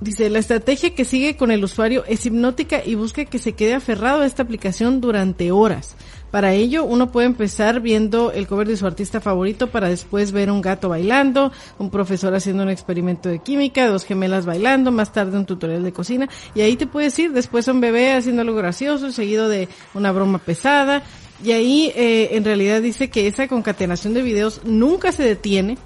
dice, 0.00 0.30
la 0.30 0.38
estrategia 0.38 0.94
que 0.94 1.04
sigue 1.04 1.36
con 1.36 1.50
el 1.50 1.64
usuario 1.64 2.04
es 2.06 2.26
hipnótica 2.26 2.82
y 2.84 2.94
busca 2.94 3.24
que 3.24 3.38
se 3.38 3.52
quede 3.52 3.74
aferrado 3.74 4.22
a 4.22 4.26
esta 4.26 4.42
aplicación 4.42 5.00
durante 5.00 5.50
horas. 5.52 5.96
Para 6.30 6.52
ello, 6.52 6.84
uno 6.84 7.12
puede 7.12 7.28
empezar 7.28 7.80
viendo 7.80 8.32
el 8.32 8.48
cover 8.48 8.66
de 8.66 8.76
su 8.76 8.86
artista 8.88 9.20
favorito 9.20 9.68
para 9.68 9.88
después 9.88 10.32
ver 10.32 10.50
un 10.50 10.62
gato 10.62 10.88
bailando, 10.88 11.52
un 11.78 11.90
profesor 11.90 12.34
haciendo 12.34 12.64
un 12.64 12.70
experimento 12.70 13.28
de 13.28 13.38
química, 13.38 13.86
dos 13.86 14.04
gemelas 14.04 14.44
bailando, 14.44 14.90
más 14.90 15.12
tarde 15.12 15.38
un 15.38 15.46
tutorial 15.46 15.84
de 15.84 15.92
cocina, 15.92 16.28
y 16.56 16.62
ahí 16.62 16.74
te 16.74 16.88
puedes 16.88 17.16
ir, 17.20 17.32
después 17.32 17.68
un 17.68 17.80
bebé 17.80 18.14
haciendo 18.14 18.42
algo 18.42 18.56
gracioso, 18.56 19.12
seguido 19.12 19.48
de 19.48 19.68
una 19.94 20.10
broma 20.10 20.38
pesada, 20.38 21.04
y 21.44 21.52
ahí 21.52 21.92
eh, 21.94 22.30
en 22.32 22.44
realidad 22.44 22.82
dice 22.82 23.10
que 23.10 23.28
esa 23.28 23.46
concatenación 23.46 24.12
de 24.12 24.22
videos 24.22 24.60
nunca 24.64 25.12
se 25.12 25.22
detiene, 25.22 25.78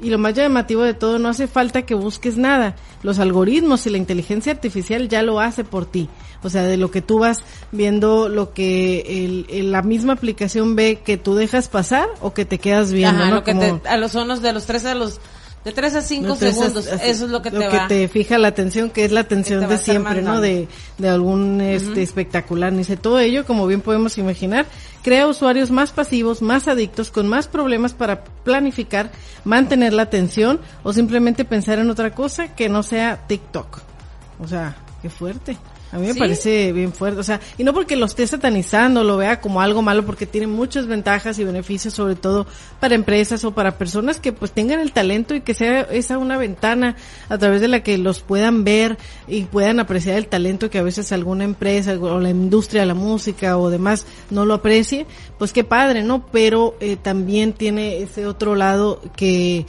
y 0.00 0.10
lo 0.10 0.18
más 0.18 0.34
llamativo 0.34 0.82
de 0.82 0.94
todo, 0.94 1.18
no 1.18 1.28
hace 1.28 1.46
falta 1.46 1.82
que 1.82 1.94
busques 1.94 2.36
nada. 2.36 2.74
Los 3.02 3.18
algoritmos 3.18 3.86
y 3.86 3.90
la 3.90 3.98
inteligencia 3.98 4.52
artificial 4.52 5.08
ya 5.08 5.22
lo 5.22 5.40
hace 5.40 5.64
por 5.64 5.86
ti. 5.86 6.08
O 6.42 6.50
sea, 6.50 6.62
de 6.64 6.76
lo 6.76 6.90
que 6.90 7.00
tú 7.00 7.18
vas 7.20 7.38
viendo, 7.72 8.28
lo 8.28 8.52
que 8.52 9.00
el, 9.24 9.46
el- 9.48 9.72
la 9.72 9.82
misma 9.82 10.12
aplicación 10.14 10.76
ve 10.76 11.00
que 11.04 11.16
tú 11.16 11.34
dejas 11.34 11.68
pasar 11.68 12.06
o 12.20 12.34
que 12.34 12.44
te 12.44 12.58
quedas 12.58 12.92
viendo, 12.92 13.20
Ajá, 13.22 13.30
¿no? 13.30 13.36
lo 13.36 13.44
que 13.44 13.52
Como- 13.52 13.78
te, 13.80 13.88
a 13.88 13.96
los 13.96 14.12
sonos 14.12 14.42
de 14.42 14.52
los 14.52 14.66
3 14.66 14.84
a 14.86 14.94
los, 14.94 15.20
de 15.64 15.72
3 15.72 15.94
a 15.94 16.02
5 16.02 16.22
entonces, 16.24 16.54
segundos, 16.54 16.86
así- 16.88 17.10
eso 17.10 17.24
es 17.24 17.30
lo 17.30 17.40
que 17.40 17.50
te 17.50 17.66
va. 17.68 17.88
te 17.88 18.06
fija 18.08 18.36
la 18.38 18.48
atención, 18.48 18.90
que 18.90 19.04
es 19.04 19.12
la 19.12 19.20
atención 19.20 19.66
de 19.66 19.74
a 19.74 19.78
siempre, 19.78 20.20
¿no? 20.22 20.40
De, 20.40 20.68
de 20.98 21.08
algún 21.08 21.60
este, 21.60 22.02
espectacular. 22.02 22.74
Dice, 22.74 22.96
todo 22.96 23.18
ello, 23.18 23.46
como 23.46 23.66
bien 23.66 23.80
podemos 23.80 24.18
imaginar, 24.18 24.66
crea 25.02 25.26
usuarios 25.26 25.70
más 25.70 25.90
pasivos, 25.92 26.42
más 26.42 26.68
adictos, 26.68 27.10
con 27.10 27.28
más 27.28 27.48
problemas 27.48 27.94
para 27.94 28.24
planificar, 28.24 29.10
mantener 29.44 29.92
la 29.94 30.02
atención 30.02 30.60
o 30.82 30.92
simplemente 30.92 31.44
pensar 31.44 31.78
en 31.78 31.88
otra 31.90 32.14
cosa 32.14 32.54
que 32.54 32.68
no 32.68 32.82
sea 32.82 33.26
TikTok. 33.26 33.80
O 34.40 34.46
sea, 34.48 34.76
qué 35.00 35.08
fuerte. 35.08 35.56
A 35.94 35.98
mí 35.98 36.08
me 36.08 36.12
Sí. 36.12 36.18
parece 36.18 36.72
bien 36.72 36.92
fuerte, 36.92 37.20
o 37.20 37.22
sea, 37.22 37.40
y 37.56 37.62
no 37.62 37.72
porque 37.72 37.94
lo 37.94 38.06
esté 38.06 38.26
satanizando, 38.26 39.04
lo 39.04 39.16
vea 39.16 39.40
como 39.40 39.60
algo 39.60 39.80
malo, 39.80 40.04
porque 40.04 40.26
tiene 40.26 40.48
muchas 40.48 40.88
ventajas 40.88 41.38
y 41.38 41.44
beneficios, 41.44 41.94
sobre 41.94 42.16
todo 42.16 42.48
para 42.80 42.96
empresas 42.96 43.44
o 43.44 43.52
para 43.52 43.78
personas 43.78 44.18
que 44.18 44.32
pues 44.32 44.50
tengan 44.50 44.80
el 44.80 44.90
talento 44.90 45.36
y 45.36 45.42
que 45.42 45.54
sea 45.54 45.82
esa 45.82 46.18
una 46.18 46.36
ventana 46.36 46.96
a 47.28 47.38
través 47.38 47.60
de 47.60 47.68
la 47.68 47.84
que 47.84 47.96
los 47.96 48.20
puedan 48.22 48.64
ver 48.64 48.98
y 49.28 49.42
puedan 49.44 49.78
apreciar 49.78 50.16
el 50.18 50.26
talento 50.26 50.68
que 50.68 50.78
a 50.78 50.82
veces 50.82 51.12
alguna 51.12 51.44
empresa 51.44 51.92
o 51.92 52.18
la 52.18 52.30
industria 52.30 52.80
de 52.80 52.86
la 52.88 52.94
música 52.94 53.56
o 53.56 53.70
demás 53.70 54.04
no 54.30 54.44
lo 54.46 54.54
aprecie, 54.54 55.06
pues 55.38 55.52
qué 55.52 55.62
padre, 55.62 56.02
¿no? 56.02 56.26
Pero 56.26 56.74
eh, 56.80 56.96
también 57.00 57.52
tiene 57.52 57.98
ese 57.98 58.26
otro 58.26 58.56
lado 58.56 59.00
que 59.14 59.64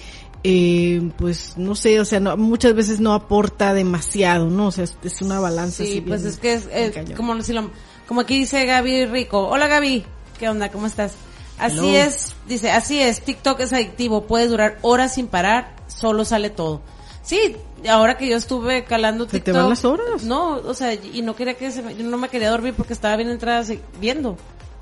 eh, 0.48 1.12
pues 1.18 1.54
no 1.58 1.74
sé, 1.74 2.00
o 2.00 2.06
sea, 2.06 2.20
no, 2.20 2.38
muchas 2.38 2.76
veces 2.76 3.00
no 3.00 3.14
aporta 3.14 3.74
demasiado, 3.74 4.48
¿no? 4.50 4.68
O 4.68 4.72
sea, 4.72 4.84
es, 4.84 4.96
es 5.04 5.22
una 5.24 5.40
balanza. 5.40 5.84
Sí, 5.84 5.90
así 5.94 6.02
pues 6.02 6.22
bien- 6.22 6.34
es 6.34 6.40
que 6.40 6.54
es, 6.54 6.68
eh, 6.72 7.14
como, 7.18 7.42
si 7.42 7.52
lo- 7.54 7.72
como 8.08 8.22
aquí 8.22 8.38
dice 8.38 8.64
Gaby 8.66 9.06
Rico. 9.08 9.48
Hola 9.48 9.68
Gaby, 9.68 10.06
¿qué 10.38 10.48
onda? 10.48 10.70
¿Cómo 10.70 10.86
estás? 10.86 11.14
Así 11.58 11.78
Hello. 11.80 11.88
es, 11.98 12.36
dice, 12.48 12.70
así 12.70 13.00
es, 13.00 13.22
TikTok 13.22 13.60
es 13.62 13.74
adictivo, 13.74 14.28
puede 14.28 14.48
durar 14.48 14.78
horas 14.84 15.16
sin 15.16 15.26
parar, 15.28 15.76
solo 15.88 16.26
sale 16.26 16.50
todo. 16.52 16.82
Sí, 17.24 17.56
ahora 17.90 18.18
que 18.18 18.28
yo 18.30 18.38
estuve 18.38 18.84
calando 18.84 19.24
Se 19.26 19.32
TikTok. 19.32 19.46
te 19.54 19.60
van 19.60 19.70
las 19.70 19.84
horas. 19.84 20.24
No, 20.24 20.58
o 20.58 20.74
sea, 20.76 20.94
y 20.94 21.24
no 21.24 21.36
quería 21.36 21.56
que 21.56 21.72
se 21.72 21.82
me- 21.82 21.96
yo 21.96 22.04
no 22.04 22.18
me 22.18 22.30
quería 22.30 22.52
dormir 22.52 22.76
porque 22.78 22.94
estaba 22.94 23.16
bien 23.16 23.30
entrada 23.30 23.64
viendo. 24.00 24.38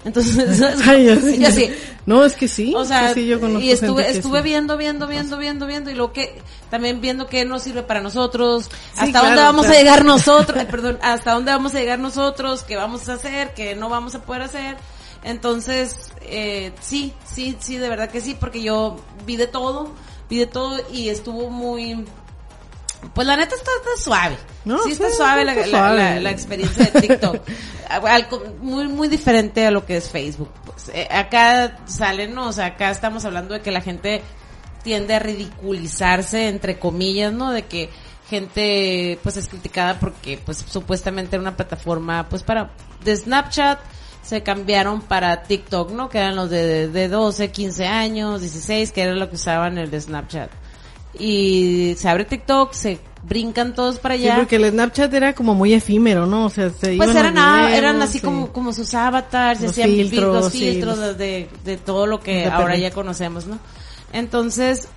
Entonces, 0.05 0.61
Ay, 0.87 1.09
así, 1.09 1.71
No, 2.05 2.25
es 2.25 2.33
que 2.33 2.47
sí. 2.47 2.73
o 2.75 2.83
sea, 2.83 3.09
sí, 3.09 3.21
sí, 3.21 3.27
yo 3.27 3.39
conozco 3.39 3.63
y 3.63 3.71
estuve, 3.71 4.03
gente 4.03 4.11
que 4.13 4.19
estuve 4.19 4.41
viendo, 4.41 4.77
viendo, 4.77 5.07
viendo, 5.07 5.37
viendo, 5.37 5.65
viendo, 5.65 5.89
y 5.89 5.93
luego 5.93 6.13
que, 6.13 6.41
también 6.69 6.99
viendo 7.01 7.27
qué 7.27 7.45
nos 7.45 7.63
sirve 7.63 7.83
para 7.83 8.01
nosotros, 8.01 8.69
hasta 8.95 9.11
claro, 9.11 9.27
dónde 9.27 9.41
vamos 9.41 9.65
a 9.67 9.73
llegar 9.73 10.03
nosotros, 10.05 10.63
perdón, 10.71 10.99
hasta 11.01 11.33
dónde 11.33 11.51
vamos 11.51 11.73
a 11.75 11.79
llegar 11.79 11.99
nosotros, 11.99 12.63
qué 12.63 12.75
vamos 12.75 13.07
a 13.09 13.13
hacer, 13.13 13.53
qué 13.53 13.75
no 13.75 13.89
vamos 13.89 14.15
a 14.15 14.21
poder 14.23 14.43
hacer. 14.43 14.75
Entonces, 15.23 16.11
eh, 16.21 16.73
sí, 16.81 17.13
sí, 17.25 17.55
sí, 17.59 17.77
de 17.77 17.87
verdad 17.87 18.09
que 18.09 18.19
sí, 18.19 18.35
porque 18.37 18.61
yo 18.61 18.97
vi 19.25 19.37
de 19.37 19.47
todo, 19.47 19.93
vi 20.29 20.39
de 20.39 20.47
todo 20.47 20.77
y 20.91 21.07
estuvo 21.07 21.49
muy, 21.49 22.05
pues 23.13 23.27
la 23.27 23.35
neta 23.35 23.55
está, 23.55 23.71
está 23.77 24.01
suave. 24.03 24.37
No, 24.65 24.81
sí, 24.83 24.91
está 24.91 25.09
sí, 25.09 25.15
suave, 25.17 25.45
la, 25.45 25.53
está 25.53 25.67
la- 25.67 25.77
suave. 25.77 25.97
la- 25.97 26.19
la 26.21 26.31
experiencia 26.31 26.85
de 26.85 27.01
TikTok. 27.01 27.41
Al- 27.89 28.27
muy, 28.61 28.87
muy 28.87 29.07
diferente 29.07 29.65
a 29.67 29.71
lo 29.71 29.85
que 29.85 29.97
es 29.97 30.09
Facebook. 30.09 30.49
Pues, 30.65 30.89
eh, 30.93 31.07
acá 31.11 31.79
salen, 31.85 32.37
o 32.37 32.51
sea, 32.53 32.65
acá 32.67 32.89
estamos 32.91 33.25
hablando 33.25 33.53
de 33.53 33.61
que 33.61 33.71
la 33.71 33.81
gente 33.81 34.21
tiende 34.83 35.13
a 35.13 35.19
ridiculizarse 35.19 36.47
entre 36.47 36.79
comillas, 36.79 37.31
¿no? 37.33 37.51
De 37.51 37.63
que 37.63 37.89
gente 38.29 39.19
pues 39.21 39.37
es 39.37 39.47
criticada 39.47 39.99
porque 39.99 40.39
pues 40.43 40.63
supuestamente 40.67 41.35
era 41.35 41.41
una 41.41 41.55
plataforma 41.55 42.27
pues 42.29 42.41
para 42.43 42.71
de 43.03 43.15
Snapchat 43.15 43.79
se 44.23 44.41
cambiaron 44.41 45.01
para 45.01 45.43
TikTok, 45.43 45.91
¿no? 45.91 46.07
Que 46.09 46.19
eran 46.19 46.35
los 46.37 46.49
de, 46.49 46.87
de 46.87 47.07
12, 47.09 47.51
15 47.51 47.85
años, 47.85 48.39
16, 48.41 48.91
que 48.93 49.01
era 49.03 49.13
lo 49.13 49.29
que 49.29 49.35
usaban 49.35 49.77
el 49.77 49.91
de 49.91 49.99
Snapchat. 49.99 50.49
Y 51.19 51.93
se 51.97 52.09
abre 52.09 52.25
TikTok, 52.25 52.73
se 52.73 52.99
brincan 53.23 53.73
todos 53.75 53.99
para 53.99 54.15
allá. 54.15 54.33
Sí, 54.33 54.39
porque 54.39 54.55
el 54.57 54.69
Snapchat 54.71 55.13
era 55.13 55.33
como 55.33 55.53
muy 55.53 55.73
efímero, 55.73 56.25
¿no? 56.25 56.45
O 56.45 56.49
sea, 56.49 56.69
se 56.71 56.97
pues 56.97 57.15
eran, 57.15 57.35
videos, 57.35 57.71
eran 57.77 58.01
así 58.01 58.19
sí. 58.19 58.25
como, 58.25 58.51
como 58.51 58.73
sus 58.73 58.93
avatars, 58.93 59.59
se 59.59 59.67
hacían 59.67 59.89
filtros, 59.89 60.43
los 60.43 60.51
sí, 60.51 60.59
filtros 60.71 60.97
los- 60.97 61.17
de, 61.17 61.49
de 61.63 61.77
todo 61.77 62.07
lo 62.07 62.19
que 62.19 62.45
ahora 62.47 62.75
ya 62.75 62.91
conocemos, 62.91 63.45
¿no? 63.45 63.59
Entonces, 64.11 64.87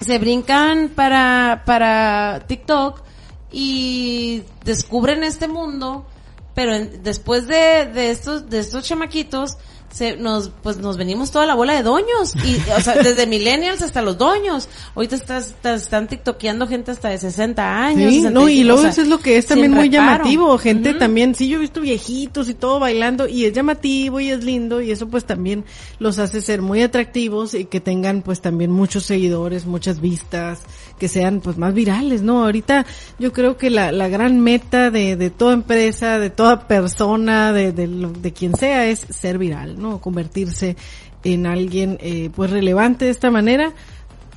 se 0.00 0.18
brincan 0.18 0.90
para, 0.94 1.62
para 1.64 2.44
TikTok 2.46 3.00
y 3.50 4.42
descubren 4.64 5.24
este 5.24 5.48
mundo, 5.48 6.04
pero 6.54 6.74
en- 6.74 7.02
después 7.02 7.46
de, 7.46 7.86
de 7.86 8.10
estos, 8.10 8.50
de 8.50 8.58
estos 8.58 8.84
chamaquitos, 8.84 9.56
se, 9.90 10.16
nos, 10.16 10.50
pues 10.62 10.78
nos 10.78 10.96
venimos 10.96 11.30
toda 11.30 11.46
la 11.46 11.54
bola 11.54 11.74
de 11.74 11.82
doños, 11.82 12.34
y, 12.44 12.56
o 12.76 12.80
sea, 12.80 12.94
desde 12.96 13.26
millennials 13.28 13.82
hasta 13.82 14.02
los 14.02 14.18
doños. 14.18 14.68
Ahorita 14.94 15.16
estás, 15.16 15.48
estás- 15.48 15.82
están 15.82 16.08
tiktokeando 16.08 16.66
gente 16.66 16.90
hasta 16.90 17.08
de 17.08 17.18
60 17.18 17.84
años. 17.84 18.12
Sí, 18.12 18.20
no, 18.22 18.48
y 18.48 18.58
65, 18.62 18.64
luego 18.66 18.78
o 18.78 18.82
sea, 18.82 18.90
eso 18.90 19.02
es 19.02 19.08
lo 19.08 19.18
que 19.18 19.36
es 19.38 19.46
también 19.46 19.72
muy 19.72 19.88
reparo. 19.88 20.12
llamativo, 20.24 20.58
gente 20.58 20.94
también, 20.94 21.34
sí, 21.34 21.48
yo 21.48 21.56
he 21.58 21.60
visto 21.60 21.80
viejitos 21.80 22.48
y 22.48 22.54
todo 22.54 22.78
bailando 22.78 23.26
y 23.26 23.44
es 23.46 23.52
llamativo 23.52 24.20
y 24.20 24.30
es 24.30 24.44
lindo 24.44 24.80
y 24.80 24.90
eso 24.90 25.08
pues 25.08 25.24
también 25.24 25.64
los 25.98 26.18
hace 26.18 26.40
ser 26.40 26.62
muy 26.62 26.82
atractivos 26.82 27.54
y 27.54 27.64
que 27.64 27.80
tengan 27.80 28.22
pues 28.22 28.40
también 28.40 28.70
muchos 28.70 29.04
seguidores, 29.04 29.66
muchas 29.66 30.00
vistas, 30.00 30.60
que 30.98 31.08
sean 31.08 31.40
pues 31.40 31.56
más 31.58 31.74
virales, 31.74 32.22
¿no? 32.22 32.42
Ahorita 32.44 32.84
yo 33.18 33.32
creo 33.32 33.56
que 33.56 33.70
la, 33.70 33.92
la 33.92 34.08
gran 34.08 34.40
meta 34.40 34.90
de, 34.90 35.16
de 35.16 35.30
toda 35.30 35.54
empresa, 35.54 36.18
de 36.18 36.30
toda 36.30 36.66
persona, 36.68 37.52
de, 37.52 37.72
de, 37.72 37.86
de 37.86 38.32
quien 38.32 38.54
sea 38.56 38.86
es 38.86 39.06
ser 39.10 39.38
viral, 39.38 39.77
¿no? 39.78 40.00
Convertirse 40.00 40.76
en 41.24 41.46
alguien 41.46 41.98
eh, 42.00 42.30
pues 42.34 42.50
relevante 42.50 43.06
de 43.06 43.10
esta 43.10 43.30
manera 43.30 43.72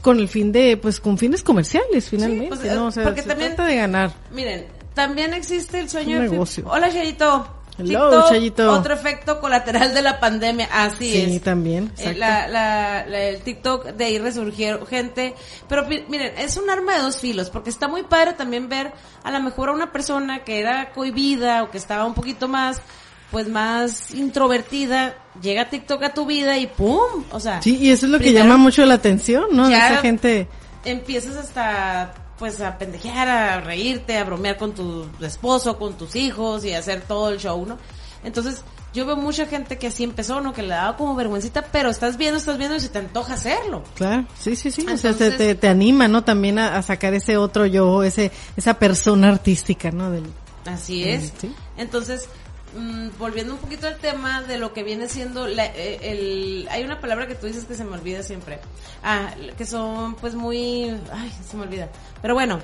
con 0.01 0.19
el 0.19 0.27
fin 0.27 0.51
de 0.51 0.77
pues 0.77 0.99
con 0.99 1.17
fines 1.17 1.43
comerciales 1.43 2.09
finalmente, 2.09 2.55
pues, 2.55 2.73
¿no? 2.75 2.87
O 2.87 2.91
sea, 2.91 3.03
porque 3.03 3.21
se 3.21 3.27
también- 3.29 3.55
trata 3.55 3.69
de 3.69 3.75
ganar. 3.77 4.13
Miren, 4.31 4.65
también 4.93 5.33
existe 5.33 5.79
el 5.79 5.89
sueño 5.89 6.19
de... 6.21 6.29
negocio. 6.29 6.65
Hola, 6.67 6.91
Chayito. 6.91 7.55
Hello, 7.77 8.25
TikTok. 8.29 8.69
Otro 8.79 8.93
efecto 8.93 9.39
colateral 9.39 9.93
de 9.93 10.01
la 10.01 10.19
pandemia. 10.19 10.67
Así 10.71 11.09
Sí, 11.13 11.35
es. 11.35 11.41
también, 11.41 11.91
Eh, 11.97 12.13
la, 12.13 12.47
la, 12.47 13.05
la- 13.07 13.21
el 13.23 13.41
TikTok, 13.41 13.85
de 13.93 14.05
ahí 14.05 14.19
resurgieron 14.19 14.85
gente. 14.85 15.33
Pero 15.69 15.87
miren, 15.87 16.33
es 16.37 16.57
un 16.57 16.69
arma 16.69 16.95
de 16.95 17.01
dos 17.01 17.17
filos, 17.17 17.49
porque 17.49 17.69
está 17.69 17.87
muy 17.87 18.03
padre 18.03 18.33
también 18.33 18.67
ver 18.69 18.91
a 19.23 19.31
lo 19.31 19.39
mejor 19.39 19.69
a 19.69 19.71
una 19.71 19.91
persona 19.91 20.43
que 20.43 20.59
era 20.59 20.91
cohibida 20.91 21.63
o 21.63 21.71
que 21.71 21.77
estaba 21.77 22.05
un 22.05 22.13
poquito 22.13 22.47
más, 22.47 22.81
pues 23.31 23.47
más 23.47 24.11
introvertida, 24.13 25.15
llega 25.41 25.69
TikTok 25.69 26.03
a 26.03 26.13
tu 26.13 26.25
vida 26.25 26.57
y 26.57 26.67
¡pum! 26.67 27.23
O 27.31 27.39
sea, 27.39 27.61
Sí, 27.61 27.77
y 27.77 27.89
eso 27.89 28.05
es 28.05 28.11
lo 28.11 28.19
que 28.19 28.33
llama 28.33 28.57
mucho 28.57 28.85
la 28.85 28.95
atención, 28.95 29.45
¿no? 29.51 29.69
Ya- 29.69 29.87
esa 29.93 30.01
gente. 30.01 30.47
empiezas 30.85 31.35
hasta 31.37 32.13
pues 32.37 32.59
a 32.59 32.77
pendejear, 32.79 33.27
a 33.29 33.61
reírte, 33.61 34.17
a 34.17 34.23
bromear 34.23 34.57
con 34.57 34.73
tu 34.73 35.05
esposo, 35.21 35.77
con 35.77 35.93
tus 35.95 36.15
hijos 36.15 36.65
y 36.65 36.73
hacer 36.73 37.01
todo 37.01 37.29
el 37.29 37.37
show, 37.39 37.63
¿no? 37.67 37.77
Entonces, 38.23 38.63
yo 38.93 39.05
veo 39.05 39.15
mucha 39.15 39.45
gente 39.45 39.77
que 39.77 39.87
así 39.87 40.03
empezó, 40.03 40.41
¿no? 40.41 40.51
Que 40.51 40.63
le 40.63 40.69
daba 40.69 40.97
como 40.97 41.13
vergüencita, 41.15 41.61
pero 41.71 41.89
estás 41.91 42.17
viendo, 42.17 42.37
estás 42.39 42.57
viendo 42.57 42.75
y 42.75 42.79
se 42.79 42.89
te 42.89 42.97
antoja 42.97 43.35
hacerlo. 43.35 43.83
Claro, 43.95 44.25
sí, 44.39 44.55
sí, 44.55 44.71
sí. 44.71 44.81
o 44.81 44.97
sea, 44.97 45.11
Entonces- 45.11 45.37
te, 45.37 45.45
te, 45.49 45.55
te 45.55 45.67
anima, 45.69 46.07
¿no? 46.07 46.23
También 46.23 46.57
a, 46.59 46.77
a 46.77 46.81
sacar 46.81 47.13
ese 47.13 47.37
otro 47.37 47.67
yo, 47.67 48.01
ese, 48.03 48.31
esa 48.57 48.73
persona 48.73 49.29
artística, 49.29 49.91
¿no? 49.91 50.09
Del, 50.11 50.23
Así 50.65 51.07
es. 51.07 51.31
Sí. 51.39 51.53
Entonces, 51.77 52.27
mm, 52.75 53.09
volviendo 53.17 53.53
un 53.53 53.59
poquito 53.59 53.87
al 53.87 53.97
tema 53.97 54.41
de 54.43 54.57
lo 54.57 54.73
que 54.73 54.83
viene 54.83 55.07
siendo 55.09 55.47
la- 55.47 55.65
eh, 55.67 55.99
el 56.01 56.67
hay 56.71 56.83
una 56.83 56.99
palabra 56.99 57.27
que 57.27 57.35
tú 57.35 57.47
dices 57.47 57.65
que 57.65 57.75
se 57.75 57.83
me 57.83 57.93
olvida 57.95 58.23
siempre. 58.23 58.59
Ah, 59.03 59.33
que 59.57 59.65
son 59.65 60.15
pues 60.15 60.35
muy 60.35 60.89
ay, 61.11 61.31
se 61.49 61.57
me 61.57 61.63
olvida. 61.63 61.89
Pero 62.21 62.33
bueno, 62.33 62.59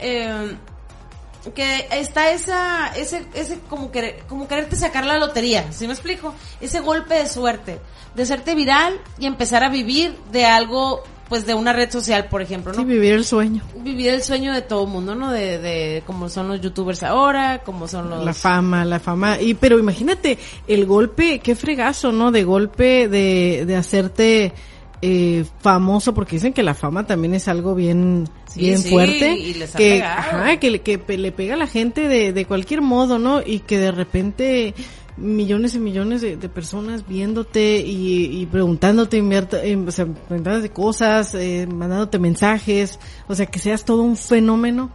eh, 0.00 0.56
que 1.54 1.86
está 1.92 2.30
esa 2.30 2.88
ese 2.96 3.24
ese 3.34 3.60
como 3.68 3.92
querer, 3.92 4.24
como 4.28 4.48
quererte 4.48 4.74
sacar 4.76 5.04
la 5.06 5.16
lotería, 5.18 5.70
¿sí 5.72 5.86
me 5.86 5.92
explico? 5.92 6.34
Ese 6.60 6.80
golpe 6.80 7.14
de 7.14 7.26
suerte 7.28 7.78
de 8.16 8.22
hacerte 8.22 8.54
viral 8.54 9.00
y 9.18 9.26
empezar 9.26 9.62
a 9.62 9.68
vivir 9.68 10.16
de 10.32 10.44
algo 10.46 11.04
pues 11.28 11.44
de 11.46 11.54
una 11.54 11.72
red 11.72 11.90
social, 11.90 12.26
por 12.28 12.40
ejemplo, 12.42 12.72
¿no? 12.72 12.78
sí, 12.80 12.84
vivir 12.84 13.12
el 13.14 13.24
sueño. 13.24 13.62
vivir 13.82 14.10
el 14.10 14.22
sueño 14.22 14.52
de 14.52 14.62
todo 14.62 14.86
mundo, 14.86 15.14
¿no? 15.14 15.32
De, 15.32 15.58
de 15.58 16.02
como 16.06 16.28
son 16.28 16.48
los 16.48 16.60
youtubers 16.60 17.02
ahora, 17.02 17.62
como 17.64 17.88
son 17.88 18.10
los... 18.10 18.24
La 18.24 18.32
fama, 18.32 18.84
la 18.84 19.00
fama. 19.00 19.40
Y, 19.40 19.54
pero 19.54 19.78
imagínate, 19.78 20.38
el 20.68 20.86
golpe, 20.86 21.40
qué 21.40 21.56
fregazo, 21.56 22.12
¿no? 22.12 22.30
De 22.30 22.44
golpe 22.44 23.08
de, 23.08 23.64
de 23.66 23.76
hacerte, 23.76 24.52
eh, 25.02 25.44
famoso, 25.60 26.14
porque 26.14 26.36
dicen 26.36 26.52
que 26.52 26.62
la 26.62 26.74
fama 26.74 27.06
también 27.06 27.34
es 27.34 27.48
algo 27.48 27.74
bien, 27.74 28.28
Sí, 28.46 28.60
bien 28.60 28.78
sí, 28.78 28.88
fuerte. 28.90 29.36
y 29.36 29.54
les 29.54 29.74
ha 29.74 29.78
que, 29.78 30.02
ajá, 30.02 30.56
que, 30.58 30.80
que 30.80 31.18
le 31.18 31.32
pega 31.32 31.54
a 31.54 31.58
la 31.58 31.66
gente 31.66 32.08
de, 32.08 32.32
de 32.32 32.44
cualquier 32.46 32.80
modo, 32.82 33.18
¿no? 33.18 33.42
Y 33.44 33.58
que 33.60 33.78
de 33.78 33.90
repente 33.92 34.74
millones 35.16 35.74
y 35.74 35.78
millones 35.78 36.20
de, 36.20 36.36
de 36.36 36.48
personas 36.48 37.06
viéndote 37.06 37.78
y, 37.78 38.40
y 38.42 38.46
preguntándote, 38.46 39.16
invierta- 39.16 39.64
eh, 39.64 39.76
o 39.76 39.90
sea, 39.90 40.06
preguntándote 40.06 40.70
cosas, 40.70 41.34
eh, 41.34 41.66
mandándote 41.66 42.18
mensajes, 42.18 42.98
o 43.28 43.34
sea, 43.34 43.46
que 43.46 43.58
seas 43.58 43.84
todo 43.84 44.02
un 44.02 44.16
fenómeno 44.16 44.90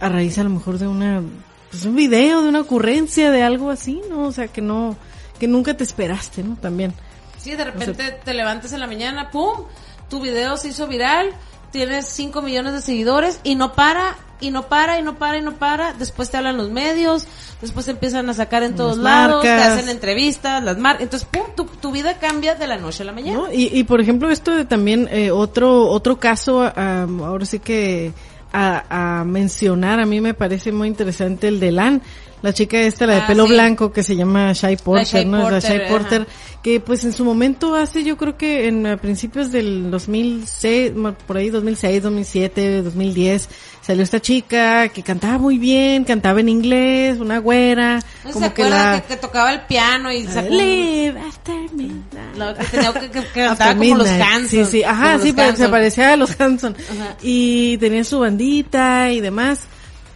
a 0.00 0.08
raíz 0.08 0.38
a 0.38 0.44
lo 0.44 0.50
mejor 0.50 0.78
de 0.78 0.86
una, 0.88 1.22
pues 1.70 1.84
un 1.84 1.94
video, 1.96 2.42
de 2.42 2.48
una 2.48 2.60
ocurrencia, 2.60 3.30
de 3.30 3.42
algo 3.42 3.70
así, 3.70 4.00
¿no? 4.08 4.26
O 4.26 4.32
sea, 4.32 4.48
que 4.48 4.60
no, 4.62 4.96
que 5.38 5.46
nunca 5.48 5.74
te 5.76 5.84
esperaste, 5.84 6.42
¿no? 6.42 6.56
También. 6.56 6.92
Sí, 7.38 7.54
de 7.54 7.64
repente 7.64 8.18
te 8.24 8.34
levantas 8.34 8.72
en 8.72 8.80
la 8.80 8.86
mañana, 8.86 9.30
¡pum! 9.30 9.64
Tu 10.08 10.20
video 10.20 10.56
se 10.56 10.68
hizo 10.68 10.86
viral, 10.86 11.30
tienes 11.70 12.06
5 12.08 12.40
millones 12.42 12.72
de 12.72 12.80
seguidores 12.80 13.40
y 13.44 13.54
no 13.56 13.74
para, 13.74 14.16
y 14.40 14.50
no 14.50 14.64
para, 14.68 14.98
y 14.98 15.02
no 15.02 15.16
para, 15.16 15.38
y 15.38 15.42
no 15.42 15.52
para. 15.52 15.92
Después 15.92 16.30
te 16.30 16.36
hablan 16.36 16.56
los 16.56 16.70
medios, 16.70 17.26
después 17.60 17.86
te 17.86 17.92
empiezan 17.92 18.28
a 18.28 18.34
sacar 18.34 18.62
en 18.62 18.74
todos 18.74 18.96
Las 18.96 19.28
lados, 19.28 19.42
te 19.42 19.50
hacen 19.50 19.88
entrevistas, 19.88 20.62
las 20.62 20.78
marcas. 20.78 21.02
Entonces, 21.02 21.28
¡pum! 21.30 21.46
Tu, 21.56 21.64
tu 21.64 21.90
vida 21.92 22.18
cambia 22.18 22.54
de 22.54 22.66
la 22.66 22.76
noche 22.76 23.02
a 23.02 23.06
la 23.06 23.12
mañana. 23.12 23.38
¿no? 23.38 23.52
Y, 23.52 23.70
y 23.72 23.84
por 23.84 24.00
ejemplo 24.00 24.30
esto 24.30 24.54
de 24.54 24.64
también 24.64 25.08
eh, 25.10 25.30
otro 25.30 25.88
otro 25.88 26.18
caso 26.18 26.62
ahora 26.76 27.46
sí 27.46 27.58
que 27.58 28.12
a, 28.52 29.20
a 29.20 29.24
mencionar 29.24 30.00
a 30.00 30.06
mí 30.06 30.20
me 30.20 30.34
parece 30.34 30.72
muy 30.72 30.88
interesante 30.88 31.48
el 31.48 31.60
de 31.60 31.72
Lan 31.72 32.02
la 32.42 32.52
chica 32.52 32.78
esta 32.80 33.06
la 33.06 33.14
de 33.14 33.20
Ah, 33.22 33.26
pelo 33.26 33.46
sí. 33.46 33.52
blanco 33.54 33.92
que 33.92 34.02
se 34.02 34.14
llama 34.14 34.52
Shai 34.52 34.76
Porter 34.76 35.26
no 35.26 35.38
Es 35.38 35.42
la 35.44 35.50
Porter, 35.50 35.62
Shai 35.70 35.80
ajá. 35.80 35.88
Porter 35.88 36.26
que 36.62 36.80
pues 36.80 37.04
en 37.04 37.12
su 37.12 37.24
momento 37.24 37.74
hace 37.74 38.02
yo 38.04 38.16
creo 38.16 38.36
que 38.36 38.66
en 38.68 38.86
a 38.86 38.96
principios 38.96 39.50
del 39.52 39.90
2006 39.90 40.94
ma- 40.94 41.12
por 41.12 41.36
ahí 41.38 41.48
2006 41.50 42.02
2007 42.02 42.82
2010 42.82 43.48
salió 43.80 44.02
esta 44.02 44.20
chica 44.20 44.88
que 44.88 45.02
cantaba 45.02 45.38
muy 45.38 45.58
bien 45.58 46.04
cantaba 46.04 46.40
en 46.40 46.48
inglés 46.48 47.18
una 47.20 47.38
güera 47.38 48.00
¿No 48.24 48.28
se 48.28 48.32
como 48.32 48.52
que 48.54 48.62
acuerdan 48.64 48.92
la 48.92 49.00
que, 49.02 49.08
que 49.08 49.16
tocaba 49.16 49.52
el 49.52 49.60
piano 49.62 50.12
y 50.12 50.24
sacó 50.26 50.48
Live 50.50 51.18
after 51.20 51.54
midnight. 51.72 52.36
lo 52.36 52.54
que 52.54 52.64
tenía 52.64 52.92
que, 52.92 53.10
que, 53.10 53.20
que 53.22 53.44
cantaba 53.44 53.74
como 53.74 53.96
los 53.96 54.08
Midnight. 54.08 54.32
Hanson. 54.34 54.48
Sí, 54.48 54.70
sí, 54.70 54.84
ajá, 54.84 55.18
sí, 55.20 55.28
los 55.28 55.36
pero 55.36 55.56
se 55.56 55.68
parecía 55.68 56.12
a 56.12 56.16
los 56.16 56.38
Hanson. 56.40 56.76
Ajá. 56.92 57.16
Y 57.22 57.78
tenía 57.78 58.04
su 58.04 58.18
bandita 58.20 59.10
y 59.10 59.20
demás. 59.20 59.60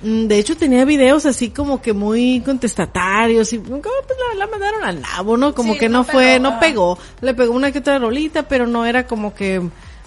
Mm, 0.03 0.27
De 0.27 0.39
hecho 0.39 0.57
tenía 0.57 0.85
videos 0.85 1.27
así 1.27 1.51
como 1.51 1.83
que 1.83 1.93
muy 1.93 2.41
contestatarios 2.45 3.53
y 3.53 3.59
como 3.59 3.81
pues 3.81 4.19
la, 4.33 4.39
la 4.45 4.47
mandaron 4.51 4.85
al 4.85 5.01
nabo, 5.01 5.37
¿no? 5.37 5.55
Como 5.55 5.75
Sí, 5.75 5.79
que 5.79 5.89
no 5.89 5.99
no, 5.99 6.05
fue, 6.05 6.25
pegó, 6.39 6.43
no 6.43 6.61
pegó. 6.61 6.99
Le 7.21 7.35
pegó 7.35 7.53
una 7.55 7.71
que 7.73 7.81
otra 7.81 7.99
rolita, 7.99 8.45
pero 8.49 8.67
no 8.67 8.87
era 8.87 9.07
como 9.07 9.35
que 9.35 9.61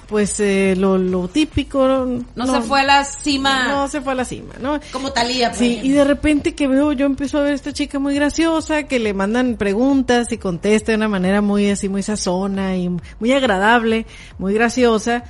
pues 0.07 0.39
eh, 0.41 0.75
lo, 0.77 0.97
lo 0.97 1.27
típico. 1.27 1.87
No, 1.87 2.23
No, 2.35 2.45
se 2.61 2.61
fue 2.67 2.81
a 2.81 2.83
la 2.83 3.05
cima 3.05 3.67
No 3.69 3.87
se 3.87 4.01
fue 4.01 4.11
a 4.13 4.15
la 4.15 4.25
cima, 4.25 4.53
¿no? 4.59 4.79
como 4.91 5.11
Talía. 5.11 5.49
por 5.49 5.57
Sí, 5.57 5.65
ejemplo. 5.73 5.89
y 5.89 5.91
de 5.93 6.03
repente 6.03 6.55
que 6.55 6.67
veo, 6.67 6.91
yo 6.91 7.05
empiezo 7.05 7.37
a 7.37 7.41
ver 7.41 7.53
a 7.53 7.55
esta 7.55 7.71
chica 7.71 7.99
muy 7.99 8.13
graciosa, 8.13 8.83
que 8.83 8.99
le 8.99 9.13
mandan 9.13 9.55
preguntas 9.57 10.31
y 10.31 10.37
contesta 10.37 10.91
de 10.91 10.97
una 10.97 11.07
manera 11.07 11.41
muy 11.41 11.69
así, 11.69 11.87
muy 11.89 12.03
sazona 12.03 12.75
y 12.75 12.89
muy 13.19 13.31
agradable, 13.31 14.05
muy 14.37 14.53
graciosa. 14.53 15.23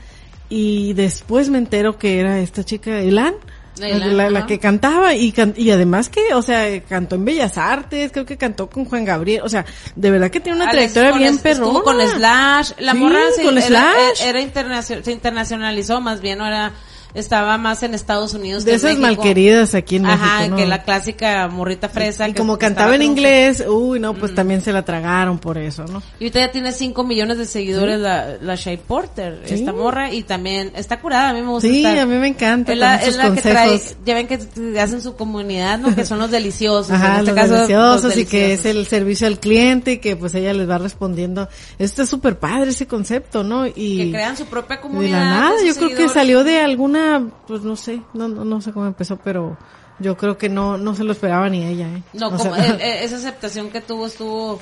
Y 0.49 0.93
después 0.93 1.49
me 1.49 1.59
entero 1.59 1.97
que 1.97 2.19
era 2.19 2.39
esta 2.39 2.63
chica, 2.63 2.99
Elan, 2.99 3.35
La 3.77 4.45
que 4.45 4.59
cantaba 4.59 5.15
y, 5.15 5.31
can- 5.31 5.53
y 5.57 5.71
además 5.71 6.09
que, 6.09 6.33
o 6.33 6.41
sea, 6.41 6.81
cantó 6.83 7.15
en 7.15 7.25
Bellas 7.25 7.57
Artes, 7.57 8.11
creo 8.11 8.25
que 8.25 8.37
cantó 8.37 8.69
con 8.69 8.85
Juan 8.85 9.03
Gabriel, 9.03 9.41
o 9.43 9.49
sea, 9.49 9.65
de 9.95 10.11
verdad 10.11 10.29
que 10.29 10.39
tiene 10.39 10.57
una 10.61 10.69
trayectoria 10.69 11.11
bien 11.13 11.37
perrona. 11.39 11.81
con 11.81 11.99
Slash. 12.01 12.71
La 12.79 12.91
Sí, 12.91 12.97
morra 12.99 13.19
se, 13.35 13.43
con 13.43 13.57
era, 13.57 13.65
Slash. 13.67 14.21
era 14.27 14.41
internacio- 14.41 15.03
se 15.03 15.11
internacionalizó 15.11 16.01
más 16.01 16.21
bien, 16.21 16.37
no 16.37 16.45
era 16.47 16.71
estaba 17.13 17.57
más 17.57 17.83
en 17.83 17.93
Estados 17.93 18.33
Unidos 18.33 18.65
de 18.65 18.71
que 18.71 18.75
esas 18.77 18.91
en 18.93 19.01
malqueridas 19.01 19.75
aquí 19.75 19.97
en 19.97 20.05
Ajá, 20.05 20.37
México, 20.39 20.49
¿no? 20.51 20.55
que 20.57 20.65
la 20.65 20.83
clásica 20.83 21.47
morrita 21.47 21.89
fresa. 21.89 22.27
y 22.27 22.33
que 22.33 22.39
como 22.39 22.57
cantaba 22.57 22.95
en 22.95 23.01
inglés, 23.03 23.63
uy, 23.67 23.99
no, 23.99 24.13
Mm. 24.13 24.17
pues 24.17 24.33
también 24.35 24.61
se 24.61 24.71
la 24.73 24.83
tragaron 24.83 25.37
por 25.39 25.57
eso, 25.57 25.83
¿no? 25.85 26.01
Y 26.19 26.25
ahorita 26.25 26.39
ya 26.39 26.51
tiene 26.51 26.71
5 26.71 27.03
millones 27.03 27.37
de 27.37 27.45
seguidores 27.45 27.99
la, 27.99 28.37
la 28.41 28.55
Shea 28.55 28.77
Porter, 28.77 29.41
Sí. 29.45 29.53
esta 29.55 29.73
morra, 29.73 30.11
y 30.11 30.23
también 30.23 30.71
está 30.75 30.99
curada, 30.99 31.29
a 31.29 31.33
mí 31.33 31.41
me 31.41 31.49
gusta 31.49 31.67
Sí, 31.67 31.77
estar. 31.85 31.99
a 31.99 32.05
mí 32.05 32.15
me 32.15 32.27
encanta 32.27 32.73
Es 32.73 32.79
la, 32.79 32.95
es 32.95 33.15
la 33.17 33.33
que 33.33 33.41
trae, 33.41 33.81
ya 34.05 34.13
ven 34.15 34.27
que 34.27 34.39
hacen 34.79 35.01
su 35.01 35.15
comunidad, 35.15 35.79
¿no? 35.79 35.93
Que 35.95 36.05
son 36.05 36.19
los 36.19 36.31
deliciosos. 36.31 36.91
Ajá, 36.91 37.19
en 37.19 37.19
este 37.19 37.31
los 37.31 37.35
caso, 37.35 37.53
deliciosos 37.53 38.03
los 38.03 38.17
y 38.17 38.25
que 38.25 38.53
es 38.53 38.63
deliciosos. 38.63 38.77
el 38.77 38.87
servicio 38.87 39.27
al 39.27 39.39
cliente 39.39 39.91
y 39.93 39.97
que 39.99 40.15
pues 40.15 40.33
ella 40.35 40.53
les 40.53 40.69
va 40.69 40.77
respondiendo. 40.77 41.47
Esto 41.79 42.01
es 42.03 42.09
súper 42.09 42.39
padre 42.39 42.71
ese 42.71 42.87
concepto, 42.87 43.43
¿no? 43.43 43.67
Y 43.67 43.97
Que 44.05 44.11
crean 44.11 44.35
su 44.37 44.45
propia 44.45 44.77
de 44.77 44.81
comunidad. 44.81 45.19
la 45.19 45.29
nada, 45.29 45.55
yo 45.65 45.75
creo 45.75 45.95
que 45.95 46.09
salió 46.09 46.43
de 46.43 46.59
alguna, 46.59 47.02
pues 47.47 47.61
no 47.61 47.75
sé, 47.75 48.01
no, 48.13 48.27
no, 48.27 48.43
no 48.45 48.61
sé 48.61 48.71
cómo 48.71 48.85
empezó, 48.87 49.17
pero 49.17 49.57
yo 49.99 50.17
creo 50.17 50.37
que 50.37 50.49
no, 50.49 50.77
no 50.77 50.95
se 50.95 51.03
lo 51.03 51.11
esperaba 51.11 51.49
ni 51.49 51.63
ella, 51.65 51.87
¿eh? 51.87 52.03
No, 52.13 52.27
O 52.27 52.37
como 52.37 52.55
sea, 52.55 52.67
eh, 52.67 52.77
eh, 52.81 52.99
esa 53.03 53.17
aceptación 53.17 53.69
que 53.69 53.81
tuvo 53.81 54.07
estuvo 54.07 54.59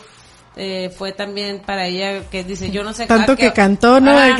eh, 0.58 0.94
fue 0.98 1.14
también 1.14 1.62
para 1.66 1.88
ella 1.88 2.30
que 2.30 2.44
dice 2.44 2.70
yo 2.72 2.84
no 2.84 2.92
sé 2.92 3.06
Tanto 3.06 3.38
que 3.38 3.54
cantó, 3.54 4.02
¿no? 4.02 4.12
Ah, 4.12 4.36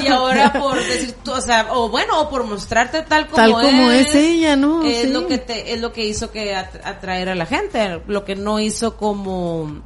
y 0.00 0.06
ahora 0.06 0.52
por 0.52 0.76
decir 0.76 1.12
tú, 1.24 1.32
o 1.32 1.40
sea 1.40 1.66
o 1.72 1.88
bueno 1.88 2.20
o 2.20 2.30
por 2.30 2.44
mostrarte 2.44 3.02
tal 3.02 3.26
como 3.26 3.36
Tal 3.36 3.50
como 3.52 3.90
es 3.90 4.14
ella, 4.14 4.54
¿no? 4.54 4.84
es 4.84 5.02
Sí. 5.08 5.12
lo 5.12 5.26
que 5.26 5.38
te 5.38 5.72
es 5.74 5.80
lo 5.80 5.92
que 5.92 6.04
hizo 6.06 6.30
que 6.30 6.54
at- 6.54 6.86
atraer 6.86 7.30
a 7.30 7.34
la 7.34 7.46
gente 7.46 8.00
lo 8.06 8.24
que 8.24 8.36
no 8.36 8.60
hizo 8.60 8.96
como 8.96 9.82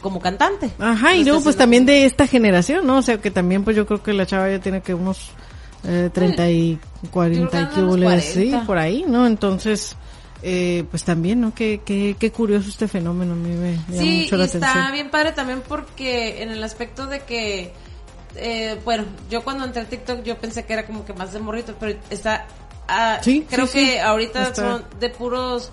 como 0.00 0.18
cantante 0.20 0.70
Ajá, 0.80 1.14
y 1.14 1.20
está 1.20 1.40
pues 1.40 1.56
también 1.56 1.86
de 1.86 2.04
esta 2.04 2.26
generación, 2.26 2.84
¿no? 2.86 2.98
O 2.98 3.02
sea, 3.02 3.18
que 3.18 3.30
también 3.30 3.62
pues 3.62 3.76
yo 3.76 3.86
creo 3.86 4.02
que 4.02 4.12
la 4.12 4.26
chava 4.26 4.50
ya 4.50 4.58
tiene 4.60 4.82
que 4.82 4.94
unos 4.94 5.30
eh, 5.84 6.10
30 6.12 6.50
y 6.50 6.78
40 7.10 7.38
y 7.38 7.42
anda 7.42 7.58
en 7.58 7.64
los 7.64 7.74
quíbules, 7.74 8.24
sí, 8.24 8.48
40. 8.50 8.66
por 8.66 8.78
ahí, 8.78 9.04
¿no? 9.08 9.26
Entonces, 9.26 9.96
eh, 10.42 10.84
pues 10.90 11.04
también, 11.04 11.40
¿no? 11.40 11.54
Qué, 11.54 11.80
qué, 11.84 12.16
qué 12.18 12.30
curioso 12.32 12.68
este 12.68 12.88
fenómeno, 12.88 13.32
a 13.32 13.36
mí 13.36 13.50
me 13.54 13.72
llama 13.74 13.84
Sí, 13.90 14.20
mucho 14.24 14.34
y 14.36 14.38
la 14.38 14.44
está 14.44 14.70
atención. 14.70 14.92
bien 14.92 15.10
padre 15.10 15.32
también 15.32 15.62
porque 15.66 16.42
en 16.42 16.50
el 16.50 16.62
aspecto 16.64 17.06
de 17.06 17.20
que, 17.20 17.72
eh, 18.36 18.78
bueno, 18.84 19.04
yo 19.30 19.42
cuando 19.42 19.64
entré 19.64 19.82
a 19.82 19.84
TikTok 19.86 20.22
yo 20.22 20.38
pensé 20.38 20.64
que 20.64 20.72
era 20.72 20.86
como 20.86 21.04
que 21.04 21.12
más 21.12 21.32
de 21.32 21.40
morritos, 21.40 21.74
pero 21.78 21.98
está, 22.10 22.46
ah, 22.88 23.18
Sí, 23.22 23.46
creo 23.48 23.66
sí, 23.66 23.72
que 23.78 23.86
sí. 23.92 23.98
ahorita 23.98 24.42
Está. 24.48 24.54
son 24.54 24.84
de 24.98 25.10
puros, 25.10 25.70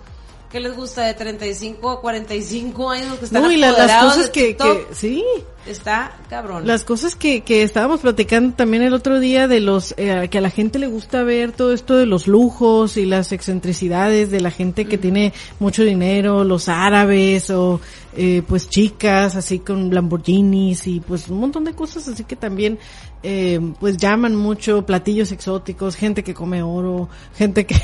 ¿qué 0.51 0.59
les 0.59 0.75
gusta? 0.75 1.03
De 1.03 1.13
35 1.13 1.89
a 1.89 2.01
45 2.01 2.89
años 2.89 3.17
que 3.19 3.25
están 3.25 3.43
No, 3.43 3.51
y 3.51 3.57
la- 3.57 3.71
las 3.71 4.03
cosas 4.03 4.29
que, 4.29 4.55
que, 4.55 4.87
sí, 4.93 5.23
Está 5.67 6.15
cabrón. 6.29 6.65
Las 6.65 6.83
cosas 6.83 7.15
que, 7.15 7.41
que 7.41 7.61
estábamos 7.63 7.99
platicando 7.99 8.55
también 8.55 8.83
el 8.83 8.93
otro 8.93 9.19
día 9.19 9.47
de 9.47 9.59
los, 9.59 9.93
eh, 9.97 10.27
que 10.31 10.37
a 10.37 10.41
la 10.41 10.49
gente 10.49 10.79
le 10.79 10.87
gusta 10.87 11.23
ver 11.23 11.51
todo 11.51 11.73
esto 11.73 11.97
de 11.97 12.05
los 12.05 12.27
lujos 12.27 12.95
y 12.95 13.05
las 13.05 13.31
excentricidades 13.33 14.31
de 14.31 14.39
la 14.39 14.51
gente 14.51 14.85
que 14.85 14.97
tiene 14.97 15.33
mucho 15.59 15.83
dinero, 15.83 16.43
los 16.45 16.69
árabes 16.69 17.49
o 17.49 17.81
eh, 18.15 18.43
pues 18.47 18.69
chicas 18.69 19.35
así 19.35 19.59
con 19.59 19.93
Lamborghinis 19.93 20.87
y 20.87 21.01
pues 21.01 21.27
un 21.27 21.39
montón 21.39 21.65
de 21.65 21.73
cosas 21.73 22.07
así 22.07 22.23
que 22.23 22.35
también 22.37 22.79
eh, 23.29 23.59
pues 23.79 23.97
llaman 23.97 24.35
mucho 24.35 24.85
platillos 24.85 25.33
exóticos, 25.33 25.97
gente 25.97 26.23
que 26.23 26.33
come 26.33 26.63
oro, 26.63 27.09
gente 27.37 27.65
que, 27.65 27.75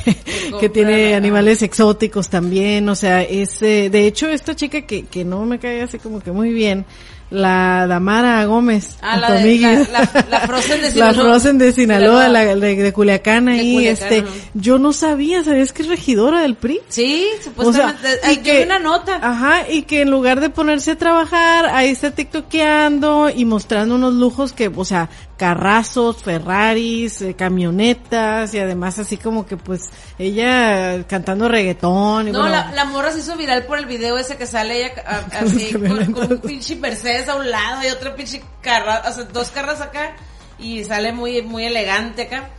que 0.58 0.68
tiene 0.70 1.14
animales 1.14 1.60
exóticos 1.60 2.30
también, 2.30 2.88
o 2.88 2.94
sea, 2.94 3.20
es, 3.22 3.60
eh, 3.60 3.90
de 3.90 4.06
hecho 4.06 4.26
esta 4.30 4.56
chica 4.56 4.82
que, 4.82 5.04
que 5.04 5.22
no 5.24 5.44
me 5.44 5.58
cae 5.58 5.82
así 5.82 5.98
como 5.98 6.20
que 6.20 6.32
muy 6.32 6.50
bien, 6.52 6.86
la 7.30 7.86
Damara 7.88 8.44
Gómez, 8.44 8.96
Ah, 9.02 9.16
la 9.16 9.32
de- 9.32 9.58
la- 9.58 9.70
la- 9.90 10.26
la 10.30 10.40
Frozen 10.46 10.76
de 10.82 10.82
La 10.94 11.12
Sinaloa. 11.12 11.14
Frozen 11.24 11.58
de 11.58 11.72
Sinaloa, 11.72 12.28
la 12.28 12.44
de, 12.54 12.76
de 12.76 12.92
Culiacán 12.92 13.48
ahí, 13.48 13.74
Culiacán, 13.74 14.12
este, 14.12 14.24
yo 14.54 14.78
no 14.78 14.92
sabía, 14.92 15.42
¿sabías 15.42 15.72
que 15.72 15.82
es 15.82 15.88
regidora 15.88 16.42
del 16.42 16.54
PRI? 16.54 16.80
sí, 16.88 17.26
O 17.32 17.32
sea, 17.32 17.42
supuestamente, 17.42 18.08
ay, 18.22 18.40
yo 18.44 18.52
vi 18.54 18.62
una 18.62 18.78
nota. 18.78 19.18
Ajá, 19.20 19.68
y 19.68 19.82
que 19.82 20.02
en 20.02 20.10
lugar 20.10 20.40
de 20.40 20.50
ponerse 20.50 20.92
a 20.92 20.96
trabajar, 20.98 21.66
ahí 21.72 21.88
está 21.88 22.12
tiktokeando 22.12 23.30
y 23.34 23.44
mostrando 23.44 23.94
unos 23.96 24.14
lujos 24.14 24.52
que, 24.52 24.68
o 24.74 24.84
sea, 24.84 25.08
carrazos, 25.36 26.22
Ferraris, 26.22 27.20
eh, 27.22 27.34
camionetas 27.34 28.54
y 28.54 28.58
además 28.60 28.98
así 28.98 29.16
como 29.16 29.44
que 29.46 29.56
pues 29.56 29.82
ella 30.18 31.02
cantando 31.08 31.48
reggaetón 31.48 32.28
y 32.28 32.32
No, 32.32 32.40
bueno, 32.40 32.54
la, 32.54 32.70
la 32.72 32.84
morra 32.84 33.10
se 33.10 33.18
hizo 33.18 33.36
viral 33.36 33.64
por 33.64 33.78
el 33.78 33.86
video 33.86 34.16
ese 34.16 34.36
que 34.36 34.46
sale 34.46 34.86
ella 34.86 34.92
a- 35.06 35.38
así 35.40 35.72
con, 35.72 36.12
con 36.12 36.32
un 36.32 36.38
pinche 36.38 36.76
Mercedes 36.76 37.28
a 37.28 37.34
un 37.36 37.50
lado 37.50 37.82
y 37.84 37.90
otro 37.90 38.14
pinche 38.14 38.42
carra, 38.60 39.02
o 39.08 39.12
sea, 39.12 39.24
dos 39.24 39.48
carras 39.50 39.80
acá 39.80 40.12
y 40.58 40.84
sale 40.84 41.12
muy 41.12 41.42
muy 41.42 41.64
elegante 41.64 42.22
acá. 42.22 42.50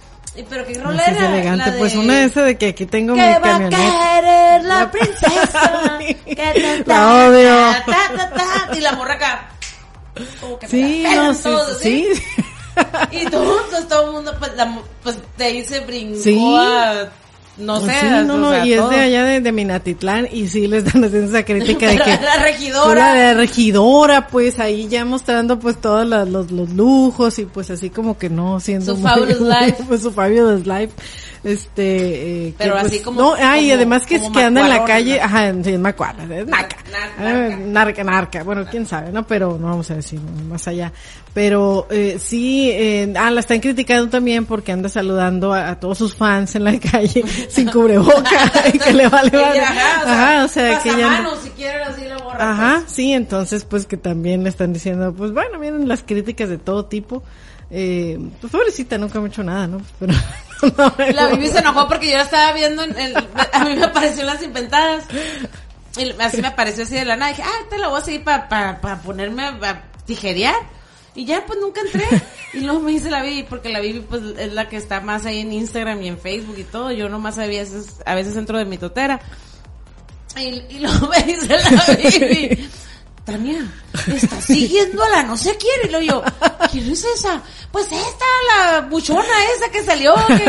Pero 0.50 0.66
qué 0.66 0.74
rola 0.74 1.02
es 1.04 1.16
era? 1.18 1.28
elegante, 1.34 1.72
de- 1.72 1.78
pues 1.80 1.96
una 1.96 2.16
de 2.16 2.26
esas 2.26 2.44
de 2.44 2.58
que 2.58 2.68
aquí 2.68 2.86
tengo 2.86 3.14
mi 3.16 3.22
¿Qué 3.22 3.30
va 3.30 3.36
a 3.38 3.42
camioneta. 3.42 3.78
querer 3.78 4.64
la 4.66 4.92
princesa? 4.92 6.00
Que 6.26 6.36
ta, 6.36 6.84
ta, 6.84 6.94
La 6.94 7.28
odio. 7.30 7.56
ta, 7.56 7.86
ta, 7.86 8.16
ta, 8.18 8.32
ta, 8.68 8.78
y 8.78 8.82
la 8.82 8.92
morra 8.92 9.14
acá. 9.14 9.50
Me 10.62 10.68
Sí, 10.68 11.06
no, 11.16 11.34
sí, 11.34 11.44
todos, 11.44 11.78
sí. 11.80 12.06
Y 13.12 13.26
todos, 13.30 13.88
todo 13.88 14.08
el 14.08 14.12
mundo, 14.14 14.34
pues, 14.40 14.52
la, 14.56 14.80
pues 15.04 15.18
de 15.38 15.44
ahí 15.46 15.64
se 15.64 15.80
brincó 15.82 16.20
Sí. 16.22 16.56
a, 16.58 17.10
no 17.58 17.80
sé, 17.80 17.92
Sí, 18.02 18.06
no, 18.26 18.34
o 18.34 18.38
no, 18.38 18.50
sea, 18.52 18.66
y 18.66 18.74
es 18.74 18.80
todo. 18.80 18.90
de 18.90 19.00
allá 19.00 19.24
de, 19.24 19.40
de 19.40 19.52
Minatitlán 19.54 20.28
y 20.30 20.48
sí 20.50 20.68
les 20.68 20.84
dan 20.84 21.04
haciendo 21.06 21.30
esa 21.30 21.46
crítica 21.46 21.88
de 21.90 21.98
que 22.04 22.20
la 22.22 22.38
regidora. 22.44 23.14
la 23.16 23.34
regidora, 23.34 24.28
pues 24.28 24.60
ahí 24.60 24.88
ya 24.90 25.06
mostrando 25.06 25.58
pues 25.58 25.80
todos 25.80 26.06
los, 26.06 26.52
los 26.52 26.70
lujos 26.72 27.40
y 27.40 27.46
pues 27.46 27.70
así 27.72 27.90
como 27.90 28.18
que 28.18 28.30
no 28.30 28.60
siendo 28.60 28.96
Su 28.96 29.02
fabulous 29.02 29.40
life. 29.62 29.84
pues 29.88 30.02
su 30.02 30.12
fabulous 30.12 30.66
life. 30.68 30.92
Este, 31.46 32.48
eh, 32.48 32.52
que, 32.54 32.56
Pero 32.58 32.74
pues, 32.74 32.86
así 32.86 33.00
como- 33.02 33.22
No, 33.22 33.34
ah, 33.36 33.58
y 33.60 33.66
como- 33.66 33.74
además 33.76 34.06
que, 34.08 34.16
es 34.16 34.30
que 34.32 34.44
anda 34.44 34.62
en 34.62 34.70
la 34.70 34.84
calle, 34.84 35.22
ajá, 35.22 35.54
sí, 35.64 35.74
es 35.74 35.80
macuarra, 35.80 36.24
es 36.24 36.48
naca. 36.48 36.76
Nar- 36.92 37.12
Ah, 37.20 37.56
narca, 37.56 38.04
narca, 38.04 38.44
bueno, 38.44 38.66
quién 38.70 38.86
sabe, 38.88 39.12
¿no? 39.12 39.26
Pero 39.28 39.58
no 39.60 39.68
vamos 39.68 39.90
a 39.92 39.96
decir 39.96 40.20
más 40.50 40.68
allá. 40.68 40.92
Pero 41.36 41.88
eh, 41.92 42.18
sí, 42.20 42.72
eh, 42.72 43.14
ah, 43.16 43.30
la 43.30 43.42
están 43.42 43.60
criticando 43.60 44.10
también 44.10 44.46
porque 44.48 44.72
anda 44.72 44.90
saludando 44.90 45.54
a, 45.54 45.70
a 45.70 45.80
todos 45.80 45.98
sus 46.00 46.16
fans 46.16 46.56
en 46.56 46.64
la 46.64 46.80
calle 46.92 47.24
sin 47.50 47.70
cubreboca 47.70 48.52
y 48.74 48.80
que 48.80 48.94
le 48.94 49.08
vale 49.08 49.30
vale. 49.30 49.60
Ajá, 49.62 50.46
o 50.46 50.48
sea, 50.48 50.80
que 50.82 50.90
ella... 50.90 51.08
pasamanos, 51.10 51.40
si 51.44 51.50
quieren 51.52 51.82
así 51.88 52.06
la 52.06 52.18
morra. 52.18 52.52
Ajá, 52.52 52.84
sí, 52.88 53.14
entonces 53.14 53.66
pues 53.66 53.86
que 53.86 53.98
también 53.98 54.44
le 54.44 54.50
están 54.50 54.74
diciendo, 54.74 55.14
pues 55.14 55.32
bueno, 55.32 55.60
miren 55.60 55.88
las 55.88 56.02
críticas 56.02 56.50
de 56.50 56.58
todo 56.58 56.86
tipo. 56.86 57.22
Eh, 57.72 58.20
pues 58.40 58.52
pobrecita, 58.52 58.98
nunca 58.98 59.20
me 59.20 59.26
ha 59.26 59.30
hecho 59.30 59.44
nada, 59.44 59.68
¿no? 59.68 59.82
Pero, 60.00 60.14
no. 60.78 60.94
La 60.98 61.28
Bibi 61.28 61.48
se 61.48 61.60
enojó 61.60 61.88
porque 61.88 62.10
yo 62.10 62.18
la 62.18 62.24
estaba 62.24 62.54
viendo 62.54 62.84
en 62.84 62.98
el, 62.98 63.16
a 63.16 63.64
mí 63.64 63.76
me 63.76 63.84
apareció 63.84 64.22
en 64.22 64.28
las 64.28 64.44
inventadas. 64.44 65.06
Y 65.98 66.12
así 66.20 66.42
me 66.42 66.48
apareció 66.48 66.84
así 66.84 66.96
de 66.96 67.06
la 67.06 67.16
nada. 67.16 67.32
Dije, 67.32 67.44
ah, 67.44 67.66
te 67.70 67.78
la 67.78 67.88
voy 67.88 68.00
a 68.00 68.04
seguir 68.04 68.24
para 68.24 68.50
pa, 68.50 68.80
pa 68.82 69.02
ponerme 69.02 69.44
a, 69.44 69.84
tijerear. 70.06 70.56
Y 71.16 71.26
ya, 71.26 71.46
pues 71.46 71.60
nunca 71.60 71.82
entré. 71.82 72.06
Y 72.54 72.60
luego 72.60 72.82
me 72.82 72.92
dice 72.92 73.10
la 73.10 73.22
Bibi, 73.22 73.44
porque 73.44 73.70
la 73.70 73.80
Bibi 73.80 74.02
pues 74.02 74.22
es 74.38 74.54
la 74.54 74.68
que 74.68 74.76
está 74.78 75.00
más 75.00 75.26
ahí 75.26 75.40
en 75.40 75.54
Instagram 75.54 76.02
y 76.02 76.10
en 76.10 76.20
Facebook 76.20 76.58
y 76.58 76.64
todo. 76.66 76.92
Yo 76.92 77.08
nomás 77.08 77.38
a 77.38 77.46
veces, 77.46 78.02
a 78.06 78.16
veces 78.16 78.36
entro 78.36 78.58
de 78.58 78.66
mi 78.66 78.78
totera. 78.78 79.22
Y, 80.38 80.62
y 80.70 80.80
luego 80.80 81.08
me 81.08 81.24
dice 81.24 81.48
la 81.48 81.96
Bibi, 81.96 82.70
Tania, 83.26 83.66
está 84.08 84.40
siguiendo 84.40 85.04
a 85.04 85.10
la 85.10 85.24
no 85.24 85.36
sé 85.36 85.58
quién. 85.58 85.74
Y 85.86 85.92
luego 85.92 86.06
yo, 86.06 86.24
¿quién 86.72 86.92
es 86.92 87.04
esa? 87.04 87.42
Pues 87.72 87.88
esta, 87.92 88.26
la 88.56 88.82
buchona 88.82 89.24
esa 89.58 89.72
que 89.72 89.84
salió. 89.84 90.14
Que... 90.28 90.46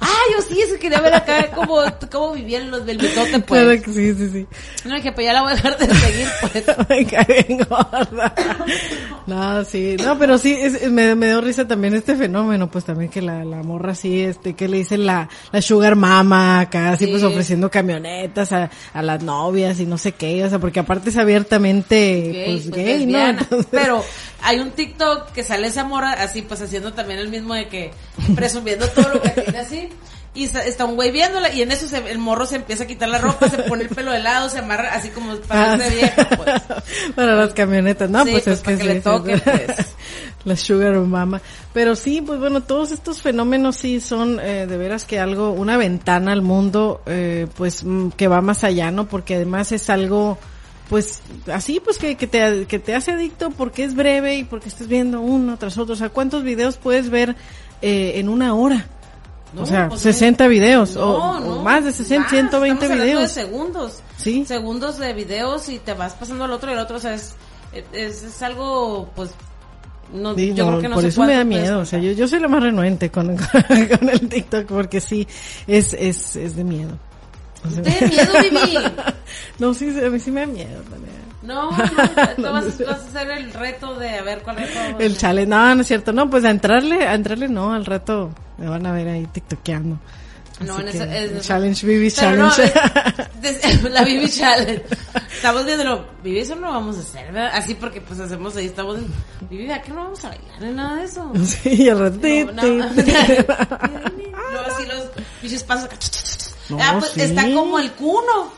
Ah, 0.00 0.22
yo 0.36 0.42
sí, 0.46 0.60
se 0.70 0.78
quería 0.78 1.00
ver 1.00 1.14
acá 1.14 1.50
cómo, 1.54 1.78
cómo 2.10 2.32
vivían 2.32 2.70
los 2.70 2.84
del 2.84 3.00
mitote, 3.00 3.38
pues. 3.40 3.62
Claro 3.62 3.82
que 3.82 3.92
sí, 3.92 4.14
sí, 4.14 4.30
sí. 4.32 4.46
No, 4.84 4.96
dije, 4.96 5.12
pues 5.12 5.24
ya 5.24 5.32
la 5.32 5.42
voy 5.42 5.52
a 5.52 5.54
dejar 5.54 5.78
de 5.78 5.86
seguir, 5.94 6.28
pues. 6.40 6.64
Me 6.88 7.06
cae 7.06 7.44
bien 7.48 7.58
gorda. 7.68 8.34
No, 9.26 9.64
sí, 9.64 9.96
no, 10.02 10.18
pero 10.18 10.38
sí, 10.38 10.52
es, 10.52 10.88
me, 10.90 11.14
me 11.16 11.26
dio 11.26 11.40
risa 11.40 11.66
también 11.66 11.94
este 11.94 12.14
fenómeno, 12.14 12.70
pues 12.70 12.84
también 12.84 13.10
que 13.10 13.20
la, 13.22 13.44
la 13.44 13.62
morra 13.62 13.92
así, 13.92 14.20
este, 14.20 14.54
que 14.54 14.68
le 14.68 14.78
dicen 14.78 15.04
la, 15.04 15.28
la 15.50 15.62
sugar 15.62 15.96
mama 15.96 16.60
acá, 16.60 16.90
así 16.90 17.06
Sí. 17.06 17.10
pues 17.10 17.22
ofreciendo 17.24 17.68
camionetas 17.70 18.52
a, 18.52 18.70
a 18.92 19.02
las 19.02 19.22
novias 19.24 19.80
y 19.80 19.86
no 19.86 19.98
sé 19.98 20.12
qué, 20.12 20.44
o 20.44 20.48
sea, 20.48 20.58
porque 20.60 20.78
aparte 20.80 21.10
es 21.10 21.16
abiertamente, 21.16 22.15
pues, 22.22 22.66
pues, 22.68 22.84
gay, 22.84 23.06
¿no? 23.06 23.28
Entonces- 23.28 23.66
Pero 23.70 24.04
hay 24.42 24.58
un 24.60 24.70
TikTok 24.70 25.32
que 25.32 25.42
sale 25.42 25.66
esa 25.68 25.84
morra 25.84 26.12
así, 26.12 26.42
pues 26.42 26.60
haciendo 26.62 26.92
también 26.92 27.18
el 27.20 27.28
mismo 27.28 27.54
de 27.54 27.68
que 27.68 27.90
presumiendo 28.34 28.86
todo 28.88 29.14
lo 29.14 29.22
que 29.22 29.30
tiene 29.30 29.58
así. 29.58 29.88
Y 30.34 30.44
está 30.44 30.84
un 30.84 30.96
güey 30.96 31.10
viéndola 31.12 31.50
y 31.50 31.62
en 31.62 31.72
eso 31.72 31.88
se- 31.88 32.10
el 32.10 32.18
morro 32.18 32.44
se 32.44 32.56
empieza 32.56 32.84
a 32.84 32.86
quitar 32.86 33.08
la 33.08 33.16
ropa, 33.16 33.48
se 33.48 33.56
pone 33.62 33.84
el 33.84 33.88
pelo 33.88 34.12
de 34.12 34.18
lado, 34.18 34.50
se 34.50 34.58
amarra 34.58 34.92
así 34.92 35.08
como 35.08 35.34
para 35.36 35.72
Ah, 35.72 35.76
vieja, 35.76 36.28
pues. 36.36 36.62
Para 37.16 37.34
las 37.36 37.54
camionetas, 37.54 38.10
no, 38.10 38.22
Sí, 38.22 38.32
pues, 38.32 38.44
pues, 38.44 38.56
es 38.58 38.62
para 38.62 38.76
que, 38.76 38.82
que 38.82 38.88
le 38.88 38.94
sí, 38.96 39.00
toque, 39.00 39.38
pues. 39.38 39.66
La 40.44 40.54
sugar 40.56 40.92
mama. 40.96 41.40
Pero 41.72 41.96
sí, 41.96 42.20
pues 42.20 42.38
bueno, 42.38 42.62
todos 42.62 42.92
estos 42.92 43.22
fenómenos 43.22 43.76
sí 43.76 43.98
son 43.98 44.38
eh, 44.40 44.66
de 44.66 44.76
veras 44.76 45.04
que 45.06 45.18
algo, 45.18 45.50
una 45.52 45.76
ventana 45.78 46.32
al 46.32 46.42
mundo, 46.42 47.00
eh, 47.06 47.46
pues 47.56 47.82
mm, 47.82 48.10
que 48.10 48.28
va 48.28 48.42
más 48.42 48.62
allá, 48.62 48.90
¿no? 48.90 49.08
Porque 49.08 49.36
además 49.36 49.72
es 49.72 49.88
algo, 49.90 50.38
pues 50.88 51.20
así, 51.52 51.80
pues 51.80 51.98
que, 51.98 52.16
que 52.16 52.26
te, 52.26 52.66
que 52.66 52.78
te 52.78 52.94
hace 52.94 53.12
adicto 53.12 53.50
porque 53.50 53.84
es 53.84 53.94
breve 53.94 54.36
y 54.36 54.44
porque 54.44 54.68
estás 54.68 54.86
viendo 54.88 55.20
uno 55.20 55.56
tras 55.56 55.78
otro. 55.78 55.94
O 55.94 55.96
sea, 55.96 56.10
¿cuántos 56.10 56.42
videos 56.42 56.76
puedes 56.76 57.10
ver 57.10 57.36
eh, 57.82 58.12
en 58.16 58.28
una 58.28 58.54
hora? 58.54 58.86
No, 59.52 59.62
o 59.62 59.66
sea, 59.66 59.88
pues, 59.88 60.02
60 60.02 60.48
videos 60.48 60.96
no, 60.96 61.02
o, 61.02 61.40
no, 61.40 61.46
o 61.56 61.62
más 61.62 61.84
de 61.84 61.92
60, 61.92 62.22
más, 62.22 62.30
120 62.30 62.74
estamos 62.74 62.82
hablando 62.82 63.04
videos. 63.04 63.34
de 63.34 63.42
segundos. 63.42 64.02
Sí. 64.16 64.44
Segundos 64.44 64.98
de 64.98 65.12
videos 65.12 65.68
y 65.68 65.78
te 65.78 65.94
vas 65.94 66.14
pasando 66.14 66.44
al 66.44 66.52
otro 66.52 66.70
y 66.70 66.74
al 66.74 66.80
otro, 66.80 66.96
o 66.96 67.00
sea, 67.00 67.14
es, 67.14 67.34
es, 67.92 68.22
es 68.22 68.42
algo, 68.42 69.10
pues, 69.14 69.30
no, 70.12 70.34
Sí, 70.34 70.54
yo 70.54 70.64
no, 70.64 70.70
creo 70.72 70.82
que 70.82 70.88
no 70.88 70.94
por 70.94 71.04
eso 71.04 71.22
me 71.24 71.34
da 71.34 71.44
miedo, 71.44 71.80
o 71.80 71.84
sea, 71.84 71.98
yo, 71.98 72.12
yo 72.12 72.28
soy 72.28 72.38
la 72.40 72.48
más 72.48 72.62
renuente 72.62 73.10
con, 73.10 73.36
con, 73.98 74.08
el 74.08 74.28
TikTok 74.28 74.66
porque 74.66 75.00
sí, 75.00 75.26
es, 75.66 75.92
es, 75.94 76.36
es 76.36 76.54
de 76.56 76.64
miedo. 76.64 76.98
O 77.66 77.70
sea, 77.70 77.82
¿Te 77.82 77.90
da 77.90 78.06
miedo, 78.08 78.32
Vivi? 78.42 78.78
no, 79.58 79.74
sí, 79.74 79.88
a 80.04 80.10
mí 80.10 80.20
sí 80.20 80.30
me 80.30 80.40
da 80.40 80.46
miedo 80.46 80.82
también. 80.82 81.16
No, 81.42 81.70
no, 81.70 81.76
tú 82.36 82.42
vas, 82.42 82.78
vas 82.78 83.00
a 83.02 83.06
hacer 83.08 83.30
el 83.30 83.52
reto 83.52 83.94
de 83.98 84.08
a 84.10 84.22
ver 84.22 84.42
cuál 84.42 84.56
reto. 84.56 84.78
El 84.98 85.16
challenge, 85.16 85.48
no, 85.48 85.74
no 85.76 85.80
es 85.82 85.86
cierto, 85.86 86.12
no, 86.12 86.28
pues 86.28 86.44
a 86.44 86.50
entrarle, 86.50 87.06
a 87.06 87.14
entrarle 87.14 87.48
no, 87.48 87.72
al 87.72 87.84
rato 87.86 88.30
me 88.58 88.68
van 88.68 88.84
a 88.86 88.92
ver 88.92 89.06
ahí 89.08 89.26
tiktokeando. 89.26 89.98
No, 90.58 90.80
en 90.80 90.88
ese, 90.88 91.04
es- 91.04 91.32
el 91.32 91.40
challenge, 91.42 91.86
Vivi 91.86 92.10
Pero 92.10 92.36
no, 92.36 92.50
challenge. 92.50 92.72
es- 93.42 93.62
es- 93.64 93.82
la 93.84 94.02
Bibi 94.04 94.26
Challenge. 94.30 94.82
Estamos 95.34 95.66
viéndolo. 95.66 96.06
Bibi, 96.24 96.38
eso 96.38 96.56
no 96.56 96.70
vamos 96.70 96.96
a 96.96 97.00
hacer, 97.00 97.30
¿verdad? 97.30 97.50
Así 97.52 97.74
porque 97.74 98.00
pues 98.00 98.18
hacemos 98.20 98.56
ahí, 98.56 98.64
estamos... 98.66 98.96
Bibi, 99.50 99.70
¿a 99.70 99.82
qué 99.82 99.90
no 99.90 99.96
vamos 100.04 100.24
a 100.24 100.30
bailar 100.30 100.62
ni 100.62 100.72
nada 100.72 100.96
de 100.96 101.04
eso? 101.04 101.30
sí, 101.44 101.82
y 101.84 101.88
al 101.90 101.98
rato. 101.98 102.18
No, 102.54 102.62
no. 102.62 102.86
No, 102.86 104.60
así 104.66 104.86
los 104.86 105.04
bichos 105.42 105.62
pasos 105.62 105.84
acá. 105.84 105.96
No, 106.68 106.78
Ah, 106.80 106.96
pues, 106.98 107.12
sí. 107.12 107.20
Está 107.22 107.42
como 107.54 107.78
el 107.78 107.92
cuno. 107.92 108.52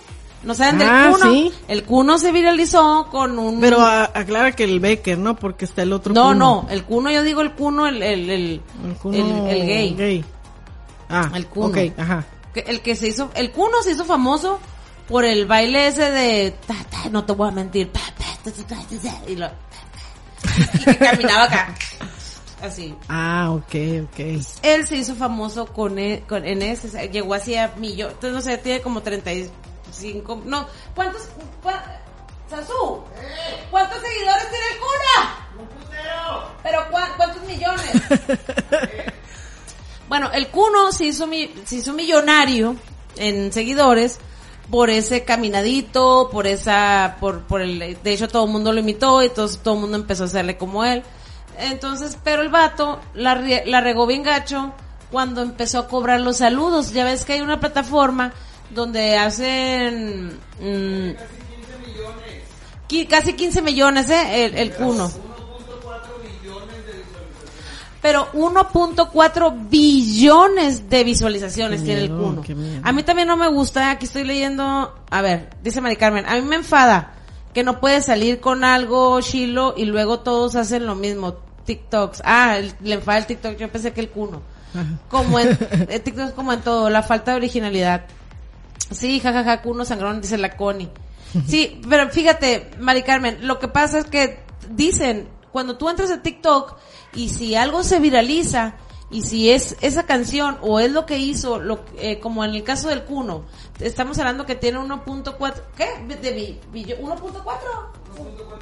¿No 0.45 0.55
saben 0.55 0.79
del 0.79 0.89
Ah, 0.89 1.11
cuno? 1.13 1.33
sí. 1.33 1.53
El 1.67 1.83
cuno 1.85 2.17
se 2.19 2.31
viralizó 2.31 3.09
con 3.11 3.39
un... 3.41 3.61
Pero 3.61 3.81
a- 3.81 4.05
aclara 4.05 4.53
que 4.53 4.63
el 4.65 4.79
Becker, 4.79 5.19
¿no? 5.19 5.35
Porque 5.37 5.65
está 5.65 5.83
el 5.83 5.93
otro 5.93 6.15
no, 6.15 6.29
cuno. 6.29 6.35
no, 6.35 6.67
el 6.71 6.85
cuno, 6.85 7.11
yo 7.11 7.23
digo 7.25 7.41
el 7.41 7.53
cuno, 7.53 7.87
el, 7.89 8.01
el, 8.03 8.31
el, 8.31 8.63
El 8.87 8.95
cuno 8.95 9.49
el- 9.49 9.61
el 9.61 9.97
gay. 9.97 10.25
Ah, 11.09 11.31
El 11.35 11.47
cuno. 11.47 11.77
Ajá. 11.97 12.25
El 12.55 12.81
que 12.83 12.95
se 12.97 13.09
hizo, 13.09 13.31
el 13.35 13.51
cuno 13.51 13.83
se 13.83 13.93
hizo 13.93 14.05
famoso 14.05 14.59
por 15.09 15.25
el 15.25 15.47
baile 15.47 15.89
ese 15.89 16.11
de, 16.11 16.51
ta, 16.67 16.75
ta, 16.91 17.09
no 17.11 17.25
te 17.25 17.33
voy 17.33 17.49
a 17.49 17.53
mentir, 17.53 17.89
pa, 17.91 18.01
pa, 18.17 18.25
ta, 18.45 18.51
ta, 18.53 18.63
ta, 18.63 18.77
ta, 18.77 18.97
ta, 19.01 19.31
y, 19.31 19.37
lo, 19.37 19.47
y 19.47 20.85
que 20.85 20.97
caminaba 20.99 21.45
acá, 21.45 21.75
así. 22.63 22.95
Ah, 23.09 23.51
ok, 23.53 23.75
ok. 24.05 24.19
Él 24.63 24.87
se 24.87 24.97
hizo 24.97 25.15
famoso 25.15 25.67
con, 25.67 25.99
e- 25.99 26.25
con 26.29 26.45
en 26.45 26.63
ese, 26.63 26.89
o 26.89 26.91
sea, 26.91 27.05
llegó 27.05 27.35
así 27.35 27.55
a 27.57 27.75
millón, 27.77 28.11
entonces 28.11 28.33
no 28.33 28.41
sé, 28.41 28.59
tiene 28.59 28.81
como 28.83 29.03
35, 29.03 30.43
no, 30.45 30.67
¿cuántos, 30.95 31.23
cua- 31.63 31.83
Sasú, 32.49 33.03
¿cuántos 33.71 33.99
seguidores 34.01 34.49
tiene 34.51 34.65
el 34.73 34.79
cuno? 34.81 36.49
Pero 36.63 36.79
¿cuá- 36.91 37.15
¿cuántos 37.17 37.43
millones? 37.45 37.91
Bueno, 40.09 40.31
el 40.33 40.49
Cuno 40.49 40.91
se 40.91 41.05
hizo, 41.05 41.27
mi- 41.27 41.53
se 41.67 41.77
hizo 41.77 41.93
millonario 41.93 42.77
en 43.17 43.53
seguidores 43.53 44.19
por 44.71 44.89
ese 44.89 45.25
caminadito, 45.25 46.31
por 46.33 46.47
esa, 46.47 47.17
por, 47.21 47.43
por 47.43 47.61
el, 47.61 47.79
de 48.03 48.13
hecho 48.13 48.27
todo 48.27 48.47
el 48.47 48.51
mundo 48.51 48.73
lo 48.73 48.81
imitó 48.81 49.23
y 49.23 49.29
todo, 49.29 49.47
todo 49.59 49.75
el 49.75 49.81
mundo 49.81 49.97
empezó 49.99 50.23
a 50.23 50.27
hacerle 50.27 50.57
como 50.57 50.83
él. 50.85 51.03
Entonces, 51.59 52.17
pero 52.23 52.43
el 52.43 52.49
vato 52.49 53.01
la, 53.15 53.35
la 53.67 53.81
regó 53.81 54.07
bien 54.07 54.23
gacho 54.23 54.73
cuando 55.11 55.43
empezó 55.43 55.79
a 55.81 55.89
cobrar 55.89 56.21
los 56.21 56.39
saludos. 56.39 56.93
Ya 56.93 57.05
ves 57.05 57.25
que 57.25 57.35
hay 57.35 57.41
una 57.41 57.61
plataforma 57.61 58.33
donde 58.71 59.17
hacen, 59.17 60.39
mm, 60.61 61.11
qui- 62.89 63.09
casi 63.09 63.33
15 63.35 63.63
millones, 63.63 64.09
eh, 64.11 64.45
el, 64.45 64.55
el 64.57 64.73
Cuno. 64.75 65.11
Pero 68.01 68.29
1.4 68.33 69.69
billones 69.69 70.89
de 70.89 71.03
visualizaciones 71.05 71.83
tiene 71.85 72.03
el 72.03 72.11
Cuno. 72.11 72.43
A 72.85 72.93
mí 72.93 73.03
también 73.03 73.27
no 73.27 73.37
me 73.37 73.49
gusta, 73.49 73.91
aquí 73.91 74.05
estoy 74.07 74.23
leyendo, 74.25 74.95
a 75.11 75.23
ver, 75.23 75.51
dice 75.63 75.81
Mari 75.81 75.97
Carmen, 75.97 76.25
a 76.27 76.35
mí 76.37 76.43
me 76.43 76.57
enfada 76.57 77.15
que 77.53 77.65
no 77.65 77.81
puedes 77.81 78.05
salir 78.07 78.39
con 78.41 78.63
algo 78.63 79.21
chilo 79.21 79.75
y 79.77 79.85
luego 79.87 80.21
todos 80.21 80.55
hacen 80.55 80.87
lo 80.87 80.95
mismo, 80.95 81.35
TikToks. 81.69 82.23
Ah, 82.25 82.57
el- 82.59 82.73
le 82.81 82.95
enfada 82.95 83.19
el 83.19 83.27
TikTok, 83.27 83.57
yo 83.59 83.71
pensé 83.71 83.93
que 83.93 84.01
el 84.01 84.09
Cuno. 84.11 84.43
Como 85.09 85.39
en, 85.39 85.49
eh, 85.89 86.01
TikTok 86.01 86.29
es 86.29 86.33
como 86.33 86.53
en 86.53 86.61
todo, 86.63 86.89
la 86.91 87.03
falta 87.03 87.31
de 87.33 87.37
originalidad. 87.37 88.07
Sí, 88.91 89.21
jajaja, 89.21 89.63
Cuno 89.63 89.85
sangrón, 89.85 90.21
dice 90.21 90.39
la 90.39 90.57
Connie. 90.57 90.89
Sí, 91.47 91.81
pero 91.89 92.09
fíjate, 92.09 92.71
Mari 92.81 93.03
Carmen, 93.03 93.47
lo 93.47 93.59
que 93.59 93.69
pasa 93.69 93.99
es 93.99 94.07
que 94.07 94.41
dicen, 94.71 95.29
cuando 95.53 95.77
tú 95.77 95.89
entras 95.91 96.11
a 96.11 96.23
TikTok 96.23 96.77
y 97.15 97.29
si 97.29 97.55
algo 97.55 97.83
se 97.85 97.99
viraliza 98.01 98.77
y 99.11 99.23
si 99.23 99.51
es 99.51 99.77
esa 99.83 100.05
canción 100.07 100.57
o 100.63 100.81
es 100.81 100.91
lo 100.91 101.05
que 101.07 101.19
hizo, 101.19 101.59
lo, 101.59 101.81
eh, 101.99 102.19
como 102.21 102.45
en 102.45 102.55
el 102.55 102.63
caso 102.65 102.89
del 102.89 103.03
Cuno, 103.05 103.45
estamos 103.79 104.19
hablando 104.19 104.47
que 104.47 104.55
tiene 104.55 104.79
1.4, 104.79 105.55
¿qué? 105.77 106.17
De, 106.17 106.33
bi- 106.33 106.61
billo- 106.73 106.99
1.4. 106.99 108.08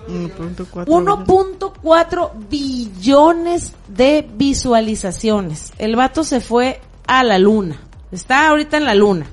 1.4. 0.08 0.84
1.4 0.86 2.30
billones 2.48 3.72
de 3.88 4.28
visualizaciones. 4.34 5.72
El 5.78 5.96
vato 5.96 6.22
se 6.24 6.40
fue 6.40 6.80
a 7.06 7.24
la 7.24 7.38
luna. 7.38 7.80
Está 8.12 8.48
ahorita 8.48 8.76
en 8.76 8.84
la 8.84 8.94
luna. 8.94 9.26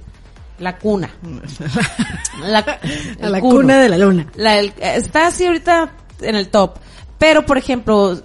La 0.59 0.78
cuna. 0.78 1.09
La, 2.41 2.59
A 2.59 2.80
el 3.19 3.32
la 3.32 3.39
cuno. 3.39 3.55
cuna 3.57 3.78
de 3.82 3.89
la 3.89 3.97
luna. 3.97 4.28
La- 4.36 4.59
el- 4.59 4.74
está 4.80 5.28
así 5.28 5.45
ahorita 5.45 5.91
en 6.21 6.36
el 6.36 6.49
top. 6.49 6.76
Pero, 7.17 7.45
por 7.45 7.57
ejemplo, 7.57 8.19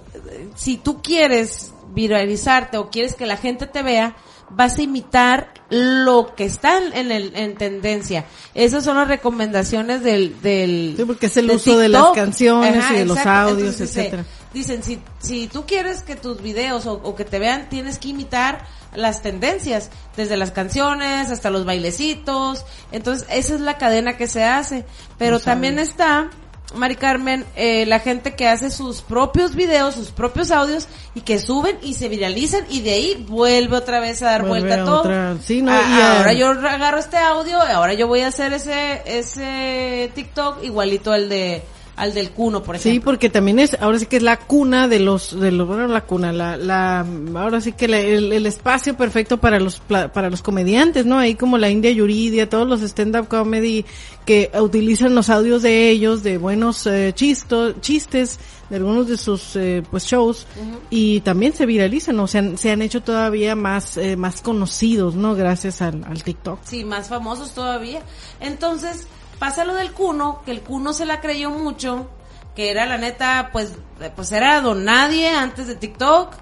si 0.55 0.77
tú 0.77 1.01
quieres 1.01 1.73
viralizarte 1.93 2.77
o 2.77 2.89
quieres 2.89 3.15
que 3.15 3.25
la 3.25 3.37
gente 3.37 3.67
te 3.67 3.83
vea, 3.83 4.15
vas 4.49 4.77
a 4.77 4.81
imitar 4.81 5.53
lo 5.69 6.33
que 6.35 6.45
está 6.45 6.77
en, 6.77 7.11
el, 7.11 7.35
en 7.35 7.55
tendencia. 7.55 8.25
Esas 8.55 8.83
son 8.83 8.97
las 8.97 9.07
recomendaciones 9.07 10.03
del, 10.03 10.41
del 10.41 10.95
Sí, 10.97 11.05
porque 11.05 11.27
es 11.27 11.37
el 11.37 11.51
uso 11.51 11.77
de 11.77 11.89
las 11.89 12.09
canciones 12.11 12.83
y 12.91 12.95
de 12.95 13.05
los 13.05 13.19
audios, 13.19 13.73
Entonces 13.73 13.95
etcétera. 13.95 14.25
Dicen, 14.53 14.81
si, 14.81 14.99
si 15.19 15.47
tú 15.47 15.65
quieres 15.67 16.01
que 16.01 16.15
tus 16.15 16.41
videos 16.41 16.87
o, 16.87 16.93
o 16.93 17.15
que 17.15 17.25
te 17.25 17.37
vean, 17.37 17.69
tienes 17.69 17.99
que 17.99 18.09
imitar 18.09 18.65
las 18.95 19.21
tendencias, 19.21 19.91
desde 20.17 20.37
las 20.37 20.51
canciones 20.51 21.29
hasta 21.29 21.51
los 21.51 21.65
bailecitos. 21.65 22.65
Entonces, 22.91 23.27
esa 23.29 23.55
es 23.55 23.61
la 23.61 23.77
cadena 23.77 24.17
que 24.17 24.27
se 24.27 24.43
hace. 24.43 24.85
Pero 25.19 25.39
también 25.39 25.77
está, 25.77 26.31
Mari 26.75 26.95
Carmen, 26.97 27.45
eh, 27.55 27.85
la 27.87 27.99
gente 27.99 28.35
que 28.35 28.47
hace 28.47 28.69
sus 28.69 29.01
propios 29.01 29.55
videos, 29.55 29.95
sus 29.95 30.11
propios 30.11 30.51
audios 30.51 30.87
y 31.15 31.21
que 31.21 31.39
suben 31.39 31.77
y 31.81 31.95
se 31.95 32.09
viralizan 32.09 32.63
y 32.69 32.81
de 32.81 32.91
ahí 32.91 33.25
vuelve 33.27 33.75
otra 33.75 33.99
vez 33.99 34.21
a 34.21 34.25
dar 34.27 34.45
Vuelve 34.45 34.67
vuelta 34.67 34.81
a 34.83 34.85
todo. 34.85 34.99
otra- 34.99 35.37
sí, 35.43 35.61
no, 35.63 35.71
Ah, 35.71 35.81
y 35.89 36.01
ahora 36.17 36.33
yo 36.33 36.47
agarro 36.69 36.99
este 36.99 37.17
audio, 37.17 37.59
ahora 37.59 37.93
yo 37.95 38.07
voy 38.07 38.21
a 38.21 38.27
hacer 38.27 38.53
ese, 38.53 39.01
ese 39.05 40.11
TikTok 40.13 40.63
igualito 40.63 41.11
al 41.11 41.27
de, 41.29 41.63
al 41.99 42.13
del 42.13 42.31
Cuno, 42.31 42.63
por 42.63 42.75
ejemplo. 42.77 42.91
Sí, 42.93 42.99
porque 43.01 43.29
también 43.29 43.59
es, 43.59 43.77
ahora 43.81 43.99
sí 43.99 44.05
que 44.05 44.17
es 44.17 44.23
la 44.23 44.37
cuna 44.37 44.87
de 44.87 44.99
los, 44.99 45.37
de 45.39 45.51
los, 45.51 45.67
bueno, 45.67 45.85
la 45.87 46.01
cuna, 46.05 46.31
la, 46.31 46.55
la, 46.57 47.05
ahora 47.35 47.59
sí 47.61 47.73
que 47.73 47.87
la- 47.87 47.99
el, 47.99 48.31
el 48.31 48.45
espacio 48.45 48.95
perfecto 48.95 49.37
para 49.37 49.59
los, 49.59 49.79
para 49.81 50.29
los 50.29 50.41
comediantes, 50.41 51.05
¿no? 51.05 51.17
Ahí 51.19 51.35
como 51.35 51.57
la 51.57 51.69
India 51.69 51.91
Yuridia, 51.91 52.49
todos 52.49 52.67
los 52.67 52.81
stand-up 52.81 53.27
comedy 53.27 53.85
que 54.25 54.49
utilizan 54.61 55.13
los 55.13 55.29
audios 55.29 55.61
de 55.61 55.89
ellos, 55.89 56.23
de 56.23 56.37
buenos 56.37 56.87
eh, 56.87 57.11
chistos, 57.15 57.75
chistes, 57.81 58.39
de 58.69 58.75
algunos 58.77 59.07
de 59.07 59.17
sus, 59.17 59.55
eh, 59.55 59.83
pues, 59.89 60.05
shows, 60.05 60.45
y 60.91 61.19
también 61.21 61.53
se 61.53 61.65
viralizan, 61.65 62.19
o 62.19 62.27
sea, 62.27 62.55
se 62.55 62.71
han 62.71 62.81
hecho 62.83 63.01
todavía 63.01 63.55
más, 63.55 63.97
eh, 63.97 64.15
más 64.15 64.41
conocidos, 64.41 65.15
¿no? 65.15 65.33
Gracias 65.35 65.81
al, 65.81 66.03
al 66.05 66.23
TikTok. 66.23 66.59
Sí, 66.63 66.83
más 66.85 67.07
famosos 67.09 67.51
todavía. 67.55 68.01
Entonces, 68.39 69.07
pasa 69.39 69.63
lo 69.65 69.73
del 69.73 69.91
Cuno, 69.93 70.41
que 70.45 70.51
el 70.51 70.61
Cuno 70.61 70.93
se 70.93 71.05
la 71.05 71.21
creyó 71.21 71.49
mucho, 71.49 72.09
que 72.55 72.69
era 72.71 72.85
la 72.85 72.97
neta, 72.97 73.49
pues, 73.51 73.73
pues 74.15 74.31
era 74.31 74.61
don 74.61 74.83
nadie 74.85 75.29
antes 75.29 75.67
de 75.67 75.75
TikTok, 75.75 76.33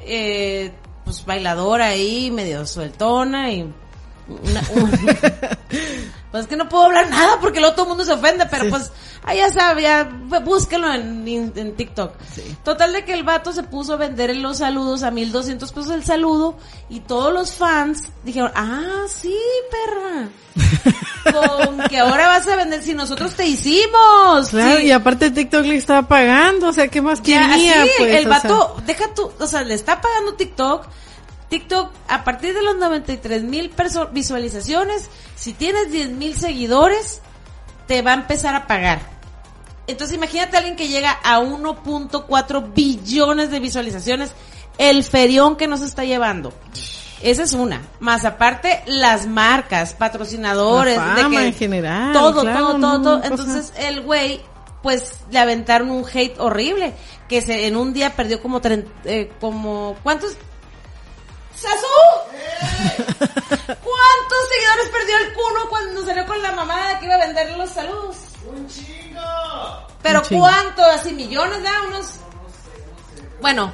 eh, 0.00 0.72
pues 1.04 1.24
bailadora 1.24 1.86
ahí, 1.86 2.30
medio 2.30 2.66
sueltona 2.66 3.50
y... 3.52 3.62
una- 4.28 4.62
un- 4.74 4.92
pues 6.32 6.42
es 6.44 6.48
que 6.48 6.56
no 6.56 6.68
puedo 6.68 6.84
hablar 6.86 7.08
nada 7.10 7.38
porque 7.40 7.60
luego 7.60 7.74
todo 7.74 7.84
el 7.84 7.88
mundo 7.90 8.04
se 8.04 8.12
ofende, 8.12 8.46
pero 8.50 8.64
Sí. 8.64 8.70
pues, 8.70 8.90
ahí 9.22 9.36
ya 9.38 9.50
sabe, 9.50 9.82
ya, 9.82 10.04
búsquenlo 10.44 10.92
en, 10.92 11.28
en- 11.28 11.52
en 11.54 11.76
TikTok. 11.76 12.14
Total 12.64 12.92
de 12.92 13.04
que 13.04 13.12
el 13.12 13.22
vato 13.22 13.52
se 13.52 13.62
puso 13.62 13.92
a 13.92 13.96
vender 13.96 14.34
los 14.36 14.58
saludos 14.58 15.02
a 15.04 15.10
1200 15.12 15.70
pesos 15.72 15.90
el 15.92 16.04
saludo 16.04 16.56
y 16.88 17.00
todos 17.00 17.32
los 17.32 17.52
fans 17.54 18.08
dijeron, 18.24 18.50
ah, 18.56 19.04
sí, 19.08 19.36
perra. 19.70 20.28
Con 21.32 21.78
que 21.88 21.98
ahora 21.98 22.26
vas 22.28 22.48
a 22.48 22.56
vender 22.56 22.82
si 22.82 22.94
nosotros 22.94 23.34
te 23.34 23.46
hicimos. 23.46 24.48
Claro, 24.50 24.78
Sí. 24.78 24.86
y 24.86 24.90
aparte 24.90 25.30
TikTok 25.30 25.64
le 25.66 25.76
estaba 25.76 26.08
pagando, 26.08 26.68
o 26.68 26.72
sea, 26.72 26.88
¿qué 26.88 27.00
más 27.00 27.22
Ya, 27.22 27.48
quería? 27.48 27.84
sí, 27.84 27.90
pues, 27.98 28.14
el 28.16 28.28
vato, 28.28 28.76
deja 28.86 29.12
tú, 29.14 29.30
o 29.38 29.46
sea, 29.46 29.62
le 29.62 29.74
está 29.74 30.00
pagando 30.00 30.34
TikTok. 30.34 30.86
TikTok, 31.52 31.92
a 32.08 32.24
partir 32.24 32.54
de 32.54 32.62
los 32.62 32.76
93 32.76 33.42
mil 33.42 33.70
visualizaciones, 34.12 35.10
si 35.36 35.52
tienes 35.52 35.92
10 35.92 36.12
mil 36.12 36.34
seguidores, 36.34 37.20
te 37.86 38.00
va 38.00 38.12
a 38.12 38.14
empezar 38.14 38.54
a 38.54 38.66
pagar. 38.66 39.00
Entonces 39.86 40.16
imagínate 40.16 40.56
a 40.56 40.60
alguien 40.60 40.76
que 40.76 40.88
llega 40.88 41.10
a 41.22 41.40
1.4 41.40 42.72
billones 42.72 43.50
de 43.50 43.60
visualizaciones, 43.60 44.32
el 44.78 45.04
ferión 45.04 45.56
que 45.56 45.66
nos 45.66 45.82
está 45.82 46.04
llevando. 46.06 46.54
Esa 47.20 47.42
es 47.42 47.52
una. 47.52 47.82
Más 48.00 48.24
aparte, 48.24 48.82
las 48.86 49.26
marcas, 49.26 49.92
patrocinadores, 49.92 50.96
La 50.96 51.14
de 51.16 51.28
que 51.28 51.46
en 51.48 51.54
general, 51.54 52.14
todo, 52.14 52.40
claro, 52.40 52.58
todo, 52.60 52.78
todo, 52.80 52.98
no, 52.98 53.02
todo. 53.02 53.24
Entonces, 53.24 53.74
el 53.76 54.00
güey, 54.00 54.40
pues, 54.82 55.16
le 55.30 55.38
aventaron 55.38 55.90
un 55.90 56.06
hate 56.10 56.40
horrible, 56.40 56.94
que 57.28 57.42
se, 57.42 57.66
en 57.66 57.76
un 57.76 57.92
día 57.92 58.16
perdió 58.16 58.40
como 58.40 58.62
tren- 58.62 58.86
eh, 59.04 59.30
como, 59.38 59.96
¿cuántos? 60.02 60.32
¡Sasú! 61.62 61.86
¿Cuántos 63.66 64.48
seguidores 64.50 64.88
perdió 64.90 65.18
el 65.18 65.32
cuno 65.32 65.68
cuando 65.68 66.04
salió 66.04 66.26
con 66.26 66.42
la 66.42 66.52
mamada 66.52 66.98
que 66.98 67.06
iba 67.06 67.14
a 67.14 67.18
vender 67.18 67.56
los 67.56 67.70
saludos? 67.70 68.16
¡Un 68.46 68.66
chingo! 68.66 69.86
Pero 70.02 70.18
Un 70.18 70.24
chingo. 70.24 70.40
¿cuánto? 70.42 70.82
Así 70.84 71.12
millones, 71.12 71.62
¿da? 71.62 71.70
Unos... 71.86 72.06
Bueno, 73.40 73.72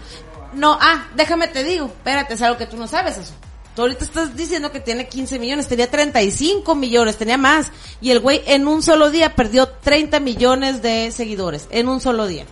no, 0.52 0.78
ah, 0.80 1.08
déjame 1.14 1.48
te 1.48 1.64
digo, 1.64 1.86
espérate, 1.86 2.34
es 2.34 2.42
algo 2.42 2.58
que 2.58 2.66
tú 2.66 2.76
no 2.76 2.86
sabes 2.86 3.16
eso. 3.16 3.32
Tú 3.74 3.82
ahorita 3.82 4.04
estás 4.04 4.36
diciendo 4.36 4.72
que 4.72 4.80
tiene 4.80 5.08
15 5.08 5.38
millones, 5.38 5.68
tenía 5.68 5.90
35 5.90 6.74
millones, 6.74 7.16
tenía 7.16 7.38
más. 7.38 7.70
Y 8.00 8.10
el 8.10 8.20
güey 8.20 8.42
en 8.46 8.66
un 8.66 8.82
solo 8.82 9.10
día 9.10 9.36
perdió 9.36 9.68
30 9.68 10.20
millones 10.20 10.82
de 10.82 11.12
seguidores, 11.12 11.68
en 11.70 11.88
un 11.88 12.00
solo 12.00 12.26
día. 12.26 12.44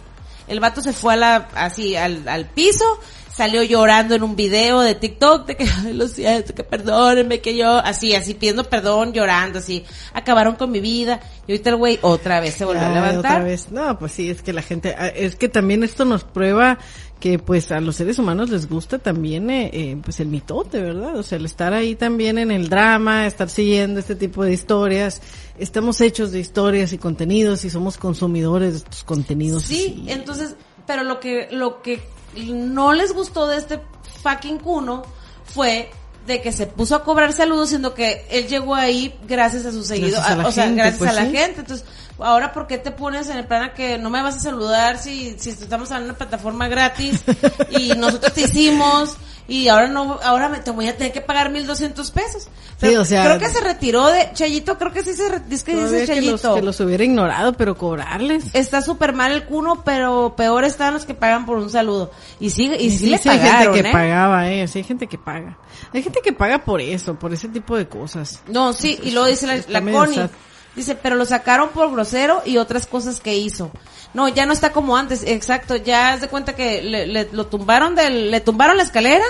El 0.47 0.61
vato 0.61 0.80
se 0.82 0.93
fue 0.93 1.14
a 1.14 1.16
la, 1.16 1.49
así, 1.55 1.97
al, 1.97 2.28
al 2.28 2.47
piso, 2.47 3.01
salió 3.37 3.62
llorando 3.62 4.14
en 4.14 4.22
un 4.22 4.34
video 4.34 4.80
de 4.80 4.95
TikTok 4.95 5.47
de 5.47 5.57
que, 5.57 5.64
"Ay, 5.84 5.93
lo 5.93 6.09
siento, 6.09 6.55
que 6.55 6.64
perdónenme, 6.64 7.41
que 7.41 7.57
yo, 7.57 7.76
así, 7.76 8.14
así, 8.14 8.34
pidiendo 8.34 8.64
perdón, 8.64 9.12
llorando, 9.12 9.59
así. 9.59 9.84
Acabaron 10.14 10.55
con 10.57 10.70
mi 10.70 10.80
vida. 10.80 11.20
Y 11.47 11.53
ahorita 11.53 11.70
el 11.70 11.76
güey 11.76 11.99
otra 12.03 12.41
vez 12.41 12.55
se 12.55 12.64
volvió 12.64 12.82
a 12.87 12.89
levantar. 12.89 13.18
otra 13.18 13.39
vez. 13.45 13.70
No, 13.70 13.99
pues 13.99 14.12
sí, 14.12 14.30
es 14.30 14.41
que 14.43 14.53
la 14.53 14.62
gente, 14.62 14.95
ah, 14.99 15.09
es 15.09 15.37
que 15.37 15.49
también 15.49 15.82
esto 15.84 16.05
nos 16.05 16.24
prueba 16.24 16.78
que 17.20 17.39
pues 17.39 17.72
a 17.72 17.80
los 17.80 17.97
seres 17.97 18.18
humanos 18.18 18.51
les 18.51 18.68
gusta 18.68 18.99
también 18.99 19.49
eh, 19.49 19.70
eh, 19.72 19.97
pues 20.03 20.20
el 20.20 20.28
mitote, 20.28 20.80
¿verdad? 20.82 21.16
O 21.16 21.22
sea, 21.22 21.39
el 21.39 21.45
estar 21.47 21.72
ahí 21.72 21.95
también 21.95 22.37
en 22.39 22.51
el 22.51 22.68
drama, 22.68 23.26
estar 23.26 23.49
siguiendo 23.49 24.01
este 24.01 24.16
tipo 24.16 24.45
de 24.45 24.53
historias. 24.53 25.22
Estamos 25.59 26.01
hechos 26.01 26.32
de 26.32 26.41
historias 26.41 26.93
y 26.93 26.99
contenidos 26.99 27.64
y 27.64 27.70
somos 27.70 27.97
consumidores 27.97 28.72
de 28.72 28.78
estos 28.78 29.05
contenidos. 29.05 29.62
Sí, 29.64 30.05
y- 30.07 30.11
entonces, 30.11 30.57
pero 30.87 31.05
lo 31.05 31.18
que, 31.20 31.49
lo 31.53 31.80
que 31.80 32.01
no 32.37 32.93
les 32.93 33.12
gustó 33.12 33.47
de 33.47 33.57
este 33.57 33.80
fucking 34.22 34.59
cuno 34.59 35.03
fue 35.45 35.91
de 36.26 36.43
que 36.43 36.53
se 36.53 36.66
puso 36.66 36.97
a 36.97 37.05
cobrar 37.05 37.32
saludos, 37.32 37.68
siendo 37.68 37.95
que 37.95 38.26
él 38.30 38.49
llegó 38.49 38.74
ahí 38.74 39.16
gracias 39.26 39.64
a 39.64 39.72
sus 39.72 39.87
seguidores, 39.87 40.37
la 40.37 40.47
o 40.47 40.53
sea, 40.53 40.64
gente, 40.64 40.78
gracias 40.78 40.99
pues 40.99 41.11
a 41.11 41.14
la 41.14 41.26
sí. 41.26 41.37
gente. 41.37 41.61
Entonces, 41.61 41.87
ahora, 42.19 42.53
¿por 42.53 42.67
qué 42.67 42.79
te 42.79 42.91
pones 42.91 43.29
en 43.29 43.37
el 43.39 43.47
plan 43.47 43.62
a 43.62 43.75
que 43.75 43.99
no 43.99 44.11
me 44.11 44.23
vas 44.23 44.37
a 44.37 44.41
saludar 44.41 44.99
si, 44.99 45.37
si 45.39 45.51
estamos 45.51 45.91
en 45.91 46.05
una 46.05 46.14
plataforma 46.14 46.69
gratis 46.69 47.23
y 47.71 47.89
nosotros 47.97 48.33
te 48.33 48.43
hicimos 48.43 49.17
y 49.49 49.69
ahora 49.69 49.87
no, 49.87 50.19
ahora 50.25 50.49
me, 50.49 50.59
te 50.59 50.73
voy 50.73 50.89
a 50.89 50.97
tener 50.97 51.12
que 51.12 51.21
pagar 51.21 51.51
mil 51.51 51.67
doscientos 51.69 52.11
pesos? 52.11 52.49
Sí, 52.81 52.97
o 52.97 53.05
sea- 53.05 53.25
creo 53.25 53.39
que 53.39 53.49
se 53.49 53.61
retiró 53.61 54.07
de 54.09 54.31
Chayito, 54.33 54.77
creo 54.77 54.93
que 54.93 55.05
sí 55.05 55.14
se, 55.14 55.25
es 55.51 55.62
que 55.62 55.77
dice 55.77 56.07
que 56.14 56.21
los, 56.23 56.41
Chayito 56.43 56.55
que 56.57 56.62
los 56.62 56.81
hubiera 56.81 57.05
ignorado, 57.05 57.53
pero 57.53 57.77
cobrarles. 57.77 58.47
está 58.55 58.83
súper 58.83 59.12
mal 59.12 59.31
el 59.33 59.45
cuno, 59.45 59.85
pero 59.85 60.35
peor 60.37 60.64
están 60.64 60.95
los 60.95 61.05
que 61.07 61.14
pagan 61.14 61.47
por 61.47 61.59
un 61.59 61.71
saludo. 61.71 62.11
Y 62.41 62.51
sigue, 62.51 62.77
y, 62.83 62.91
sí, 62.91 63.07
le 63.07 63.19
sí 63.19 63.29
hay 63.29 63.39
pagaron, 63.39 63.75
gente 63.75 63.83
que 63.85 63.89
¿eh? 63.89 63.93
pagaba, 63.93 64.51
eh, 64.51 64.67
sí 64.69 64.79
hay 64.79 64.85
gente 64.85 65.07
que 65.07 65.17
paga. 65.19 65.57
Hay 65.93 66.03
gente 66.03 66.21
que 66.25 66.33
paga 66.33 66.64
por 66.64 66.81
eso, 66.81 67.14
por 67.17 67.33
ese 67.33 67.49
tipo 67.49 67.77
de 67.77 67.87
cosas. 67.87 68.43
No, 68.49 68.73
sí, 68.73 68.99
y 69.05 69.12
luego 69.12 69.29
dice 69.29 69.47
la, 69.47 69.81
la 69.81 69.93
Connie. 69.93 70.29
Dice, 70.77 70.95
pero 70.95 71.16
lo 71.16 71.24
sacaron 71.24 71.70
por 71.70 71.91
grosero 71.91 72.43
y 72.45 72.59
otras 72.59 72.87
cosas 72.87 73.18
que 73.20 73.35
hizo. 73.37 73.70
No, 74.14 74.29
ya 74.29 74.47
no 74.47 74.53
está 74.53 74.72
como 74.72 74.97
antes, 74.97 75.22
exacto, 75.27 75.74
ya 75.77 76.12
haz 76.12 76.20
de 76.20 76.29
cuenta 76.29 76.55
que 76.55 76.83
le, 76.83 77.07
le- 77.07 77.29
lo 77.33 77.47
tumbaron 77.47 77.95
del, 77.95 78.31
le 78.31 78.41
tumbaron 78.41 78.77
la 78.77 78.83
escalera. 78.83 79.24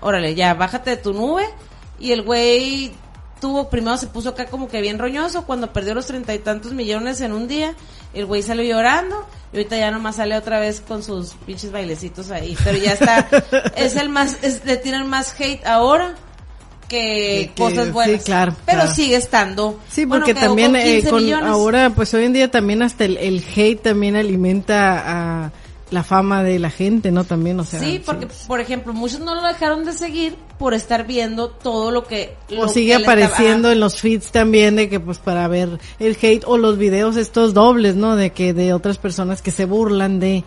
Órale, 0.00 0.34
ya, 0.34 0.54
bájate 0.54 0.90
de 0.90 0.96
tu 0.96 1.12
nube. 1.12 1.44
Y 1.98 2.12
el 2.12 2.22
güey 2.22 2.92
tuvo, 3.40 3.68
primero 3.68 3.96
se 3.96 4.06
puso 4.06 4.30
acá 4.30 4.46
como 4.46 4.68
que 4.68 4.80
bien 4.80 4.98
roñoso 4.98 5.44
cuando 5.44 5.72
perdió 5.72 5.94
los 5.94 6.06
treinta 6.06 6.32
y 6.34 6.38
tantos 6.38 6.72
millones 6.72 7.20
en 7.20 7.32
un 7.32 7.48
día. 7.48 7.74
El 8.14 8.26
güey 8.26 8.42
salió 8.42 8.62
llorando 8.64 9.26
y 9.52 9.56
ahorita 9.56 9.76
ya 9.76 9.90
nomás 9.90 10.16
sale 10.16 10.36
otra 10.36 10.60
vez 10.60 10.80
con 10.80 11.02
sus 11.02 11.34
pinches 11.46 11.72
bailecitos 11.72 12.30
ahí. 12.30 12.56
Pero 12.62 12.78
ya 12.78 12.92
está, 12.92 13.28
es 13.76 13.96
el 13.96 14.08
más, 14.08 14.36
es, 14.42 14.64
le 14.64 14.76
tiran 14.76 15.08
más 15.08 15.34
hate 15.40 15.64
ahora 15.66 16.14
que, 16.88 17.50
cosas 17.56 17.92
buenas. 17.92 18.20
sí, 18.20 18.26
claro, 18.26 18.56
Pero 18.66 18.78
claro. 18.80 18.94
sigue 18.94 19.16
estando. 19.16 19.78
Sí, 19.90 20.06
porque 20.06 20.34
también 20.34 20.72
con 20.72 20.80
eh, 20.80 21.00
15 21.02 21.10
con 21.10 21.34
ahora, 21.34 21.90
pues 21.90 22.12
hoy 22.14 22.24
en 22.24 22.32
día 22.32 22.50
también 22.50 22.82
hasta 22.82 23.04
el, 23.04 23.16
el 23.18 23.44
hate 23.54 23.80
también 23.80 24.16
alimenta 24.16 25.02
a 25.46 25.52
la 25.90 26.02
fama 26.02 26.42
de 26.42 26.58
la 26.58 26.70
gente, 26.70 27.10
¿no? 27.10 27.24
También, 27.24 27.58
o 27.60 27.64
sea. 27.64 27.80
Sí, 27.80 28.02
porque, 28.04 28.28
por 28.46 28.60
ejemplo, 28.60 28.92
muchos 28.92 29.20
no 29.20 29.34
lo 29.34 29.42
dejaron 29.46 29.84
de 29.84 29.92
seguir 29.92 30.36
por 30.58 30.74
estar 30.74 31.06
viendo 31.06 31.48
todo 31.50 31.90
lo 31.92 32.04
que... 32.04 32.36
lo 32.50 32.62
O 32.62 32.68
sigue 32.68 32.92
que 32.92 32.98
le 32.98 33.00
estaba- 33.04 33.22
apareciendo 33.24 33.70
en 33.70 33.78
los 33.80 34.00
feeds 34.00 34.32
también 34.32 34.74
de 34.76 34.88
que 34.88 34.98
pues 34.98 35.18
para 35.18 35.46
ver 35.46 35.78
el 36.00 36.16
hate 36.20 36.42
o 36.46 36.58
los 36.58 36.76
videos 36.78 37.16
estos 37.16 37.54
dobles, 37.54 37.94
¿no? 37.94 38.16
De 38.16 38.30
que 38.30 38.52
de 38.52 38.72
otras 38.72 38.98
personas 38.98 39.40
que 39.40 39.50
se 39.52 39.66
burlan 39.66 40.18
de, 40.18 40.42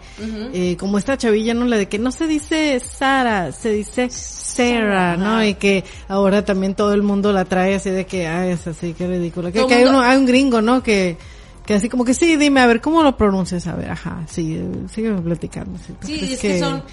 eh, 0.53 0.75
como 0.77 0.97
esta 0.97 1.17
chavilla, 1.17 1.53
¿no? 1.53 1.65
La 1.65 1.77
de 1.77 1.87
que 1.87 1.97
no 1.97 2.11
se 2.11 2.27
dice 2.27 2.79
Sara, 2.81 3.51
se 3.53 3.69
dice 3.71 4.09
Sarah, 4.09 5.15
¿no? 5.17 5.43
Y 5.45 5.53
que 5.53 5.83
ahora 6.07 6.43
también 6.43 6.75
todo 6.75 6.93
el 6.93 7.03
mundo 7.03 7.31
la 7.31 7.45
trae 7.45 7.75
así 7.75 7.89
de 7.89 8.05
que, 8.05 8.27
ay, 8.27 8.51
es 8.51 8.67
así, 8.67 8.93
qué 8.93 9.07
ridículo. 9.07 9.51
Que, 9.51 9.61
hay, 9.61 9.83
uno, 9.85 10.01
hay 10.01 10.17
un 10.17 10.25
gringo, 10.25 10.61
¿no? 10.61 10.83
Que, 10.83 11.17
que 11.66 11.74
así 11.76 11.89
como 11.89 12.03
que 12.05 12.14
sí, 12.14 12.36
dime, 12.38 12.59
a 12.62 12.66
ver, 12.68 12.82
¿cómo 12.82 13.03
lo 13.03 13.16
pronuncias? 13.18 13.68
A 13.68 13.76
ver, 13.76 13.91
ajá, 13.91 14.24
sí, 14.28 14.55
eh, 14.57 14.72
sigue 14.93 15.12
platicando. 15.14 15.78
Sí, 15.80 15.93
Sí, 16.01 16.18
Pues 16.20 16.32
es 16.32 16.39
que, 16.39 16.59
son... 16.59 16.84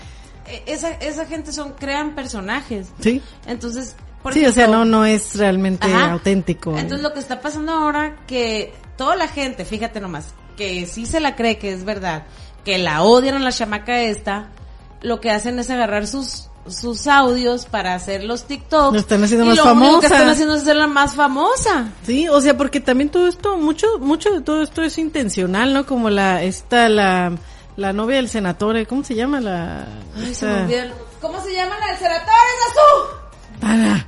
eh, 0.46 0.62
Esa, 0.66 0.90
esa 0.94 1.24
gente 1.26 1.52
son, 1.52 1.72
crean 1.72 2.14
personajes. 2.14 2.88
Sí, 3.00 3.22
Entonces, 3.46 3.96
por 4.22 4.34
sí, 4.34 4.44
o 4.46 4.52
sea, 4.52 4.66
no, 4.66 4.84
no 4.84 5.04
es 5.06 5.36
realmente 5.36 5.86
Ajá. 5.86 6.12
auténtico. 6.12 6.70
Entonces 6.76 7.02
lo 7.02 7.12
que 7.12 7.20
está 7.20 7.40
pasando 7.40 7.72
ahora 7.72 8.16
que 8.26 8.74
toda 8.96 9.16
la 9.16 9.28
gente, 9.28 9.64
fíjate 9.64 10.00
nomás, 10.00 10.34
que 10.56 10.86
sí 10.86 11.06
se 11.06 11.20
la 11.20 11.36
cree 11.36 11.56
que 11.58 11.72
es 11.72 11.84
verdad, 11.84 12.24
que 12.64 12.78
la 12.78 13.02
odian 13.02 13.36
a 13.36 13.38
la 13.38 13.52
chamaca 13.52 14.00
esta, 14.02 14.48
lo 15.02 15.20
que 15.20 15.30
hacen 15.30 15.58
es 15.60 15.70
agarrar 15.70 16.06
sus 16.08 16.47
sus 16.70 17.06
audios 17.06 17.66
para 17.66 17.94
hacer 17.94 18.24
los 18.24 18.44
TikToks. 18.44 18.92
Lo 18.94 18.98
están 19.00 19.22
haciendo 19.24 19.44
y 19.44 19.48
más 19.48 19.56
lo 19.56 19.64
único 19.72 20.00
que 20.00 20.08
famosa. 20.08 20.14
están 20.14 20.28
haciendo 20.28 20.54
es 20.54 20.62
hacerla 20.62 20.86
más 20.86 21.14
famosa. 21.14 21.88
Sí, 22.04 22.28
o 22.28 22.40
sea, 22.40 22.56
porque 22.56 22.80
también 22.80 23.08
todo 23.10 23.28
esto, 23.28 23.56
mucho, 23.56 23.86
mucho 23.98 24.30
de 24.30 24.40
todo 24.40 24.62
esto 24.62 24.82
es 24.82 24.98
intencional, 24.98 25.72
¿no? 25.74 25.86
Como 25.86 26.10
la, 26.10 26.42
esta, 26.42 26.88
la, 26.88 27.32
la 27.76 27.92
novia 27.92 28.16
del 28.16 28.28
senatore, 28.28 28.86
¿cómo 28.86 29.04
se 29.04 29.14
llama 29.14 29.40
la? 29.40 29.86
Ay, 30.16 30.24
se 30.26 30.30
esta- 30.32 30.46
me 30.46 30.62
olvidó 30.62 30.82
el- 30.82 30.92
¿Cómo 31.20 31.42
se 31.42 31.52
llama 31.52 31.74
la 31.80 31.86
del 31.88 31.96
Ceratores 31.96 32.58
Azul? 32.68 33.60
Tara. 33.60 34.06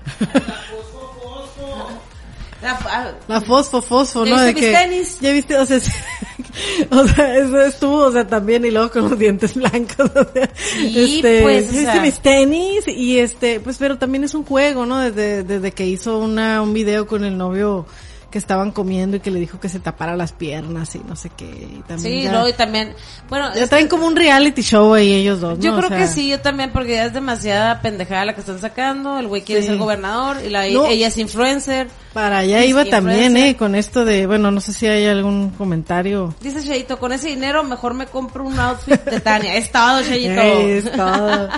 La, 2.63 3.15
La 3.27 3.41
fosfo, 3.41 3.81
fosfo, 3.81 4.25
¿Ya 4.25 4.35
¿no? 4.37 4.41
De 4.43 4.53
mis 4.53 4.63
que, 4.63 4.73
tenis? 4.73 5.19
Ya 5.21 5.33
viste, 5.33 5.57
o 5.57 5.65
sea, 5.65 5.79
o 6.91 7.09
sea, 7.09 7.37
eso 7.39 7.61
estuvo, 7.63 7.97
o 8.05 8.13
sea, 8.13 8.27
también, 8.27 8.65
y 8.67 8.71
luego 8.71 8.91
con 8.91 9.09
los 9.09 9.19
dientes 9.19 9.55
blancos, 9.57 10.11
o 10.15 10.33
sea, 10.33 10.51
Sí, 10.55 11.17
este, 11.17 11.43
pues, 11.43 11.65
o 11.71 11.73
¿ya 11.73 11.79
viste 11.79 11.93
sea. 11.93 12.03
mis 12.03 12.21
tenis? 12.21 12.89
Y 12.89 13.19
este, 13.19 13.61
pues, 13.61 13.79
pero 13.79 13.97
también 13.99 14.25
es 14.25 14.35
un 14.35 14.45
juego, 14.45 14.85
¿no? 14.85 14.99
Desde, 14.99 15.43
desde 15.43 15.73
que 15.73 15.87
hizo 15.87 16.19
una, 16.19 16.61
un 16.61 16.75
video 16.75 17.07
con 17.07 17.25
el 17.25 17.39
novio 17.39 17.87
que 18.31 18.39
estaban 18.39 18.70
comiendo 18.70 19.16
y 19.16 19.20
que 19.20 19.31
le 19.31 19.41
dijo 19.41 19.59
que 19.59 19.68
se 19.68 19.81
tapara 19.81 20.14
las 20.16 20.33
piernas 20.33 20.95
y 20.95 21.01
no 21.01 21.16
sé 21.16 21.31
qué, 21.37 21.47
y 21.47 21.83
también 21.87 22.18
sí, 22.18 22.22
ya- 22.22 22.33
luego 22.33 22.49
y 22.49 22.53
también, 22.53 22.95
bueno, 23.28 23.53
Ya 23.55 23.66
traen 23.66 23.89
como 23.89 24.07
un 24.07 24.14
reality 24.16 24.62
show 24.62 24.95
ahí 24.95 25.12
ellos 25.12 25.41
dos, 25.41 25.59
¿no? 25.59 25.64
Yo 25.64 25.74
O 25.74 25.76
creo 25.78 25.89
sea, 25.89 25.99
que 25.99 26.07
sí, 26.07 26.28
yo 26.28 26.41
también, 26.41 26.70
porque 26.72 26.93
ya 26.93 27.07
es 27.07 27.12
demasiada 27.12 27.81
pendejada 27.83 28.24
la 28.26 28.35
que 28.35 28.41
están 28.41 28.61
sacando. 28.61 29.18
El 29.18 29.26
güey 29.28 29.43
quiere 29.43 29.62
Sí. 29.62 29.68
ser 29.68 29.78
gobernador 29.78 30.37
y 30.45 30.49
la, 30.49 30.68
No. 30.68 30.87
ella 30.87 31.09
es 31.09 31.18
influencer. 31.18 31.89
Para 32.12 32.39
allá 32.39 32.64
iba 32.64 32.85
también, 32.85 33.37
eh, 33.37 33.57
con 33.57 33.74
esto 33.74 34.05
de, 34.05 34.26
bueno, 34.26 34.51
no 34.51 34.61
sé 34.61 34.72
si 34.72 34.87
hay 34.87 35.07
algún 35.07 35.51
comentario. 35.51 36.35
Dice 36.41 36.62
Cheito, 36.62 36.99
con 36.99 37.12
ese 37.12 37.28
dinero 37.28 37.62
mejor 37.64 37.95
me 37.95 38.07
compro 38.07 38.45
un 38.45 38.59
outfit 38.59 39.01
de 39.05 39.20
Tania. 39.20 39.57
Es 39.57 39.70
todo, 39.72 40.03
Cheito. 40.03 40.41
Ey, 40.41 40.70
es 40.78 40.93
todo. 40.93 41.49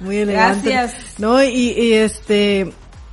Muy 0.00 0.18
elegante. 0.18 0.70
Gracias. 0.70 1.18
No, 1.18 1.42
y, 1.42 1.48
y 1.72 1.92
este, 1.94 2.72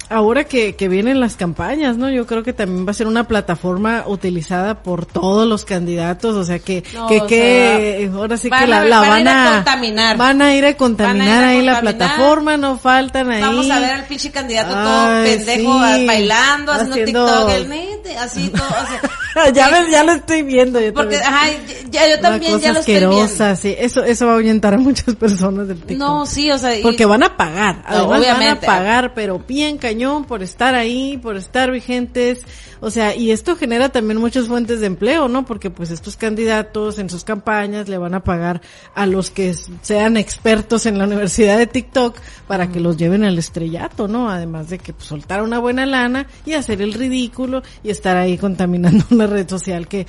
ahora 0.10 0.44
que, 0.44 0.76
que 0.76 0.88
vienen 0.88 1.20
las 1.20 1.36
campañas, 1.36 1.98
¿no? 1.98 2.10
Yo 2.10 2.26
creo 2.28 2.44
que 2.44 2.54
también 2.54 2.86
va 2.88 2.92
a 2.92 2.94
ser 2.94 3.08
una 3.08 3.28
plataforma 3.28 4.04
utilizada 4.08 4.84
por 4.84 5.06
todos 5.06 5.48
los 5.48 5.66
candidatos, 5.66 6.36
o 6.36 6.44
sea 6.44 6.60
que, 6.60 6.84
No, 6.94 7.08
que, 7.08 7.22
que, 7.28 8.12
ahora 8.14 8.38
sí 8.38 8.50
que 8.50 8.68
la, 8.68 8.82
a- 8.82 8.86
la 8.86 9.00
van 9.00 9.08
a 9.08 9.10
van, 9.10 9.22
ir 9.22 9.28
a 9.30 9.50
a, 9.52 9.56
contaminar. 9.56 10.18
van 10.18 10.42
a 10.42 10.56
ir 10.56 10.66
a 10.66 10.78
contaminar 10.78 11.28
ir 11.28 11.44
a 11.46 11.50
ahí 11.50 11.62
la 11.66 11.82
plataforma, 11.82 12.58
no 12.58 12.78
faltan 12.78 13.32
ahí. 13.32 13.42
Vamos 13.42 13.70
a 13.70 13.80
ver 13.80 13.92
al 13.92 14.06
pinche 14.06 14.32
candidato 14.32 14.74
todo 14.74 15.24
pendejo 15.24 15.74
sí. 15.96 16.06
bailando, 16.06 16.72
haciendo, 16.72 16.96
Haciendo- 16.96 17.26
TikTok, 17.26 17.50
el 17.52 17.70
nete, 17.70 18.18
así 18.18 18.50
todo. 18.50 18.64
O 18.68 18.88
sea, 18.88 19.02
ya, 19.54 19.70
me- 19.70 19.92
ya 19.92 20.04
lo 20.04 20.14
estoy 20.14 20.42
viendo. 20.44 20.80
Yo 20.80 20.94
Porque, 20.94 21.18
también. 21.18 21.34
ajá, 21.34 21.48
ya, 21.92 22.10
yo 22.10 22.20
también 22.20 22.60
ya 22.60 22.72
lo 22.74 22.80
estoy 22.80 22.94
viendo. 22.96 23.56
sí. 23.56 23.76
Eso, 23.78 24.04
eso 24.04 24.26
va 24.26 24.32
a 24.34 24.36
ahuyentar 24.36 24.74
a 24.74 24.78
muchas 24.78 25.16
personas 25.16 25.68
del 25.68 25.78
TikTok. 25.80 25.98
No, 25.98 26.26
sí, 26.26 26.50
o 26.52 26.58
sea, 26.58 26.78
y- 26.78 26.82
Porque 26.82 27.06
van 27.06 27.24
a 27.24 27.36
pagar, 27.38 27.84
además 27.86 28.08
van 28.10 28.14
a 28.14 28.20
obviamente. 28.20 28.66
pagar, 28.66 29.14
pero 29.14 29.40
bien 29.40 29.78
cañón 29.78 30.26
por 30.26 30.42
estar 30.44 30.74
ahí, 30.76 31.18
por 31.18 31.36
estar 31.38 31.72
vigentes, 31.72 32.42
o 32.82 32.90
sea, 32.90 33.16
y 33.16 33.32
esto 33.32 33.56
genera 33.56 33.90
también 33.90 34.20
muchas 34.20 34.48
fuentes 34.48 34.80
de 34.80 34.88
empleo, 34.88 35.28
¿no? 35.28 35.46
Porque 35.46 35.70
pues 35.70 35.92
estos 35.92 36.16
candidatos 36.18 37.00
en 37.00 37.10
sus 37.10 37.24
campañas 37.24 37.88
le 37.90 37.98
van 37.98 38.14
a 38.14 38.24
pagar 38.24 38.62
a 38.94 39.06
los 39.06 39.32
que 39.32 39.56
sean 39.82 40.18
expertos 40.18 40.86
en 40.86 40.98
la 40.98 41.06
universidad 41.06 41.58
de 41.58 41.68
TikTok 41.68 42.18
para 42.48 42.68
que 42.70 42.80
los 42.80 42.98
lleven 42.98 43.24
al 43.24 43.38
estrellato, 43.38 44.08
¿no? 44.08 44.30
Además 44.30 44.70
de 44.70 44.78
que 44.80 44.94
pues, 44.94 45.06
soltar 45.08 45.42
una 45.42 45.60
buena 45.60 45.86
lana 45.86 46.28
y 46.46 46.54
hacer 46.54 46.82
el 46.82 46.94
ridículo 46.94 47.62
y 47.84 47.90
estar 47.90 48.18
ahí 48.18 48.38
contaminando 48.38 49.04
una 49.12 49.28
red 49.28 49.50
social 49.50 49.88
que, 49.88 50.06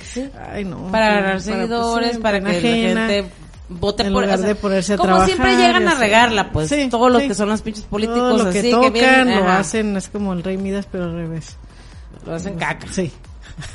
ay 0.51 0.63
no. 0.65 0.91
para 0.91 1.05
que- 1.07 1.11
agarrar 1.13 1.31
pues, 1.33 1.43
seguidores, 1.45 2.11
sí, 2.15 2.17
para 2.19 2.39
que 2.39 2.45
pena 2.45 2.51
la 2.53 2.57
ajena. 2.59 3.07
gente 3.07 3.31
vote 3.69 4.03
en 4.03 4.13
por 4.13 4.21
lugar 4.23 4.37
o 4.37 4.41
sea, 4.41 4.47
de 4.47 4.55
ponerse 4.55 4.93
a 4.93 4.97
como 4.97 5.07
trabajar 5.07 5.27
siempre 5.29 5.55
llegan 5.57 5.87
a 5.89 5.95
regarla, 5.95 6.51
pues, 6.51 6.69
Sí, 6.69 6.87
todos 6.89 7.11
los 7.11 7.21
sí. 7.21 7.27
que 7.27 7.33
son 7.35 7.49
los 7.49 7.61
pinches 7.61 7.83
políticos 7.83 8.19
Todo 8.29 8.43
lo 8.45 8.49
que 8.51 8.59
así 8.59 8.71
tocan 8.71 8.93
que 8.93 8.99
vienen, 9.01 9.35
lo 9.39 9.43
ajá, 9.43 9.59
hacen, 9.59 9.97
es 9.97 10.07
como 10.07 10.31
el 10.33 10.41
rey 10.43 10.57
Midas, 10.57 10.87
pero 10.91 11.03
al 11.05 11.13
revés. 11.15 11.57
Lo 12.25 12.35
hacen 12.35 12.57
caca. 12.57 12.87
Sí. 12.91 13.11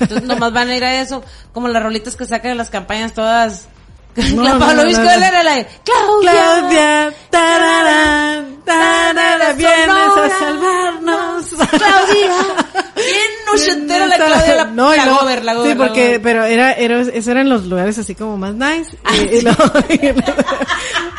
Entonces 0.00 0.26
nomás 0.28 0.52
van 0.52 0.68
a 0.68 0.76
ir 0.76 0.84
a 0.84 1.00
eso, 1.00 1.24
como 1.52 1.68
las 1.68 1.82
rolitas 1.82 2.14
que 2.16 2.24
sacan 2.26 2.52
en 2.52 2.58
las 2.58 2.70
campañas 2.70 3.12
todas. 3.14 3.66
No, 4.34 4.42
la 4.42 4.58
Pablo 4.58 4.82
no, 4.82 4.88
Visco 4.88 5.02
no, 5.04 5.10
era 5.10 5.42
la 5.42 5.54
de 5.56 5.66
Claudia. 5.84 6.32
Claudia, 6.32 7.14
tararán, 7.30 8.56
tarara, 8.62 9.52
vienes 9.54 9.88
a 9.88 10.28
salvarnos. 10.38 11.46
Claudia. 11.70 12.30
Bien 12.94 13.30
ochentera 13.54 14.06
la 14.06 14.16
Claudia, 14.16 14.54
la, 14.56 14.64
No, 14.66 14.94
la 14.94 15.08
gober, 15.08 15.44
la 15.44 15.54
gober, 15.54 15.72
Sí, 15.72 15.78
porque, 15.78 16.04
gober. 16.08 16.22
pero 16.22 16.44
era, 16.44 16.72
era, 16.74 17.00
eso 17.00 17.30
eran 17.30 17.48
los 17.48 17.64
lugares 17.64 17.98
así 17.98 18.14
como 18.14 18.36
más 18.36 18.54
nice. 18.54 18.96
Ah, 19.02 19.16
y, 19.16 19.20
y 19.36 19.40
luego- 19.40 19.64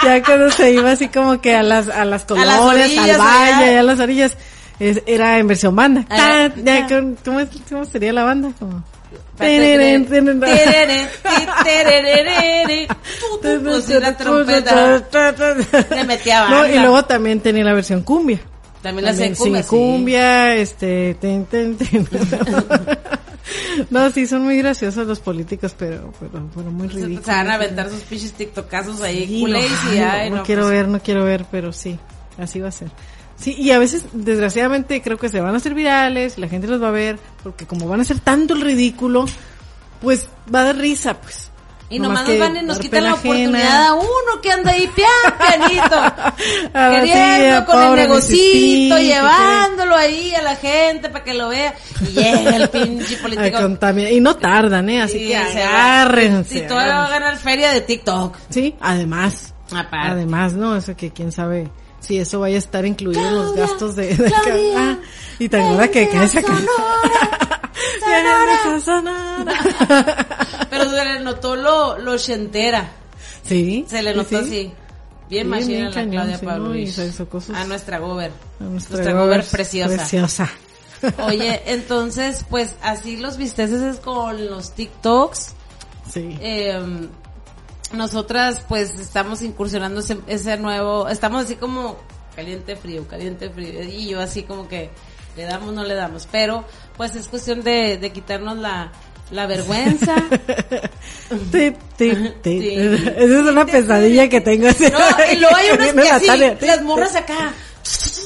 ya 0.03 0.23
cuando 0.23 0.51
se 0.51 0.71
iba 0.71 0.91
así 0.91 1.07
como 1.07 1.41
que 1.41 1.55
a 1.55 1.63
las, 1.63 1.89
a 1.89 2.05
las 2.05 2.25
orillas, 2.29 3.09
al 3.09 3.17
valle, 3.19 3.69
allá 3.69 3.79
a 3.79 3.83
las 3.83 3.99
orillas, 3.99 4.37
es- 4.79 5.03
era 5.05 5.37
en 5.39 5.47
versión 5.47 5.75
banda. 5.75 6.05
Ah, 6.09 6.49
ya, 6.63 6.87
¿cómo, 6.87 7.15
¿Cómo 7.69 7.85
sería 7.85 8.13
la 8.13 8.23
banda? 8.23 8.51
Como... 8.59 8.83
No, 16.49 16.67
y 16.67 16.77
luego 16.79 17.05
también 17.05 17.39
tenía 17.39 17.63
la 17.63 17.73
versión 17.73 18.01
cumbia. 18.01 18.39
También 18.81 19.05
la 19.05 19.11
hacían 19.11 19.33
cumbia, 19.35 19.63
sí. 19.63 19.69
cumbia, 19.69 20.55
este, 20.55 21.15
ten, 21.15 21.45
ten, 21.45 21.77
ten. 21.77 22.05
no, 23.89 24.11
sí, 24.11 24.27
son 24.27 24.43
muy 24.43 24.57
graciosos 24.57 25.07
los 25.07 25.19
políticos, 25.21 25.73
pero, 25.77 26.11
pero, 26.19 26.49
pero 26.53 26.69
muy 26.69 26.89
ridículos. 26.89 27.23
se 27.25 27.31
van 27.31 27.49
a 27.49 27.53
aventar 27.55 27.89
sus 27.89 28.01
pinches 28.01 28.33
tiktokazos 28.33 29.01
ahí, 29.01 29.25
Sí, 29.25 29.39
culés 29.41 29.71
no, 29.85 29.93
y 29.93 29.97
ay, 29.99 30.29
no, 30.29 30.35
no. 30.37 30.43
quiero 30.43 30.63
pues, 30.63 30.73
ver, 30.73 30.87
no 30.89 30.99
quiero 30.99 31.23
ver, 31.23 31.45
pero 31.49 31.71
sí, 31.71 31.97
así 32.37 32.59
va 32.59 32.67
a 32.67 32.71
ser. 32.71 32.89
Sí, 33.35 33.55
y 33.57 33.71
a 33.71 33.79
veces, 33.79 34.05
desgraciadamente, 34.13 35.01
creo 35.01 35.17
que 35.17 35.27
se 35.29 35.41
van 35.41 35.53
a 35.53 35.57
hacer 35.57 35.73
virales, 35.73 36.37
la 36.37 36.47
gente 36.47 36.67
los 36.67 36.81
va 36.81 36.89
a 36.89 36.91
ver, 36.91 37.19
porque 37.43 37.65
como 37.65 37.87
van 37.87 37.99
a 37.99 38.03
hacer 38.03 38.19
tanto 38.19 38.53
el 38.53 38.61
ridículo, 38.61 39.25
pues 40.01 40.27
va 40.53 40.61
a 40.61 40.63
dar 40.65 40.77
risa, 40.77 41.19
pues. 41.19 41.49
Y 41.89 41.99
nomás 41.99 42.21
nos 42.21 42.29
que 42.29 42.39
van 42.39 42.55
y 42.57 42.61
nos 42.63 42.79
quitan 42.79 43.03
la 43.03 43.11
ajena. 43.11 43.33
oportunidad 43.49 43.87
a 43.87 43.93
uno 43.93 44.41
que 44.41 44.51
anda 44.51 44.71
ahí 44.71 44.89
pian, 44.95 45.09
pianito. 45.37 45.95
Sí, 46.73 47.11
queriendo 47.11 47.65
con 47.65 47.83
el 47.83 47.95
negocito, 47.95 48.97
llevándolo 48.97 49.95
ahí 49.95 50.33
a 50.33 50.41
la 50.41 50.55
gente 50.55 51.09
para 51.09 51.23
que 51.23 51.33
lo 51.35 51.49
vea. 51.49 51.75
Y 52.01 52.05
llega 52.05 52.55
el 52.55 52.69
pinche 52.69 53.15
Ay, 53.15 53.21
político. 53.21 53.57
contamina- 53.59 54.09
Y 54.11 54.19
no 54.21 54.35
tardan, 54.37 54.89
¿eh? 54.89 55.01
Así 55.03 55.19
que 55.19 55.35
agárrense. 55.37 56.59
Y 56.59 56.61
todavía 56.67 56.95
va 56.97 57.05
a 57.05 57.09
ganar 57.09 57.37
feria 57.37 57.71
de 57.71 57.81
TikTok. 57.81 58.37
Sí, 58.49 58.75
además. 58.79 59.53
Aparte. 59.71 60.11
Además, 60.11 60.53
¿no? 60.53 60.75
Eso 60.75 60.95
que 60.95 61.11
quién 61.11 61.31
sabe 61.31 61.69
si 62.03 62.17
eso 62.17 62.41
vaya 62.41 62.57
a 62.57 62.59
estar 62.59 62.85
incluido 62.85 63.25
en 63.25 63.35
los 63.35 63.55
gastos 63.55 63.95
de, 63.95 64.15
de 64.15 64.31
Claudia, 64.43 64.77
Ah, 64.77 64.97
y 65.39 65.49
te 65.49 65.57
acuerdas 65.57 65.89
que, 65.89 66.09
que 66.09 66.19
ven 66.19 66.27
esa. 66.27 66.41
Pero 70.69 70.89
se 70.89 71.05
le 71.05 71.19
notó 71.21 71.55
lo, 71.55 71.97
lo 71.97 72.11
ochentera. 72.13 72.91
Sí. 73.43 73.85
Se 73.87 74.01
le 74.03 74.13
notó 74.13 74.29
sí. 74.29 74.35
así. 74.35 74.73
Bien 75.29 75.45
Sí, 75.45 75.49
machina 75.49 75.69
bien 75.69 75.85
la 75.85 75.91
cañón, 75.93 76.11
Claudia 76.11 76.37
sí, 76.37 76.45
Pablo. 76.45 76.73
A 77.57 77.63
nuestra 77.65 77.99
gober. 77.99 78.31
A 78.59 78.63
nuestra 78.63 78.95
Nuestra 78.97 79.13
gober 79.13 79.25
gober 79.25 79.45
preciosa. 79.45 79.95
Preciosa. 79.95 80.49
Oye, 81.25 81.61
entonces, 81.65 82.45
pues 82.49 82.75
así 82.81 83.17
los 83.17 83.35
visteces 83.37 83.81
es 83.81 83.97
con 83.97 84.49
los 84.49 84.73
TikToks. 84.73 85.53
Sí. 86.11 86.37
Eh, 86.39 86.79
nosotras 87.93 88.63
pues 88.67 88.99
estamos 88.99 89.41
incursionando 89.41 89.99
ese, 90.01 90.17
ese 90.27 90.57
nuevo, 90.57 91.07
estamos 91.07 91.45
así 91.45 91.55
como 91.55 91.97
caliente 92.35 92.75
frío, 92.75 93.07
caliente 93.07 93.49
frío, 93.49 93.83
y 93.83 94.07
yo 94.09 94.19
así 94.19 94.43
como 94.43 94.67
que 94.67 94.89
le 95.37 95.43
damos, 95.43 95.73
no 95.73 95.83
le 95.83 95.93
damos, 95.95 96.27
pero 96.31 96.65
pues 96.97 97.15
es 97.15 97.27
cuestión 97.27 97.63
de, 97.63 97.97
de 97.97 98.11
quitarnos 98.11 98.57
la, 98.57 98.91
la 99.31 99.47
vergüenza. 99.47 100.15
Sí. 101.97 102.15
Esa 102.43 103.21
es 103.39 103.45
una 103.45 103.65
pesadilla 103.65 104.27
que 104.29 104.41
tengo. 104.41 104.67
No, 104.67 105.31
y 105.31 105.37
luego 105.39 105.55
hay 105.55 105.69
unas 105.73 105.93
que 105.93 106.09
así, 106.09 106.65
las 106.65 106.81
morras 106.81 107.15
acá, 107.15 107.53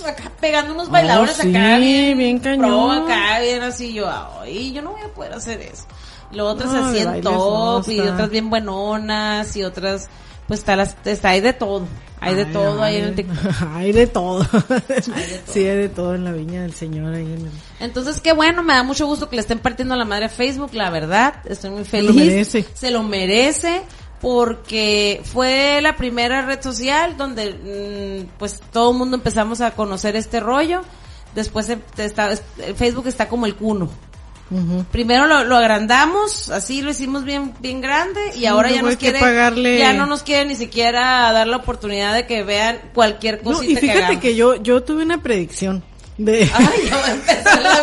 acá 0.05 0.31
pegando 0.39 0.73
unos 0.73 0.89
bailadores 0.89 1.37
Oh, 1.39 1.41
sí, 1.43 1.49
acá 1.49 1.77
bien, 1.77 2.17
bien 2.17 2.39
cañón. 2.39 2.59
pro, 2.59 2.91
acá 2.91 3.39
bien 3.39 3.61
así, 3.61 3.93
yo, 3.93 4.09
ay, 4.41 4.71
yo 4.73 4.81
no 4.81 4.91
voy 4.91 5.01
a 5.01 5.13
poder 5.13 5.33
hacer 5.33 5.61
eso. 5.61 5.85
Luego 6.31 6.49
otras 6.51 6.71
No, 6.71 6.85
así 6.85 6.97
en 6.99 7.21
top 7.21 7.87
no, 7.87 7.91
y 7.93 7.99
otras 8.01 8.29
bien 8.29 8.49
buenonas 8.49 9.55
y 9.55 9.63
otras, 9.63 10.07
pues 10.47 10.59
está 10.59 10.75
las, 10.75 10.95
está, 11.05 11.29
hay 11.29 11.41
de 11.41 11.53
todo, 11.53 11.85
hay 12.19 12.35
de 12.35 12.45
Ay, 12.45 12.53
todo 12.53 12.83
ahí 12.83 12.95
en 12.97 13.03
el 13.03 13.09
ay. 13.09 13.15
TikTok. 13.15 13.53
Hay 13.75 13.91
de 13.93 14.07
todo. 14.07 14.43
Sí, 15.47 15.65
hay 15.65 15.77
de 15.77 15.89
todo 15.89 16.15
en 16.15 16.23
la 16.25 16.31
viña 16.31 16.63
del 16.63 16.73
Señor 16.73 17.13
ahí 17.13 17.25
en 17.25 17.45
el... 17.45 17.51
Entonces, 17.79 18.19
qué 18.21 18.33
bueno, 18.33 18.63
me 18.63 18.73
da 18.73 18.83
mucho 18.83 19.05
gusto 19.05 19.29
que 19.29 19.35
le 19.35 19.41
estén 19.41 19.59
partiendo 19.59 19.95
la 19.95 20.03
madre 20.05 20.25
a 20.25 20.29
Facebook, 20.29 20.73
la 20.73 20.89
verdad, 20.89 21.35
estoy 21.45 21.69
muy 21.69 21.83
feliz. 21.85 22.07
lo 22.09 22.13
merece. 22.15 22.65
Se 22.73 22.91
lo 22.91 23.03
merece 23.03 23.83
porque 24.19 25.21
fue 25.23 25.79
la 25.81 25.95
primera 25.95 26.41
red 26.41 26.61
social 26.61 27.15
donde 27.17 28.25
mm, 28.25 28.37
pues 28.39 28.59
todo 28.71 28.91
el 28.91 28.97
mundo 28.97 29.15
empezamos 29.17 29.61
a 29.61 29.71
conocer 29.71 30.15
este 30.15 30.39
rollo. 30.39 30.81
Después 31.35 31.69
em- 31.69 31.81
está, 31.97 32.31
es- 32.31 32.41
Facebook 32.75 33.07
está 33.07 33.27
como 33.29 33.45
el 33.45 33.55
cuno. 33.55 33.89
Primero 34.91 35.27
lo, 35.27 35.43
lo 35.43 35.57
agrandamos, 35.57 36.49
así 36.49 36.81
lo 36.81 36.91
hicimos 36.91 37.25
bien 37.25 37.53
bien 37.59 37.81
grande 37.81 38.19
y 38.35 38.45
ahora 38.45 38.71
ya 38.71 38.81
nos 38.81 38.95
quiere 38.95 39.19
pagarle- 39.19 39.77
ya 39.77 39.93
no 39.93 40.05
nos 40.05 40.23
quiere 40.23 40.45
ni 40.45 40.55
siquiera 40.55 41.31
dar 41.33 41.47
la 41.47 41.57
oportunidad 41.57 42.13
de 42.13 42.25
que 42.25 42.43
vean 42.43 42.77
cualquier 42.93 43.41
No, 43.43 43.51
cosita 43.51 43.73
y 43.85 43.89
fíjate 43.89 44.19
que 44.19 44.35
yo, 44.35 44.55
yo 44.55 44.83
tuve 44.83 45.03
una 45.03 45.21
predicción 45.21 45.83
de... 46.17 46.43
Ay, 46.53 46.89
a 46.91 47.11
empezar 47.11 47.61
la. 47.61 47.77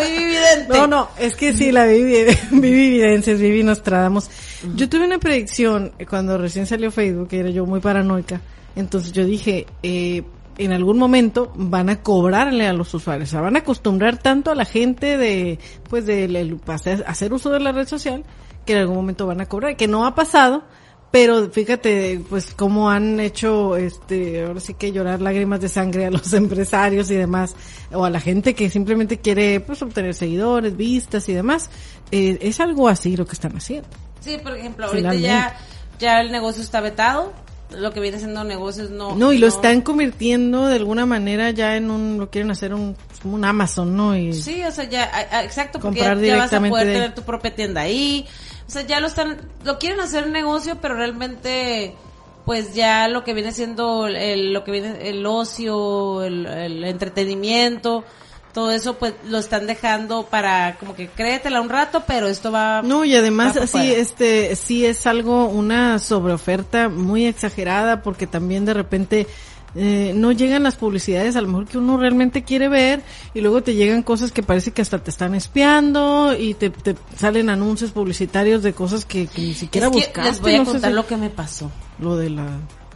No, 0.68 0.86
no, 0.86 1.08
es 1.18 1.36
que 1.36 1.52
sí, 1.52 1.70
la 1.72 1.84
Vivi, 1.86 2.24
Vivi 2.50 2.86
Evidencias, 3.02 3.38
Vivi 3.38 3.62
Nostradamus. 3.62 4.28
Yo 4.74 4.88
tuve 4.88 5.04
una 5.04 5.18
predicción 5.18 5.92
eh, 5.98 6.06
cuando 6.06 6.38
recién 6.38 6.66
salió 6.66 6.90
Facebook, 6.90 7.28
que 7.28 7.40
era 7.40 7.50
yo 7.50 7.66
muy 7.66 7.80
paranoica. 7.80 8.40
Entonces 8.76 9.12
yo 9.12 9.24
dije, 9.24 9.66
eh, 9.82 10.22
en 10.58 10.72
algún 10.72 10.98
momento 10.98 11.52
van 11.56 11.88
a 11.88 12.02
cobrarle 12.02 12.66
a 12.66 12.72
los 12.72 12.92
usuarios. 12.94 13.30
O 13.30 13.32
sea, 13.32 13.40
van 13.40 13.56
a 13.56 13.60
acostumbrar 13.60 14.18
tanto 14.18 14.50
a 14.50 14.54
la 14.54 14.64
gente 14.64 15.16
de, 15.16 15.58
pues, 15.88 16.06
de 16.06 16.58
hacer, 16.66 17.04
hacer 17.06 17.32
uso 17.32 17.50
de 17.50 17.60
la 17.60 17.72
red 17.72 17.88
social, 17.88 18.24
que 18.64 18.74
en 18.74 18.80
algún 18.80 18.96
momento 18.96 19.26
van 19.26 19.40
a 19.40 19.46
cobrar. 19.46 19.76
Que 19.76 19.88
no 19.88 20.06
ha 20.06 20.14
pasado, 20.14 20.64
pero 21.10 21.50
fíjate, 21.50 22.20
pues, 22.28 22.54
cómo 22.54 22.90
han 22.90 23.20
hecho, 23.20 23.76
este, 23.76 24.44
ahora 24.44 24.60
sí 24.60 24.74
que 24.74 24.92
llorar 24.92 25.20
lágrimas 25.20 25.60
de 25.60 25.68
sangre 25.68 26.06
a 26.06 26.10
los 26.10 26.32
empresarios 26.32 27.10
y 27.10 27.16
demás, 27.16 27.56
o 27.92 28.04
a 28.04 28.10
la 28.10 28.20
gente 28.20 28.54
que 28.54 28.70
simplemente 28.70 29.18
quiere, 29.18 29.60
pues, 29.60 29.82
obtener 29.82 30.14
seguidores, 30.14 30.76
vistas 30.76 31.28
y 31.28 31.32
demás. 31.32 31.70
Eh, 32.10 32.38
es 32.42 32.60
algo 32.60 32.88
así 32.88 33.16
lo 33.16 33.26
que 33.26 33.32
están 33.32 33.56
haciendo. 33.56 33.88
Sí, 34.20 34.38
por 34.42 34.56
ejemplo, 34.56 34.86
ahorita 34.86 35.10
Finalmente. 35.10 35.28
ya, 35.28 35.58
ya 35.98 36.20
el 36.20 36.32
negocio 36.32 36.62
está 36.62 36.80
vetado. 36.80 37.43
Lo 37.78 37.92
que 37.92 38.00
viene 38.00 38.18
siendo 38.18 38.44
negocios 38.44 38.90
no. 38.90 39.14
No, 39.14 39.32
y 39.32 39.38
lo 39.38 39.46
están 39.46 39.80
convirtiendo 39.82 40.66
de 40.66 40.76
alguna 40.76 41.06
manera 41.06 41.50
ya 41.50 41.76
en 41.76 41.90
un, 41.90 42.18
lo 42.18 42.30
quieren 42.30 42.50
hacer 42.50 42.74
un, 42.74 42.96
como 43.22 43.34
un 43.34 43.44
Amazon, 43.44 43.96
¿no? 43.96 44.16
Y 44.16 44.32
Sí, 44.32 44.62
o 44.64 44.70
sea, 44.70 44.84
ya, 44.84 45.04
a- 45.04 45.38
a- 45.38 45.44
exacto, 45.44 45.78
porque 45.80 45.98
Comprar 46.00 46.18
ya, 46.20 46.26
ya 46.26 46.36
vas 46.36 46.52
a 46.52 46.60
poder 46.60 46.86
de 46.86 46.92
tener 46.94 47.14
tu 47.14 47.22
propia 47.22 47.54
tienda 47.54 47.82
ahí. 47.82 48.26
O 48.66 48.70
sea, 48.70 48.82
ya 48.82 49.00
lo 49.00 49.06
están, 49.06 49.36
lo 49.64 49.78
quieren 49.78 50.00
hacer 50.00 50.28
negocio, 50.30 50.78
pero 50.80 50.94
realmente, 50.94 51.94
pues 52.46 52.74
ya 52.74 53.08
lo 53.08 53.24
que 53.24 53.34
viene 53.34 53.52
siendo 53.52 54.06
el, 54.06 54.52
lo 54.52 54.64
que 54.64 54.72
viene, 54.72 55.08
el 55.08 55.24
ocio, 55.26 56.22
el, 56.22 56.46
el 56.46 56.84
entretenimiento, 56.84 58.04
todo 58.54 58.70
eso, 58.70 58.94
pues 58.94 59.12
lo 59.28 59.36
están 59.38 59.66
dejando 59.66 60.24
para, 60.26 60.76
como 60.78 60.94
que 60.94 61.08
créetela 61.08 61.60
un 61.60 61.68
rato, 61.68 62.04
pero 62.06 62.28
esto 62.28 62.50
va. 62.50 62.80
No, 62.82 63.04
y 63.04 63.14
además 63.14 63.56
afuera. 63.56 63.84
este, 63.92 64.56
sí 64.56 64.86
es 64.86 65.06
algo, 65.06 65.46
una 65.48 65.98
sobreoferta 65.98 66.88
muy 66.88 67.26
exagerada 67.26 68.00
porque 68.02 68.26
también 68.26 68.64
de 68.64 68.72
repente 68.72 69.26
eh, 69.76 70.12
no 70.14 70.30
llegan 70.30 70.62
las 70.62 70.76
publicidades 70.76 71.34
a 71.34 71.40
lo 71.40 71.48
mejor 71.48 71.66
que 71.66 71.78
uno 71.78 71.96
realmente 71.98 72.44
quiere 72.44 72.68
ver 72.68 73.02
y 73.34 73.40
luego 73.40 73.60
te 73.64 73.74
llegan 73.74 74.04
cosas 74.04 74.30
que 74.30 74.44
parece 74.44 74.70
que 74.70 74.82
hasta 74.82 75.00
te 75.02 75.10
están 75.10 75.34
espiando 75.34 76.32
y 76.38 76.54
te, 76.54 76.70
te 76.70 76.94
salen 77.16 77.50
anuncios 77.50 77.90
publicitarios 77.90 78.62
de 78.62 78.72
cosas 78.72 79.04
que, 79.04 79.26
que 79.26 79.42
ni 79.42 79.54
siquiera 79.54 79.88
Es 79.88 79.92
que 79.92 79.98
buscaste. 79.98 80.30
les 80.30 80.40
voy 80.40 80.54
a 80.54 80.58
no 80.58 80.64
contar 80.64 80.90
si- 80.92 80.94
lo 80.94 81.06
que 81.08 81.16
me 81.16 81.28
pasó. 81.30 81.72
lo 81.98 82.16
de 82.16 82.30
la... 82.30 82.46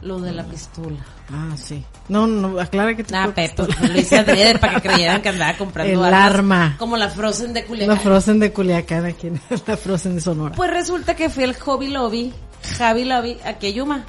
Lo 0.00 0.20
de 0.20 0.30
la 0.32 0.44
pistola. 0.44 1.04
Ah, 1.32 1.56
sí. 1.56 1.84
No, 2.08 2.26
no, 2.28 2.58
aclara 2.60 2.94
que 2.94 3.02
te 3.04 3.12
Nah, 3.12 3.32
Pepe, 3.32 3.64
lo 3.66 3.98
hice 3.98 4.18
adrede 4.18 4.56
para 4.58 4.80
que 4.80 4.82
creyeran 4.88 5.20
que 5.22 5.28
andaba 5.30 5.56
comprando 5.58 5.92
El 5.92 6.04
armas 6.14 6.34
arma. 6.34 6.76
Como 6.78 6.96
la 6.96 7.10
Frozen 7.10 7.52
de 7.52 7.64
Culiacán. 7.64 7.96
La 7.96 8.00
Frozen 8.00 8.38
de 8.38 8.52
Culiacán 8.52 9.04
aquí 9.06 9.28
la 9.66 9.76
Frozen 9.76 10.14
de 10.14 10.20
Sonora. 10.20 10.54
Pues 10.54 10.70
resulta 10.70 11.16
que 11.16 11.28
fui 11.30 11.42
al 11.44 11.56
Hobby 11.56 11.88
Lobby, 11.88 12.32
Javi 12.78 13.04
Lobby, 13.04 13.38
aquí 13.44 13.66
a 13.66 13.70
Yuma. 13.70 14.04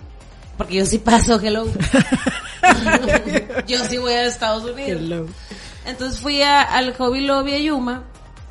Porque 0.58 0.76
yo 0.76 0.86
sí 0.86 1.00
paso, 1.00 1.40
hello. 1.42 1.66
yo 3.68 3.78
sí 3.86 3.98
voy 3.98 4.14
a 4.14 4.26
Estados 4.26 4.64
Unidos. 4.64 5.02
Hello. 5.02 5.26
Entonces 5.86 6.20
fui 6.20 6.42
a- 6.42 6.62
al 6.62 6.94
Hobby 6.96 7.22
Lobby 7.22 7.54
a 7.54 7.60
Yuma 7.60 8.04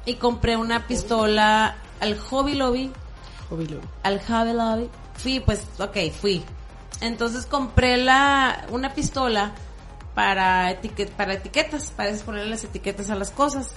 y 0.04 0.14
compré 0.14 0.56
una 0.56 0.86
pistola 0.86 1.76
al 2.00 2.18
Hobby 2.18 2.54
Lobby, 2.54 2.90
Hobby 3.50 3.66
Lobby. 3.66 3.86
al 4.02 4.20
Hobby 4.20 4.52
Lobby. 4.52 4.88
Fui, 5.16 5.40
pues, 5.40 5.62
ok, 5.78 5.96
fui. 6.20 6.42
Entonces 7.00 7.46
compré 7.46 7.96
la, 7.96 8.66
una 8.70 8.94
pistola 8.94 9.52
para, 10.14 10.70
etiquet, 10.70 11.10
para 11.10 11.34
etiquetas, 11.34 11.90
para 11.90 12.12
ponerle 12.16 12.50
las 12.50 12.64
etiquetas 12.64 13.10
a 13.10 13.14
las 13.14 13.30
cosas. 13.30 13.70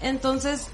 Entonces, 0.00 0.68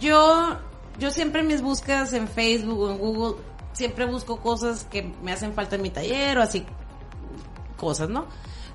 yo, 0.00 0.58
yo 0.98 1.10
siempre 1.10 1.40
en 1.40 1.48
mis 1.48 1.62
búsquedas 1.62 2.12
en 2.12 2.28
Facebook 2.28 2.80
o 2.80 2.90
en 2.90 2.98
Google, 2.98 3.42
siempre 3.72 4.04
busco 4.04 4.40
cosas 4.40 4.84
que 4.84 5.02
me 5.22 5.32
hacen 5.32 5.54
falta 5.54 5.76
en 5.76 5.82
mi 5.82 5.90
taller 5.90 6.38
o 6.38 6.42
así, 6.42 6.64
cosas, 7.76 8.08
¿no? 8.08 8.26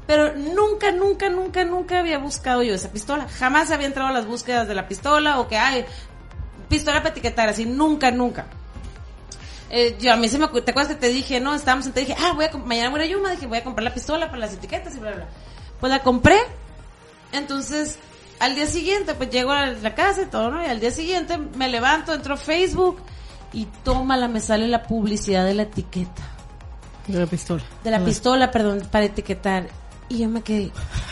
Pero 0.06 0.36
nunca, 0.36 0.92
nunca, 0.92 1.30
nunca, 1.30 1.64
nunca 1.64 2.00
había 2.00 2.18
buscado 2.18 2.64
yo 2.64 2.74
esa 2.74 2.92
pistola. 2.92 3.28
Jamás 3.30 3.72
había 3.72 3.88
entrado 3.88 4.10
a 4.10 4.12
las 4.14 4.26
búsquedas 4.26 4.68
de 4.68 4.76
la 4.76 4.88
pistola 4.88 5.40
o 5.40 5.48
que 5.48 5.58
hay 5.58 5.86
pistola 6.68 6.98
para 6.98 7.12
etiquetar, 7.12 7.48
así, 7.48 7.66
nunca, 7.66 8.12
nunca. 8.12 8.48
Eh, 9.74 9.96
yo 10.02 10.12
a 10.12 10.18
mí 10.18 10.28
se 10.28 10.38
me 10.38 10.48
¿te 10.50 10.72
acuerdas 10.72 10.88
que 10.90 11.00
te 11.00 11.08
dije, 11.08 11.40
no? 11.40 11.56
Estábamos 11.56 11.90
te 11.94 12.02
dije, 12.02 12.14
ah, 12.20 12.34
voy 12.36 12.44
a, 12.46 12.58
mañana 12.58 12.90
voy 12.90 13.00
a 13.02 13.06
Yuma, 13.06 13.32
dije, 13.32 13.48
voy 13.48 13.60
a 13.60 13.64
comprar 13.64 13.86
la 13.86 13.94
pistola 13.94 14.26
para 14.28 14.40
las 14.40 14.54
etiquetas 14.54 14.94
y 14.96 15.00
bla, 15.00 15.12
bla. 15.14 15.28
Pues 15.80 15.90
la 15.92 16.04
compré, 16.04 16.38
entonces, 17.32 17.98
al 18.40 18.56
día 18.56 18.68
siguiente, 18.68 19.14
pues 19.16 19.30
llego 19.30 19.52
a 19.52 19.68
la 19.68 19.96
casa 19.96 20.24
y 20.24 20.26
todo, 20.26 20.52
¿no? 20.52 20.62
Y 20.62 20.66
al 20.68 20.82
día 20.82 20.92
siguiente 20.92 21.38
me 21.38 21.70
levanto, 21.70 22.14
entro 22.14 22.34
a 22.34 22.38
Facebook 22.38 22.98
y 23.54 23.66
tómala, 23.86 24.28
me 24.28 24.42
sale 24.42 24.68
la 24.68 24.84
publicidad 24.84 25.46
de 25.46 25.54
la 25.54 25.64
etiqueta. 25.64 26.22
De 27.08 27.18
la 27.20 27.26
pistola. 27.26 27.64
De 27.84 27.92
la 27.92 27.98
Ah. 27.98 28.06
pistola, 28.06 28.52
perdón, 28.52 28.84
para 28.92 29.06
etiquetar. 29.06 29.70
Y 30.10 30.20
yo 30.20 30.28
me 30.30 30.42
quedé, 30.42 30.72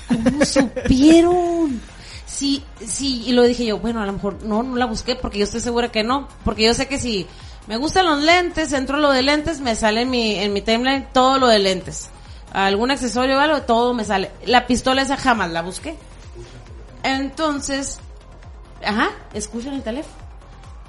¿cómo 0.09 0.43
supieron? 0.43 1.81
Sí, 2.25 2.63
sí, 2.85 3.23
y 3.25 3.31
lo 3.31 3.43
dije 3.43 3.65
yo, 3.65 3.79
bueno, 3.79 4.01
a 4.01 4.05
lo 4.05 4.13
mejor 4.13 4.43
no, 4.43 4.61
no 4.61 4.75
la 4.75 4.85
busqué 4.85 5.15
porque 5.15 5.39
yo 5.39 5.45
estoy 5.45 5.61
segura 5.61 5.89
que 5.91 6.03
no. 6.03 6.27
Porque 6.43 6.65
yo 6.65 6.73
sé 6.73 6.87
que 6.87 6.99
si 6.99 7.25
me 7.69 7.77
gustan 7.77 8.07
los 8.07 8.23
lentes, 8.23 8.73
entro 8.73 8.97
lo 8.97 9.11
de 9.11 9.21
lentes, 9.21 9.59
me 9.59 9.75
sale 9.75 10.01
en 10.01 10.09
mi, 10.09 10.37
en 10.37 10.51
mi 10.53 10.61
timeline 10.63 11.07
todo 11.13 11.37
lo 11.37 11.47
de 11.47 11.59
lentes. 11.59 12.09
Algún 12.51 12.89
accesorio 12.89 13.37
o 13.37 13.39
algo, 13.39 13.61
todo 13.61 13.93
me 13.93 14.03
sale. 14.03 14.31
La 14.47 14.65
pistola 14.65 15.03
esa 15.03 15.17
jamás 15.17 15.51
la 15.51 15.61
busqué. 15.61 15.95
Entonces, 17.03 17.99
ajá, 18.83 19.11
escuchan 19.35 19.75
el 19.75 19.83
teléfono. 19.83 20.15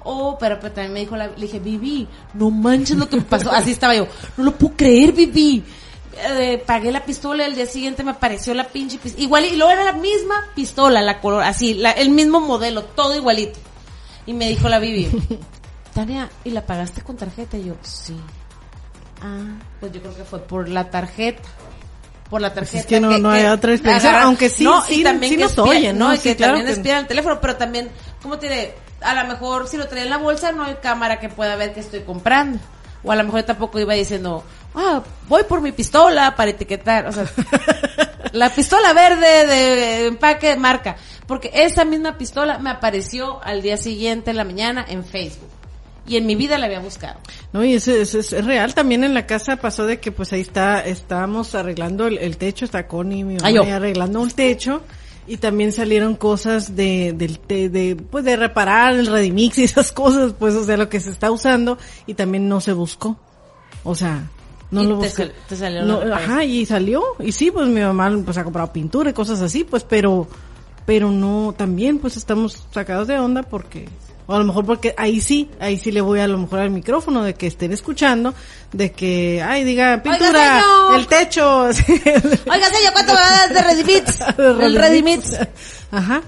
Oh, 0.03 0.39
pero, 0.39 0.59
pero 0.59 0.73
también 0.73 0.93
me 0.93 0.99
dijo 1.01 1.15
la, 1.15 1.27
le 1.27 1.35
dije, 1.35 1.59
Vivi, 1.59 2.07
no 2.33 2.49
manches 2.49 2.97
lo 2.97 3.07
que 3.07 3.17
me 3.17 3.21
pasó. 3.21 3.51
Así 3.51 3.69
estaba 3.69 3.93
yo, 3.93 4.07
no 4.35 4.45
lo 4.45 4.55
puedo 4.55 4.73
creer, 4.75 5.11
Vivi. 5.11 5.63
Eh, 6.17 6.63
pagué 6.65 6.91
la 6.91 7.05
pistola 7.05 7.45
el 7.45 7.55
día 7.55 7.67
siguiente 7.67 8.03
me 8.03 8.09
apareció 8.09 8.55
la 8.55 8.67
pinche 8.67 8.97
pistola. 8.97 9.23
Igual, 9.23 9.45
y 9.45 9.55
luego 9.55 9.71
era 9.71 9.83
la 9.83 9.93
misma 9.93 10.47
pistola, 10.55 10.99
la 11.03 11.21
color, 11.21 11.43
así, 11.43 11.79
el 11.95 12.09
mismo 12.09 12.39
modelo, 12.39 12.85
todo 12.85 13.15
igualito. 13.15 13.59
Y 14.25 14.33
me 14.33 14.49
dijo 14.49 14.67
la 14.67 14.79
Vivi, 14.79 15.09
Tania, 15.93 16.29
¿y 16.43 16.51
la 16.51 16.65
pagaste 16.65 17.01
con 17.01 17.17
tarjeta? 17.17 17.57
Y 17.57 17.65
yo, 17.65 17.75
sí. 17.81 18.17
Ah, 19.21 19.39
pues 19.79 19.91
yo 19.91 20.01
creo 20.01 20.15
que 20.15 20.23
fue 20.23 20.39
por 20.39 20.69
la 20.69 20.89
tarjeta. 20.89 21.47
Por 22.29 22.41
la 22.41 22.53
tarjeta. 22.53 22.71
Pues 22.71 22.83
es 22.83 22.87
que 22.87 22.99
no- 22.99 23.17
no 23.17 23.29
hay 23.29 23.45
otra 23.45 23.73
explicación, 23.73 24.15
aunque 24.15 24.49
sí- 24.49 24.63
no, 24.63 24.81
sí- 24.83 25.01
y 25.01 25.03
también 25.03 25.31
sí 25.33 25.37
que 25.37 25.43
nos 25.43 25.57
oyen, 25.59 25.97
¿no? 25.97 26.13
Y 26.13 26.17
Sí, 26.17 26.23
que 26.29 26.35
claro 26.37 26.53
también 26.55 26.73
espían 26.77 26.97
el 26.99 27.07
teléfono, 27.07 27.39
pero 27.41 27.55
también, 27.57 27.89
¿cómo 28.21 28.39
te 28.39 28.47
diré? 28.47 28.75
A 29.01 29.21
lo 29.21 29.27
mejor 29.27 29.67
si 29.67 29.77
lo 29.77 29.87
traía 29.87 30.05
en 30.05 30.09
la 30.11 30.17
bolsa 30.17 30.51
no 30.51 30.63
hay 30.63 30.75
cámara 30.75 31.19
que 31.19 31.27
pueda 31.29 31.55
ver 31.55 31.73
que 31.73 31.81
estoy 31.81 32.01
comprando. 32.01 32.59
O 33.03 33.11
a 33.11 33.15
lo 33.15 33.23
mejor 33.23 33.43
tampoco 33.43 33.79
iba 33.79 33.93
diciendo, 33.95 34.43
ah, 34.75 35.01
voy 35.27 35.43
por 35.43 35.59
mi 35.59 35.71
pistola 35.71 36.35
para 36.35 36.51
etiquetar. 36.51 37.07
O 37.07 37.11
sea, 37.11 37.25
la 38.31 38.49
pistola 38.49 38.93
verde 38.93 39.47
de 39.47 40.05
empaque 40.07 40.49
de 40.49 40.55
marca. 40.55 40.95
Porque 41.27 41.49
esa 41.53 41.83
misma 41.83 42.17
pistola 42.17 42.59
me 42.59 42.69
apareció 42.69 43.43
al 43.43 43.61
día 43.61 43.75
siguiente 43.77 44.31
en 44.31 44.37
la 44.37 44.43
mañana 44.43 44.85
en 44.87 45.03
Facebook. 45.03 45.49
Y 46.07 46.17
en 46.17 46.25
mi 46.25 46.35
vida 46.35 46.57
la 46.57 46.65
había 46.65 46.79
buscado. 46.79 47.19
No, 47.53 47.63
y 47.63 47.73
eso, 47.73 47.91
eso 47.91 48.19
es 48.19 48.31
real. 48.45 48.73
También 48.73 49.03
en 49.03 49.13
la 49.13 49.25
casa 49.27 49.57
pasó 49.57 49.85
de 49.85 49.99
que 49.99 50.11
pues 50.11 50.33
ahí 50.33 50.41
está, 50.41 50.81
estábamos 50.85 51.53
arreglando 51.55 52.07
el, 52.07 52.17
el 52.17 52.37
techo, 52.37 52.65
está 52.65 52.87
Connie, 52.87 53.23
mi 53.23 53.35
mamá, 53.37 53.75
arreglando 53.75 54.19
un 54.21 54.31
techo. 54.31 54.81
Y 55.27 55.37
también 55.37 55.71
salieron 55.71 56.15
cosas 56.15 56.75
de, 56.75 57.13
del 57.15 57.37
te- 57.39 57.69
de, 57.69 57.95
pues 57.95 58.25
de 58.25 58.35
reparar 58.35 58.95
el 58.95 59.05
Redimix 59.05 59.59
y 59.59 59.63
esas 59.63 59.91
cosas, 59.91 60.33
pues, 60.37 60.55
o 60.55 60.65
sea, 60.65 60.75
lo 60.77 60.89
que 60.89 60.99
se 60.99 61.11
está 61.11 61.29
usando 61.31 61.77
y 62.07 62.15
también 62.15 62.49
no 62.49 62.59
se 62.59 62.73
buscó. 62.73 63.17
O 63.83 63.93
sea, 63.93 64.23
no 64.71 64.81
Y 64.83 64.87
lo 64.87 64.95
buscó. 64.97 65.23
te 65.47 65.55
salió 65.55 65.83
No, 65.85 66.01
ajá, 66.13 66.43
y 66.43 66.65
salió. 66.65 67.03
Y 67.19 67.31
sí, 67.31 67.51
pues 67.51 67.67
mi 67.67 67.81
mamá 67.81 68.11
pues 68.25 68.37
ha 68.39 68.43
comprado 68.43 68.73
pintura 68.73 69.11
y 69.11 69.13
cosas 69.13 69.39
así, 69.41 69.63
pues, 69.63 69.83
pero, 69.83 70.27
pero 70.87 71.11
no, 71.11 71.53
también 71.55 71.99
pues 71.99 72.17
estamos 72.17 72.65
sacados 72.71 73.07
de 73.07 73.19
onda 73.19 73.43
porque, 73.43 73.87
o 74.31 74.35
a 74.35 74.39
lo 74.39 74.45
mejor 74.45 74.65
porque 74.65 74.95
ahí 74.97 75.19
sí, 75.21 75.49
ahí 75.59 75.77
sí 75.77 75.91
le 75.91 76.01
voy 76.01 76.19
a 76.19 76.27
lo 76.27 76.37
mejor 76.37 76.59
al 76.59 76.69
micrófono 76.71 77.23
de 77.23 77.33
que 77.35 77.47
estén 77.47 77.71
escuchando, 77.73 78.33
de 78.71 78.91
que, 78.93 79.41
ay, 79.45 79.63
diga, 79.63 80.01
pintura, 80.01 80.63
el 80.95 81.05
techo. 81.07 81.63
Oiga, 81.65 81.75
señor, 82.69 82.93
¿cuánto 82.93 83.13
me 83.13 83.19
va 83.19 83.27
a 83.27 83.47
dar 83.47 83.53
de 83.53 83.61
Redimits? 83.61 84.19
El 84.37 84.75
Redimits. 84.75 85.37
Ajá. 85.91 86.21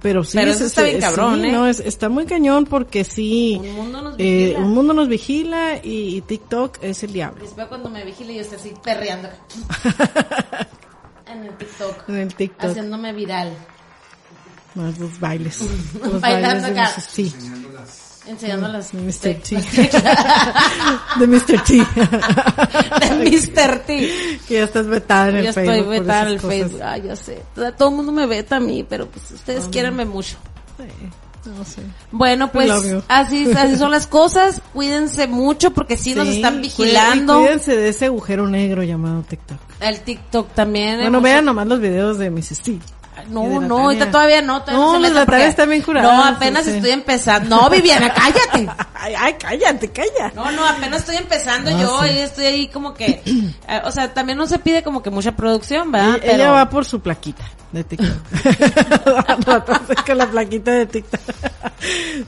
Pero 0.00 0.22
sí, 0.22 0.36
Pero 0.38 0.50
es- 0.52 0.56
eso 0.58 0.66
está 0.66 0.82
bien 0.82 0.98
es- 0.98 1.04
cabrón, 1.04 1.40
sí, 1.40 1.48
¿eh? 1.48 1.52
no, 1.52 1.66
es- 1.66 1.80
está 1.80 2.08
muy 2.08 2.24
cañón 2.24 2.66
porque 2.66 3.02
sí. 3.02 3.58
Un 3.60 3.72
mundo 3.74 4.00
nos 4.02 4.14
eh, 4.18 4.46
vigila. 4.50 4.58
un 4.60 4.70
mundo 4.74 4.94
nos 4.94 5.08
vigila 5.08 5.76
y, 5.82 6.16
y 6.16 6.20
TikTok 6.20 6.78
es 6.82 7.02
el 7.02 7.12
diablo. 7.12 7.44
Veo 7.56 7.68
cuando 7.68 7.88
me 7.90 8.04
vigile 8.04 8.34
yo 8.34 8.42
estoy 8.42 8.58
así 8.58 8.72
perreando. 8.84 9.28
en 11.26 11.44
el 11.44 11.56
TikTok. 11.56 12.08
En 12.08 12.16
el 12.16 12.34
TikTok. 12.34 12.70
Haciéndome 12.70 13.12
viral. 13.12 13.52
Más 14.74 14.98
los 14.98 15.20
bailes. 15.20 15.60
Los 16.02 16.20
Bailando 16.20 16.62
bailes 16.68 16.74
de 16.74 16.80
acá. 16.80 16.92
Mrs. 16.96 17.08
T. 17.08 17.32
Enseñando 18.24 18.68
las... 18.68 18.92
De 18.92 19.00
Mr. 19.00 19.34
T. 19.42 19.56
de- 21.18 21.26
Mr. 21.26 21.60
T. 21.64 21.76
de 23.08 23.30
Mr. 23.30 23.78
T. 23.80 24.38
que 24.46 24.54
ya 24.54 24.64
estás 24.64 24.86
vetada 24.86 25.30
en 25.30 25.36
el 25.38 25.46
Yo 25.46 25.52
Facebook. 25.52 25.74
estoy 25.74 25.84
por 25.96 26.00
vetada 26.00 26.22
en 26.22 26.28
el 26.28 26.36
cosas. 26.40 26.50
Facebook. 26.56 26.82
Ay, 26.84 27.02
ya 27.02 27.16
sé. 27.16 27.42
Todo 27.76 27.88
el 27.88 27.94
mundo 27.96 28.12
me 28.12 28.26
veta 28.26 28.56
a 28.56 28.60
mí, 28.60 28.86
pero 28.88 29.06
pues 29.08 29.30
ustedes 29.32 29.64
quiérenme 29.72 30.04
mucho. 30.04 30.36
Sí, 30.78 31.50
no 31.50 31.64
sé. 31.64 31.82
Bueno, 32.12 32.52
pues 32.52 32.70
así, 33.08 33.50
así 33.56 33.76
son 33.76 33.90
las 33.90 34.06
cosas. 34.06 34.62
Cuídense 34.72 35.26
mucho 35.26 35.72
porque 35.72 35.96
sí, 35.96 36.14
nos 36.14 36.28
Sí, 36.28 36.36
están 36.36 36.54
cuí- 36.54 36.62
vigilando. 36.62 37.40
Cuídense 37.40 37.76
de 37.76 37.88
ese 37.88 38.06
agujero 38.06 38.46
negro 38.48 38.84
llamado 38.84 39.22
TikTok. 39.22 39.58
El 39.80 40.00
TikTok 40.00 40.52
también. 40.54 41.00
Bueno, 41.00 41.20
vean 41.20 41.44
nomás 41.44 41.66
los 41.66 41.80
videos 41.80 42.18
de 42.18 42.30
Mrs. 42.30 42.60
T. 42.60 42.78
No, 43.28 43.60
no, 43.60 43.78
ahorita 43.78 44.10
todavía 44.10 44.40
no. 44.42 44.62
Todavía 44.62 44.84
no, 44.84 44.98
No, 44.98 45.18
se 45.20 45.24
porque- 45.26 45.46
están 45.46 45.68
bien 45.68 45.82
curadas, 45.82 46.10
No, 46.12 46.24
apenas 46.24 46.64
sí, 46.64 46.70
sí. 46.70 46.76
estoy 46.78 46.92
empezando. 46.92 47.56
No, 47.56 47.68
Viviana, 47.70 48.12
cállate. 48.12 48.68
Ay, 48.94 49.14
ay, 49.18 49.34
cállate, 49.38 49.90
calla. 49.90 50.32
No, 50.34 50.50
no, 50.52 50.64
apenas 50.66 51.00
estoy 51.00 51.16
empezando 51.16 51.70
Ah, 51.74 51.80
yo 51.80 52.02
sí. 52.04 52.10
y 52.14 52.18
estoy 52.18 52.46
ahí 52.46 52.68
como 52.68 52.94
que, 52.94 53.20
eh, 53.68 53.80
o 53.84 53.90
sea, 53.90 54.14
también 54.14 54.38
no 54.38 54.46
se 54.46 54.58
pide 54.60 54.82
como 54.82 55.02
que 55.02 55.10
mucha 55.10 55.32
producción, 55.32 55.90
¿verdad? 55.92 56.18
Y- 56.24 56.30
Ella 56.30 56.52
va 56.52 56.70
por 56.70 56.84
su 56.84 57.00
plaquita 57.00 57.42
de 57.72 57.84
TikTok. 57.84 58.08
Con 60.06 60.18
la 60.18 60.26
plaquita 60.30 60.70
de 60.72 60.86
TikTok. 60.86 61.20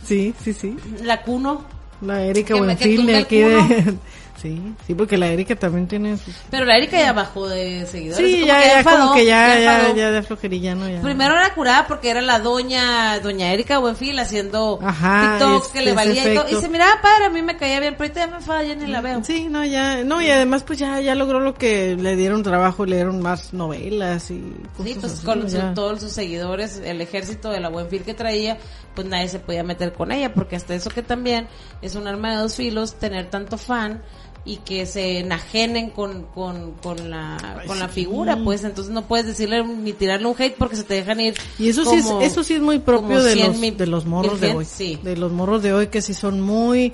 sí, 0.05 0.35
sí, 0.43 0.53
sí. 0.53 0.77
la 1.03 1.23
cuno, 1.23 1.65
La 2.01 2.23
Erika 2.23 2.57
Buenfil 2.57 3.07
de 3.07 3.17
aquí 3.19 3.39
de... 3.41 3.95
Sí, 4.45 4.61
sí, 4.87 4.95
porque 4.95 5.17
la 5.17 5.29
Erika 5.29 5.57
también 5.57 5.89
tiene... 5.89 6.19
sus- 6.19 6.35
pero 6.51 6.67
la 6.67 6.77
Erika 6.77 6.99
ya 6.99 7.15
bajó 7.15 7.49
de 7.49 7.87
seguidores. 7.87 8.27
Sí, 8.27 8.35
como 8.41 8.47
ya, 8.47 8.61
que 8.61 8.67
ya, 8.67 8.79
enfadó, 8.81 8.99
como 9.01 9.15
que 9.15 9.25
ya, 9.25 9.59
ya, 9.59 9.77
enfadó. 9.79 9.97
ya 9.97 10.11
de 10.11 10.23
flojerilla, 10.23 10.75
¿no? 10.75 10.87
Ya. 10.91 11.01
Primero 11.01 11.35
era 11.35 11.55
curada 11.55 11.87
porque 11.87 12.11
era 12.11 12.21
la 12.21 12.41
doña, 12.41 13.19
doña 13.21 13.51
Erika 13.55 13.79
Buenfil 13.79 14.19
haciendo 14.19 14.79
Ajá, 14.83 15.39
TikToks 15.39 15.67
es- 15.69 15.73
que 15.73 15.81
le 15.81 15.93
valía 15.95 16.31
y 16.31 16.37
todo. 16.37 16.47
Y 16.51 16.61
se 16.61 16.69
miraba 16.69 17.01
padre, 17.01 17.25
a 17.25 17.31
mí 17.31 17.41
me 17.41 17.57
caía 17.57 17.81
bien, 17.81 17.95
pero 17.95 18.05
ahorita 18.05 18.21
ya 18.21 18.27
me 18.27 18.37
enfada, 18.37 18.63
ya 18.65 18.75
ni 18.75 18.87
la 18.87 19.01
veo. 19.01 19.25
Sí, 19.25 19.49
no, 19.49 19.65
ya, 19.65 20.05
no, 20.05 20.21
y 20.21 20.29
además 20.29 20.63
pues 20.63 20.79
ya, 20.79 21.01
ya 21.01 21.15
logró 21.15 21.41
lo 21.41 21.55
que 21.55 21.97
le 21.97 22.15
dieron 22.15 22.43
trabajo, 22.43 22.85
le 22.85 22.97
dieron 22.97 23.23
más 23.23 23.55
novelas 23.55 24.31
y 24.31 24.41
cosas 24.77 24.93
Sí, 24.93 24.99
pues 25.01 25.13
así, 25.15 25.25
con 25.25 25.49
Ya. 25.49 25.73
todos 25.73 26.01
sus 26.01 26.13
seguidores, 26.13 26.83
el 26.85 27.01
ejército 27.01 27.49
de 27.49 27.61
la 27.61 27.71
Buenfil 27.71 28.03
que 28.03 28.13
traía, 28.13 28.59
pues 28.95 29.07
nadie 29.09 29.29
se 29.29 29.39
podía 29.39 29.63
meter 29.65 29.95
con 29.95 30.13
ella, 30.13 30.35
porque 30.35 30.55
hasta 30.57 30.75
eso 30.75 30.91
que 30.91 31.03
también 31.03 31.49
es 31.81 31.95
un 31.95 32.07
arma 32.07 32.33
de 32.33 32.37
dos 32.37 32.55
filos, 32.57 32.95
tener 32.95 33.31
tanto 33.31 33.57
fan, 33.59 34.03
y 34.47 34.59
que 34.59 34.85
se 34.85 35.21
enajenen 35.21 35.89
con, 35.91 36.25
con, 36.35 36.73
con 36.83 37.09
la, 37.11 37.37
Ay, 37.61 37.67
con 37.67 37.79
la 37.79 37.89
figura, 37.89 38.37
pues 38.45 38.63
entonces 38.65 38.93
no 38.93 39.03
puedes 39.07 39.27
decirle 39.27 39.65
ni 39.65 39.93
tirarle 39.95 40.27
un 40.27 40.35
hate 40.39 40.55
porque 40.59 40.77
se 40.77 40.85
te 40.85 40.95
dejan 40.95 41.19
ir. 41.21 41.35
Y 41.59 41.69
eso 41.71 41.85
sí 41.87 41.97
es, 41.97 42.07
eso 42.21 42.45
sí 42.45 42.55
es 42.55 42.61
muy 42.61 42.79
propio 42.79 43.23
de 43.23 43.33
100 43.33 43.47
los, 43.47 43.57
mil- 43.59 43.77
de 43.77 43.87
los 43.87 44.05
morros 44.05 44.41
de 44.41 44.55
hoy. 44.55 44.65
Sí. 44.67 44.99
De 45.03 45.17
los 45.17 45.33
morros 45.33 45.63
de 45.63 45.73
hoy 45.73 45.87
que 45.87 46.03
sí 46.03 46.13
son 46.13 46.43
muy, 46.43 46.93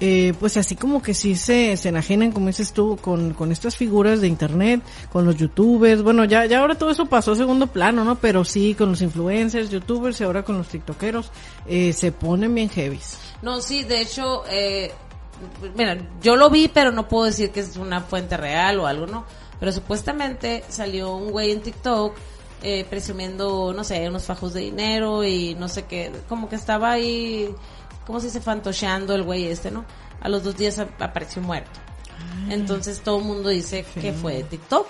eh, 0.00 0.32
pues 0.40 0.56
así 0.56 0.74
como 0.74 1.02
que 1.02 1.12
sí 1.12 1.36
se, 1.36 1.76
se 1.76 1.90
enajenan, 1.90 2.32
como 2.32 2.46
dices 2.46 2.72
tú, 2.72 2.96
con, 2.98 3.34
con 3.34 3.52
estas 3.52 3.76
figuras 3.76 4.22
de 4.22 4.28
internet, 4.28 4.80
con 5.12 5.26
los 5.26 5.36
youtubers. 5.36 6.02
Bueno, 6.02 6.24
ya, 6.24 6.46
ya 6.46 6.60
ahora 6.60 6.76
todo 6.76 6.90
eso 6.90 7.04
pasó 7.04 7.32
a 7.32 7.36
segundo 7.36 7.66
plano, 7.66 8.04
¿no? 8.04 8.16
Pero 8.16 8.42
sí, 8.42 8.74
con 8.74 8.88
los 8.90 9.02
influencers, 9.02 9.68
youtubers 9.68 10.18
y 10.22 10.24
ahora 10.24 10.42
con 10.44 10.56
los 10.56 10.68
tiktokeros, 10.68 11.30
eh, 11.66 11.92
se 11.92 12.10
ponen 12.10 12.54
bien 12.54 12.70
heavies. 12.70 13.18
No, 13.42 13.60
sí, 13.60 13.84
de 13.84 14.00
hecho, 14.00 14.44
eh, 14.50 14.92
mira, 15.76 15.98
yo 16.22 16.36
lo 16.36 16.50
vi, 16.50 16.68
pero 16.68 16.90
no 16.92 17.08
puedo 17.08 17.24
decir 17.26 17.50
que 17.50 17.60
es 17.60 17.76
una 17.76 18.00
fuente 18.00 18.36
real 18.36 18.78
o 18.80 18.86
algo, 18.86 19.06
¿no? 19.06 19.24
Pero 19.60 19.72
supuestamente 19.72 20.64
salió 20.68 21.14
un 21.16 21.30
güey 21.30 21.50
en 21.52 21.60
TikTok 21.62 22.14
eh, 22.62 22.84
presumiendo, 22.88 23.72
no 23.74 23.84
sé, 23.84 24.08
unos 24.08 24.24
fajos 24.24 24.52
de 24.54 24.60
dinero 24.60 25.24
y 25.24 25.54
no 25.54 25.68
sé 25.68 25.84
qué, 25.84 26.12
como 26.28 26.48
que 26.48 26.56
estaba 26.56 26.90
ahí, 26.92 27.54
¿cómo 28.06 28.20
se 28.20 28.26
dice? 28.26 28.40
Fantocheando 28.40 29.14
el 29.14 29.22
güey 29.22 29.44
este, 29.46 29.70
¿no? 29.70 29.84
A 30.20 30.28
los 30.28 30.42
dos 30.42 30.56
días 30.56 30.78
ap- 30.78 31.00
apareció 31.00 31.42
muerto. 31.42 31.80
Entonces 32.48 33.00
todo 33.02 33.18
el 33.18 33.24
mundo 33.24 33.48
dice 33.50 33.84
que 34.00 34.12
fue 34.12 34.34
de 34.36 34.44
TikTok, 34.44 34.86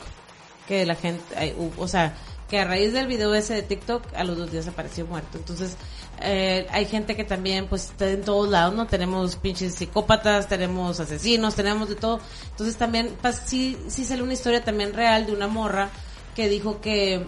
que 0.69 0.85
la 0.87 0.95
gente, 0.95 1.55
o 1.79 1.89
sea, 1.89 2.15
que 2.49 2.61
a 2.61 2.65
raíz 2.65 2.93
del 2.93 3.07
video 3.09 3.35
ese 3.35 3.55
de 3.55 3.63
TikTok 3.63 4.03
a 4.15 4.23
los 4.25 4.37
dos 4.39 4.51
días 4.53 4.69
apareció 4.69 5.05
muerto. 5.07 5.37
Entonces 5.39 5.77
eh, 6.21 6.67
hay 6.71 6.87
gente 6.87 7.15
que 7.17 7.25
también 7.25 7.67
pues 7.69 7.85
está 7.91 8.09
en 8.11 8.23
todos 8.23 8.49
lados, 8.49 8.75
¿no? 8.75 8.87
Tenemos 8.87 9.37
pinches 9.37 9.75
psicópatas, 9.75 10.49
tenemos 10.49 10.99
asesinos, 11.01 11.55
tenemos 11.55 11.89
de 11.89 11.95
todo. 11.97 12.21
Entonces 12.51 12.77
también 12.77 13.17
pas- 13.23 13.41
sí, 13.45 13.77
sí 13.89 14.05
sale 14.05 14.23
una 14.23 14.33
historia 14.33 14.65
también 14.65 14.93
real 14.95 15.27
de 15.27 15.33
una 15.33 15.47
morra 15.49 15.91
que 16.35 16.49
dijo 16.49 16.81
que 16.81 17.25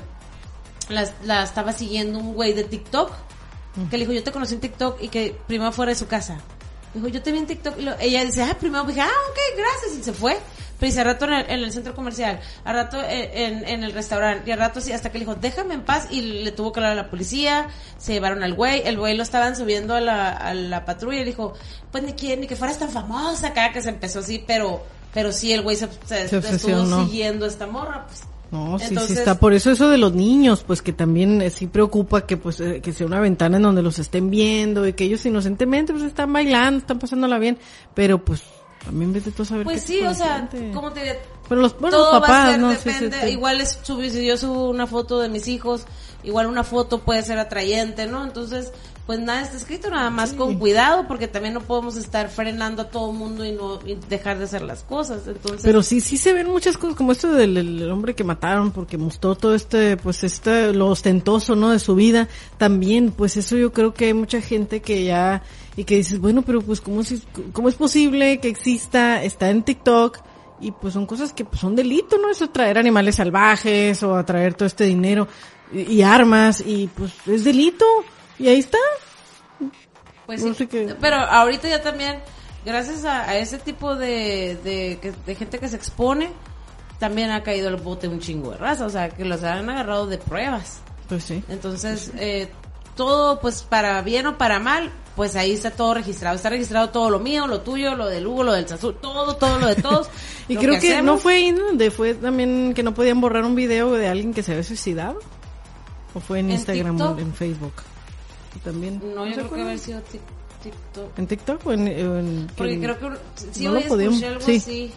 la, 0.88 1.08
la 1.24 1.42
estaba 1.42 1.72
siguiendo 1.72 2.18
un 2.18 2.34
güey 2.34 2.52
de 2.54 2.64
TikTok 2.64 3.10
que 3.90 3.96
le 3.96 4.04
dijo 4.04 4.12
yo 4.12 4.24
te 4.24 4.32
conocí 4.32 4.54
en 4.54 4.60
TikTok 4.60 5.00
y 5.02 5.08
que 5.08 5.38
primero 5.46 5.70
fuera 5.70 5.90
de 5.90 5.96
su 5.96 6.06
casa. 6.08 6.38
Dijo 6.94 7.06
yo 7.08 7.22
te 7.22 7.30
vi 7.30 7.38
en 7.38 7.46
TikTok 7.46 7.78
y 7.78 7.82
lo- 7.82 7.98
ella 8.00 8.24
dice 8.24 8.42
ah 8.42 8.56
primero 8.58 8.82
dije 8.84 9.02
ah 9.02 9.10
ok 9.30 9.38
gracias 9.56 10.00
y 10.00 10.02
se 10.02 10.12
fue. 10.12 10.36
Pero 10.78 10.90
dice, 10.90 11.00
a 11.00 11.04
rato 11.04 11.24
en 11.24 11.32
el, 11.32 11.50
en 11.50 11.60
el 11.60 11.72
centro 11.72 11.94
comercial, 11.94 12.38
a 12.64 12.72
rato 12.72 12.98
en, 13.02 13.62
en, 13.62 13.68
en 13.68 13.82
el 13.84 13.92
restaurante, 13.92 14.48
y 14.48 14.52
a 14.52 14.56
rato 14.56 14.78
así, 14.78 14.92
hasta 14.92 15.10
que 15.10 15.18
le 15.18 15.24
dijo, 15.24 15.34
déjame 15.34 15.74
en 15.74 15.82
paz, 15.82 16.06
y 16.10 16.20
le 16.42 16.52
tuvo 16.52 16.72
que 16.72 16.80
hablar 16.80 16.92
a 16.92 16.96
la 17.02 17.10
policía, 17.10 17.68
se 17.98 18.12
llevaron 18.12 18.42
al 18.44 18.54
güey, 18.54 18.82
el 18.86 18.96
güey 18.96 19.16
lo 19.16 19.22
estaban 19.24 19.56
subiendo 19.56 19.94
a 19.94 20.00
la, 20.00 20.30
a 20.30 20.54
la 20.54 20.84
patrulla, 20.84 21.20
y 21.20 21.24
dijo, 21.24 21.54
pues 21.90 22.04
ni 22.04 22.12
que, 22.12 22.36
ni 22.36 22.46
que 22.46 22.54
fueras 22.56 22.78
tan 22.78 22.90
famosa 22.90 23.48
acá, 23.48 23.72
que 23.72 23.82
se 23.82 23.88
empezó 23.88 24.20
así, 24.20 24.42
pero, 24.46 24.84
pero 25.12 25.32
sí, 25.32 25.52
el 25.52 25.62
güey 25.62 25.74
se, 25.76 25.88
se- 26.06 26.28
Se 26.28 26.38
estuvo 26.38 27.04
siguiendo 27.06 27.46
esta 27.46 27.66
morra, 27.66 28.06
pues. 28.06 28.22
No, 28.50 28.78
sí, 28.78 28.86
Entonces- 28.88 29.14
sí 29.14 29.18
está. 29.18 29.34
Por 29.38 29.52
eso 29.52 29.70
eso 29.70 29.90
de 29.90 29.98
los 29.98 30.14
niños, 30.14 30.64
pues 30.66 30.80
que 30.80 30.94
también 30.94 31.42
eh, 31.42 31.50
sí 31.50 31.66
preocupa 31.66 32.24
que 32.24 32.38
pues 32.38 32.60
eh, 32.60 32.80
que 32.80 32.94
sea 32.94 33.06
una 33.06 33.20
ventana 33.20 33.58
en 33.58 33.62
donde 33.64 33.82
los 33.82 33.98
estén 33.98 34.30
viendo 34.30 34.86
y 34.86 34.94
que 34.94 35.04
ellos 35.04 35.26
inocentemente 35.26 35.92
pues 35.92 36.04
están 36.04 36.32
bailando, 36.32 36.78
están 36.78 36.98
pasándola 36.98 37.38
bien, 37.38 37.58
pero 37.94 38.24
pues 38.24 38.42
también 38.88 39.12
vete 39.12 39.30
tú 39.32 39.42
a 39.42 39.44
saber 39.44 39.64
Pues 39.64 39.82
qué 39.82 39.86
sí, 39.86 40.02
o 40.02 40.14
sea, 40.14 40.36
gente. 40.50 40.70
como 40.72 40.90
te 40.90 41.00
diré, 41.00 41.20
Pero 41.46 41.60
los, 41.60 41.78
bueno, 41.78 41.98
todo 41.98 42.06
los 42.06 42.14
va 42.14 42.16
a 42.16 42.20
papás, 42.22 42.50
ser, 42.52 42.58
¿no? 42.60 42.72
Sí, 42.72 42.78
sí, 42.78 42.88
depende, 42.88 43.20
sí. 43.20 43.32
igual 43.32 43.60
es 43.60 43.78
si 43.84 44.26
yo 44.26 44.36
subo 44.38 44.70
una 44.70 44.86
foto 44.86 45.20
de 45.20 45.28
mis 45.28 45.46
hijos, 45.46 45.84
igual 46.22 46.46
una 46.46 46.64
foto 46.64 47.00
puede 47.00 47.22
ser 47.22 47.38
atrayente, 47.38 48.06
¿no? 48.06 48.24
Entonces, 48.24 48.72
pues 49.08 49.20
nada 49.20 49.40
está 49.40 49.56
escrito, 49.56 49.88
nada 49.88 50.10
más 50.10 50.34
con 50.34 50.58
cuidado, 50.58 51.08
porque 51.08 51.28
también 51.28 51.54
no 51.54 51.62
podemos 51.62 51.96
estar 51.96 52.28
frenando 52.28 52.82
a 52.82 52.90
todo 52.90 53.10
mundo 53.10 53.42
y 53.42 53.52
no 53.52 53.80
y 53.86 53.94
dejar 54.06 54.36
de 54.36 54.44
hacer 54.44 54.60
las 54.60 54.82
cosas, 54.82 55.26
entonces... 55.26 55.62
Pero 55.62 55.82
sí, 55.82 56.02
sí 56.02 56.18
se 56.18 56.34
ven 56.34 56.46
muchas 56.50 56.76
cosas, 56.76 56.94
como 56.94 57.12
esto 57.12 57.32
del, 57.32 57.54
del 57.54 57.90
hombre 57.90 58.14
que 58.14 58.22
mataron, 58.22 58.70
porque 58.70 58.98
mostró 58.98 59.34
todo 59.34 59.54
este, 59.54 59.96
pues 59.96 60.24
este, 60.24 60.74
lo 60.74 60.88
ostentoso, 60.88 61.56
¿no? 61.56 61.70
De 61.70 61.78
su 61.78 61.94
vida. 61.94 62.28
También, 62.58 63.10
pues 63.10 63.38
eso 63.38 63.56
yo 63.56 63.72
creo 63.72 63.94
que 63.94 64.08
hay 64.08 64.12
mucha 64.12 64.42
gente 64.42 64.82
que 64.82 65.04
ya, 65.04 65.42
y 65.74 65.84
que 65.84 65.96
dices, 65.96 66.20
bueno, 66.20 66.42
pero 66.42 66.60
pues 66.60 66.82
cómo, 66.82 67.02
si, 67.02 67.22
cómo 67.54 67.70
es 67.70 67.76
posible 67.76 68.40
que 68.40 68.48
exista, 68.48 69.22
está 69.22 69.48
en 69.48 69.62
TikTok, 69.62 70.18
y 70.60 70.70
pues 70.72 70.92
son 70.92 71.06
cosas 71.06 71.32
que 71.32 71.46
pues, 71.46 71.62
son 71.62 71.74
delito, 71.74 72.18
¿no? 72.18 72.28
Eso 72.28 72.50
traer 72.50 72.76
animales 72.76 73.14
salvajes, 73.14 74.02
o 74.02 74.14
atraer 74.16 74.52
todo 74.52 74.66
este 74.66 74.84
dinero, 74.84 75.28
y, 75.72 75.94
y 75.94 76.02
armas, 76.02 76.60
y 76.60 76.88
pues 76.88 77.14
es 77.26 77.44
delito, 77.44 77.86
y 78.38 78.48
ahí 78.48 78.58
está. 78.58 78.78
Pues 80.26 80.44
No 80.44 80.54
sí, 80.54 80.66
qué- 80.66 80.94
pero 81.00 81.16
ahorita 81.16 81.68
ya 81.68 81.82
también, 81.82 82.20
gracias 82.64 83.04
a, 83.04 83.22
a 83.30 83.38
ese 83.38 83.58
tipo 83.58 83.96
de, 83.96 84.58
de, 84.62 84.98
que- 85.00 85.12
de 85.26 85.34
gente 85.34 85.58
que 85.58 85.68
se 85.68 85.76
expone, 85.76 86.30
también 86.98 87.30
ha 87.30 87.42
caído 87.42 87.68
el 87.68 87.76
bote 87.76 88.08
un 88.08 88.20
chingo 88.20 88.50
de 88.50 88.58
raza, 88.58 88.84
o 88.84 88.90
sea, 88.90 89.08
que 89.08 89.24
los 89.24 89.42
han 89.44 89.68
agarrado 89.70 90.06
de 90.06 90.18
pruebas. 90.18 90.80
Pues 91.08 91.24
sí. 91.24 91.42
Entonces, 91.48 92.12
eh, 92.16 92.48
todo, 92.94 93.40
pues 93.40 93.62
para 93.62 94.02
bien 94.02 94.26
o 94.26 94.36
para 94.36 94.58
mal, 94.58 94.90
pues 95.16 95.34
ahí 95.36 95.52
está 95.52 95.70
todo 95.70 95.94
registrado. 95.94 96.36
Está 96.36 96.50
registrado 96.50 96.90
todo 96.90 97.08
lo 97.08 97.18
mío, 97.20 97.46
lo 97.46 97.62
tuyo, 97.62 97.94
lo 97.94 98.06
del 98.06 98.26
Hugo, 98.26 98.42
lo 98.42 98.52
del 98.52 98.68
Sazú, 98.68 98.92
todo, 98.92 99.36
todo 99.36 99.58
lo 99.58 99.66
de 99.68 99.76
todos. 99.76 100.10
Y 100.50 100.56
creo 100.56 100.78
que, 100.80 101.00
no 101.02 101.18
fue 101.18 101.34
ahí 101.34 101.52
donde 101.52 101.90
fue 101.90 102.14
también 102.14 102.72
que 102.74 102.82
no 102.82 102.94
podían 102.94 103.20
borrar 103.20 103.44
un 103.44 103.54
video 103.54 103.92
de 103.92 104.08
alguien 104.08 104.32
que 104.34 104.42
se 104.42 104.52
había 104.52 104.64
suicidado. 104.64 105.18
¿O 106.14 106.20
fue 106.20 106.38
en, 106.40 106.46
¿En 106.46 106.52
Instagram 106.52 107.00
o 107.00 107.18
en 107.18 107.34
Facebook? 107.34 107.72
También. 108.64 109.00
No, 109.14 109.26
yo 109.26 109.34
creo 109.34 109.50
que 109.50 109.60
haber 109.62 109.78
sido 109.78 110.00
TikTok. 110.62 111.18
¿En 111.18 111.26
TikTok 111.26 111.66
o 111.66 111.72
en.? 111.72 111.88
en- 111.88 112.46
Porque 112.56 112.72
en- 112.74 112.80
creo 112.82 112.98
que 112.98 113.06
sí 113.52 113.64
no 113.64 113.72
lo 113.72 113.78
escuché 113.78 114.26
algo 114.26 114.40
sí. 114.40 114.56
así. 114.56 114.92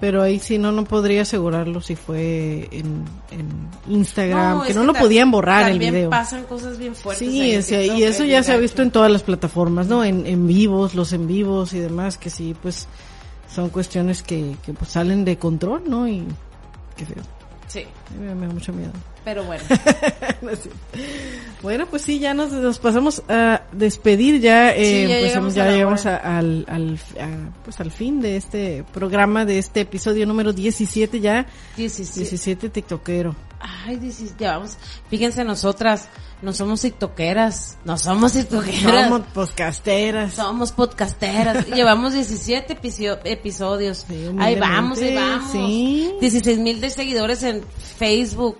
Pero 0.00 0.22
ahí 0.22 0.38
sí 0.38 0.58
no, 0.58 0.70
no 0.70 0.84
podría 0.84 1.22
asegurarlo 1.22 1.80
si 1.80 1.96
fue 1.96 2.68
en, 2.70 3.04
en 3.32 3.48
Instagram. 3.88 4.62
que 4.62 4.70
es 4.70 4.76
no 4.76 4.84
lo 4.84 4.92
ta- 4.92 5.00
podían 5.00 5.30
borrar 5.32 5.68
el 5.72 5.78
video. 5.80 6.08
pasan 6.08 6.44
cosas 6.44 6.78
bien 6.78 6.94
fuertes. 6.94 7.28
Sí, 7.28 7.60
sea, 7.62 7.80
TikTok, 7.80 7.98
y 7.98 8.02
eso 8.04 8.22
es 8.22 8.30
ya 8.30 8.42
se 8.44 8.52
ha 8.52 8.56
visto 8.58 8.82
en 8.82 8.92
todas 8.92 9.10
las 9.10 9.24
plataformas, 9.24 9.88
¿no? 9.88 10.04
En, 10.04 10.24
en 10.26 10.46
vivos, 10.46 10.94
los 10.94 11.12
en 11.12 11.26
vivos 11.26 11.72
y 11.72 11.80
demás, 11.80 12.16
que 12.16 12.30
sí, 12.30 12.54
pues 12.62 12.86
son 13.52 13.70
cuestiones 13.70 14.22
que, 14.22 14.54
que 14.64 14.72
pues 14.72 14.90
salen 14.92 15.24
de 15.24 15.36
control, 15.36 15.82
¿no? 15.88 16.06
Y 16.06 16.24
qué 16.96 17.04
feo. 17.04 17.22
Sí, 17.66 17.84
Me, 18.20 18.34
me 18.36 18.46
da 18.46 18.52
mucho 18.52 18.72
miedo. 18.72 18.92
Pero 19.28 19.44
bueno. 19.44 19.62
Bueno, 21.60 21.86
pues 21.86 22.02
sí, 22.02 22.20
ya 22.20 22.34
nos, 22.34 22.52
nos 22.52 22.78
pasamos 22.78 23.20
a 23.28 23.62
despedir 23.72 24.40
ya, 24.40 24.70
eh, 24.70 24.84
Sí, 24.84 25.02
ya 25.02 25.08
pues 25.18 25.22
llegamos 25.24 25.54
ya 25.54 25.62
a 25.62 25.66
la 25.66 25.72
llegamos 25.72 26.00
hora. 26.06 26.16
a- 26.24 26.38
al, 26.38 26.64
al, 26.68 26.98
a- 27.20 27.62
pues 27.64 27.80
al 27.80 27.90
fin 27.90 28.20
de 28.20 28.36
este 28.36 28.84
programa, 28.92 29.44
de 29.44 29.58
este 29.58 29.80
episodio 29.80 30.24
número 30.24 30.52
17 30.52 31.18
ya, 31.20 31.46
17. 31.76 32.20
17 32.20 32.68
tiktokero. 32.70 33.34
Ay, 33.60 33.96
17, 33.96 34.36
ya 34.38 34.52
vamos. 34.56 34.76
Fíjense 35.10 35.42
nosotras, 35.42 36.08
no 36.42 36.52
somos 36.52 36.80
tiktokeras, 36.82 37.76
no 37.84 37.98
somos 37.98 38.34
tiktokeras. 38.34 39.08
Somos 39.08 39.22
podcasteras. 39.34 40.34
Somos 40.34 40.70
podcasteras. 40.72 41.66
Llevamos 41.74 42.12
17 42.12 42.74
episo- 42.80 43.18
episodios. 43.24 44.04
Sí, 44.08 44.28
ahí 44.38 44.54
vamos, 44.54 45.00
ahí 45.02 45.12
vamos. 45.16 45.50
sí. 45.50 46.12
16 46.20 46.58
mil 46.60 46.80
de 46.80 46.90
seguidores 46.90 47.42
en 47.42 47.62
Facebook. 47.98 48.56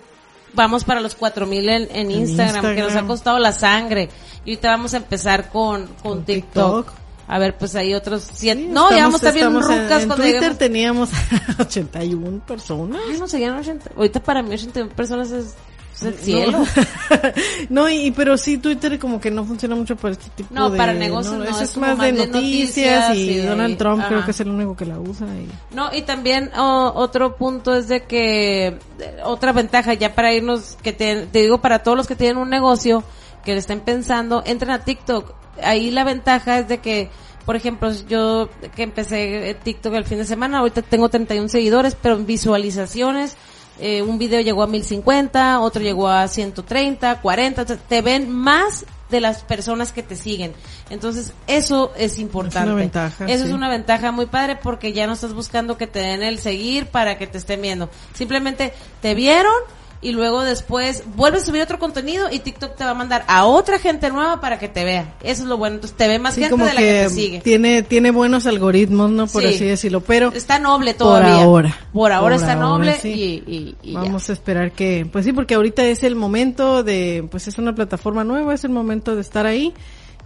Vamos 0.54 0.84
para 0.84 1.00
los 1.00 1.14
4 1.14 1.46
mil 1.46 1.68
en, 1.68 1.88
en 1.94 2.10
Instagram, 2.10 2.62
que 2.62 2.68
nos 2.68 2.76
ha 2.76 2.82
Instagram. 2.84 3.06
costado 3.06 3.38
la 3.38 3.52
sangre. 3.52 4.08
Y 4.44 4.50
ahorita 4.52 4.68
vamos 4.70 4.94
a 4.94 4.96
empezar 4.98 5.50
con, 5.50 5.86
con, 5.86 5.94
Con 6.02 6.24
TikTok. 6.24 6.86
TikTok. 6.86 6.98
A 7.30 7.38
ver, 7.38 7.56
pues 7.58 7.74
hay 7.74 7.92
otros 7.94 8.22
100. 8.32 8.58
Sí, 8.58 8.66
no, 8.68 8.90
ya 8.90 9.04
vamos 9.04 9.22
a 9.22 9.28
estar 9.28 9.34
bien 9.34 9.46
estamos 9.48 9.70
en- 9.70 9.82
rucas 9.82 10.02
en, 10.02 10.08
Twitter 10.10 10.56
teníamos 10.56 11.10
81 11.58 12.40
personas. 12.46 13.00
Ay, 13.08 13.18
no 13.18 13.28
seguían 13.28 13.54
80. 13.58 13.90
Ahorita 13.96 14.20
para 14.22 14.42
mí 14.42 14.54
81 14.54 14.90
personas 14.94 15.30
es, 15.30 15.54
es 16.00 16.06
el 16.06 16.14
cielo. 16.18 16.64
No, 17.70 17.88
y, 17.88 18.10
pero 18.12 18.36
sí, 18.36 18.58
Twitter 18.58 18.98
como 18.98 19.20
que 19.20 19.30
no 19.30 19.44
funciona 19.44 19.74
mucho 19.74 19.96
para 19.96 20.12
este 20.12 20.30
tipo 20.30 20.54
No, 20.54 20.70
de... 20.70 20.78
para 20.78 20.92
negocios 20.94 21.36
no, 21.36 21.44
Eso 21.44 21.56
es 21.56 21.62
es 21.62 21.74
como 21.74 21.86
más 21.86 21.98
de 21.98 22.12
noticias, 22.12 23.08
noticias 23.08 23.16
y, 23.16 23.38
Donald 23.38 23.76
Trump 23.76 24.04
creo 24.06 24.24
que 24.24 24.30
es 24.30 24.40
el 24.40 24.48
único 24.48 24.76
que 24.76 24.86
la 24.86 24.98
usa. 24.98 25.26
Y... 25.26 25.74
No, 25.74 25.92
y 25.92 26.02
también 26.02 26.50
oh, 26.56 26.92
otro 26.94 27.36
punto 27.36 27.74
es 27.74 27.88
de 27.88 28.04
que 28.04 28.66
eh, 28.66 28.78
otra 29.24 29.52
ventaja 29.52 29.94
ya 29.94 30.14
para 30.14 30.32
irnos, 30.32 30.76
que 30.82 30.92
te, 30.92 31.26
te 31.26 31.40
digo 31.40 31.60
para 31.60 31.82
todos 31.82 31.96
los 31.96 32.06
que 32.06 32.16
tienen 32.16 32.36
un 32.36 32.50
negocio, 32.50 33.02
que 33.44 33.52
le 33.52 33.58
estén 33.58 33.80
pensando, 33.80 34.42
entren 34.46 34.70
a 34.70 34.80
TikTok. 34.84 35.34
Ahí 35.62 35.90
la 35.90 36.04
ventaja 36.04 36.58
es 36.60 36.68
de 36.68 36.78
que, 36.78 37.10
por 37.44 37.56
ejemplo, 37.56 37.90
yo 38.08 38.48
que 38.76 38.82
empecé 38.82 39.50
eh, 39.50 39.54
TikTok 39.54 39.94
el 39.94 40.04
fin 40.04 40.18
de 40.18 40.24
semana, 40.24 40.58
ahorita 40.58 40.82
tengo 40.82 41.08
31 41.08 41.48
seguidores, 41.48 41.96
pero 42.00 42.16
en 42.16 42.26
visualizaciones, 42.26 43.36
eh, 43.80 44.02
un 44.02 44.18
video 44.18 44.40
llegó 44.40 44.62
a 44.62 44.66
1050, 44.66 45.60
otro 45.60 45.82
llegó 45.82 46.08
a 46.08 46.26
130, 46.28 47.20
40, 47.20 47.62
o 47.62 47.66
sea, 47.66 47.76
te 47.76 48.02
ven 48.02 48.30
más 48.30 48.84
de 49.10 49.20
las 49.20 49.42
personas 49.42 49.92
que 49.92 50.02
te 50.02 50.16
siguen. 50.16 50.52
Entonces, 50.90 51.32
eso 51.46 51.92
es 51.96 52.18
importante. 52.18 52.72
ventaja, 52.74 53.26
Eso 53.26 53.44
sí. 53.44 53.48
es 53.50 53.54
una 53.54 53.68
ventaja 53.68 54.12
muy 54.12 54.26
padre 54.26 54.56
porque 54.56 54.92
ya 54.92 55.06
no 55.06 55.14
estás 55.14 55.32
buscando 55.32 55.78
que 55.78 55.86
te 55.86 56.00
den 56.00 56.22
el 56.22 56.38
seguir 56.38 56.86
para 56.86 57.16
que 57.18 57.26
te 57.26 57.38
estén 57.38 57.62
viendo. 57.62 57.88
Simplemente 58.14 58.72
te 59.00 59.14
vieron, 59.14 59.54
y 60.00 60.12
luego 60.12 60.44
después 60.44 61.02
vuelves 61.16 61.42
a 61.42 61.46
subir 61.46 61.60
otro 61.62 61.78
contenido 61.78 62.28
y 62.30 62.38
TikTok 62.38 62.76
te 62.76 62.84
va 62.84 62.90
a 62.90 62.94
mandar 62.94 63.24
a 63.26 63.44
otra 63.46 63.78
gente 63.80 64.10
nueva 64.10 64.40
para 64.40 64.58
que 64.58 64.68
te 64.68 64.84
vea. 64.84 65.14
Eso 65.22 65.42
es 65.42 65.48
lo 65.48 65.56
bueno. 65.56 65.76
Entonces 65.76 65.96
te 65.96 66.06
ve 66.06 66.18
más 66.20 66.34
Sí, 66.34 66.40
gente 66.42 66.52
como 66.52 66.66
de 66.66 66.74
la 66.74 66.80
que, 66.80 66.86
que 66.86 67.02
te 67.04 67.10
sigue. 67.10 67.40
tiene, 67.40 67.82
tiene 67.82 68.10
buenos 68.12 68.46
algoritmos, 68.46 69.10
¿no? 69.10 69.26
Por 69.26 69.42
Sí. 69.42 69.48
así 69.48 69.64
decirlo, 69.64 70.00
pero 70.00 70.32
Está 70.32 70.58
noble 70.60 70.94
todavía. 70.94 71.42
ahora. 71.42 71.76
Por 71.92 72.12
ahora 72.12 72.36
Por 72.36 72.42
está 72.42 72.52
ahora, 72.54 72.66
noble 72.66 72.94
sí. 73.00 73.42
y, 73.46 73.52
y, 73.52 73.76
y 73.82 73.92
ya. 73.94 74.00
vamos 74.00 74.30
a 74.30 74.32
esperar 74.34 74.70
que, 74.72 75.06
pues 75.10 75.24
sí, 75.24 75.32
porque 75.32 75.54
ahorita 75.54 75.82
es 75.84 76.04
el 76.04 76.14
momento 76.14 76.82
de, 76.84 77.26
pues 77.30 77.48
es 77.48 77.58
una 77.58 77.74
plataforma 77.74 78.22
nueva, 78.22 78.54
es 78.54 78.62
el 78.64 78.70
momento 78.70 79.14
de 79.16 79.20
estar 79.22 79.46
ahí 79.46 79.74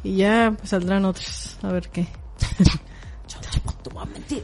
y 0.05 0.17
ya 0.17 0.53
pues, 0.59 0.69
saldrán 0.71 1.05
otros, 1.07 1.57
a 1.63 1.69
ver 1.73 1.89
qué. 1.89 2.07
Tú 3.83 3.91
vas 3.95 4.07
a 4.07 4.11
mentir. 4.11 4.43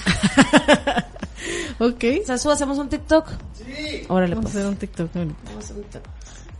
Ok. 1.78 2.04
Sasu, 2.26 2.50
¿hacemos 2.50 2.78
un 2.78 2.88
TikTok? 2.88 3.28
Sí. 3.54 4.04
Órale, 4.08 4.34
Vamos 4.34 4.50
a 4.50 4.52
pues. 4.52 4.56
hacer 4.56 4.66
un 4.66 4.76
TikTok. 4.76 5.10
Vamos 5.14 5.34
a 5.54 5.58
hacer 5.58 5.76
un 5.76 5.82
TikTok. 5.84 6.04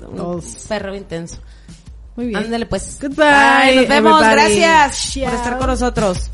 Un 0.01 0.43
perro 0.69 0.97
intenso. 0.97 1.37
Muy 2.17 2.27
bien. 2.27 2.39
Ándale 2.45 2.67
pues. 2.67 2.99
Goodbye, 3.01 3.25
Bye, 3.25 3.77
nos 3.77 3.89
vemos. 3.89 4.23
everybody. 4.23 4.61
Gracias 4.61 5.15
por 5.15 5.23
Chao. 5.23 5.35
estar 5.37 5.59
con 5.59 5.67
nosotros. 5.69 6.31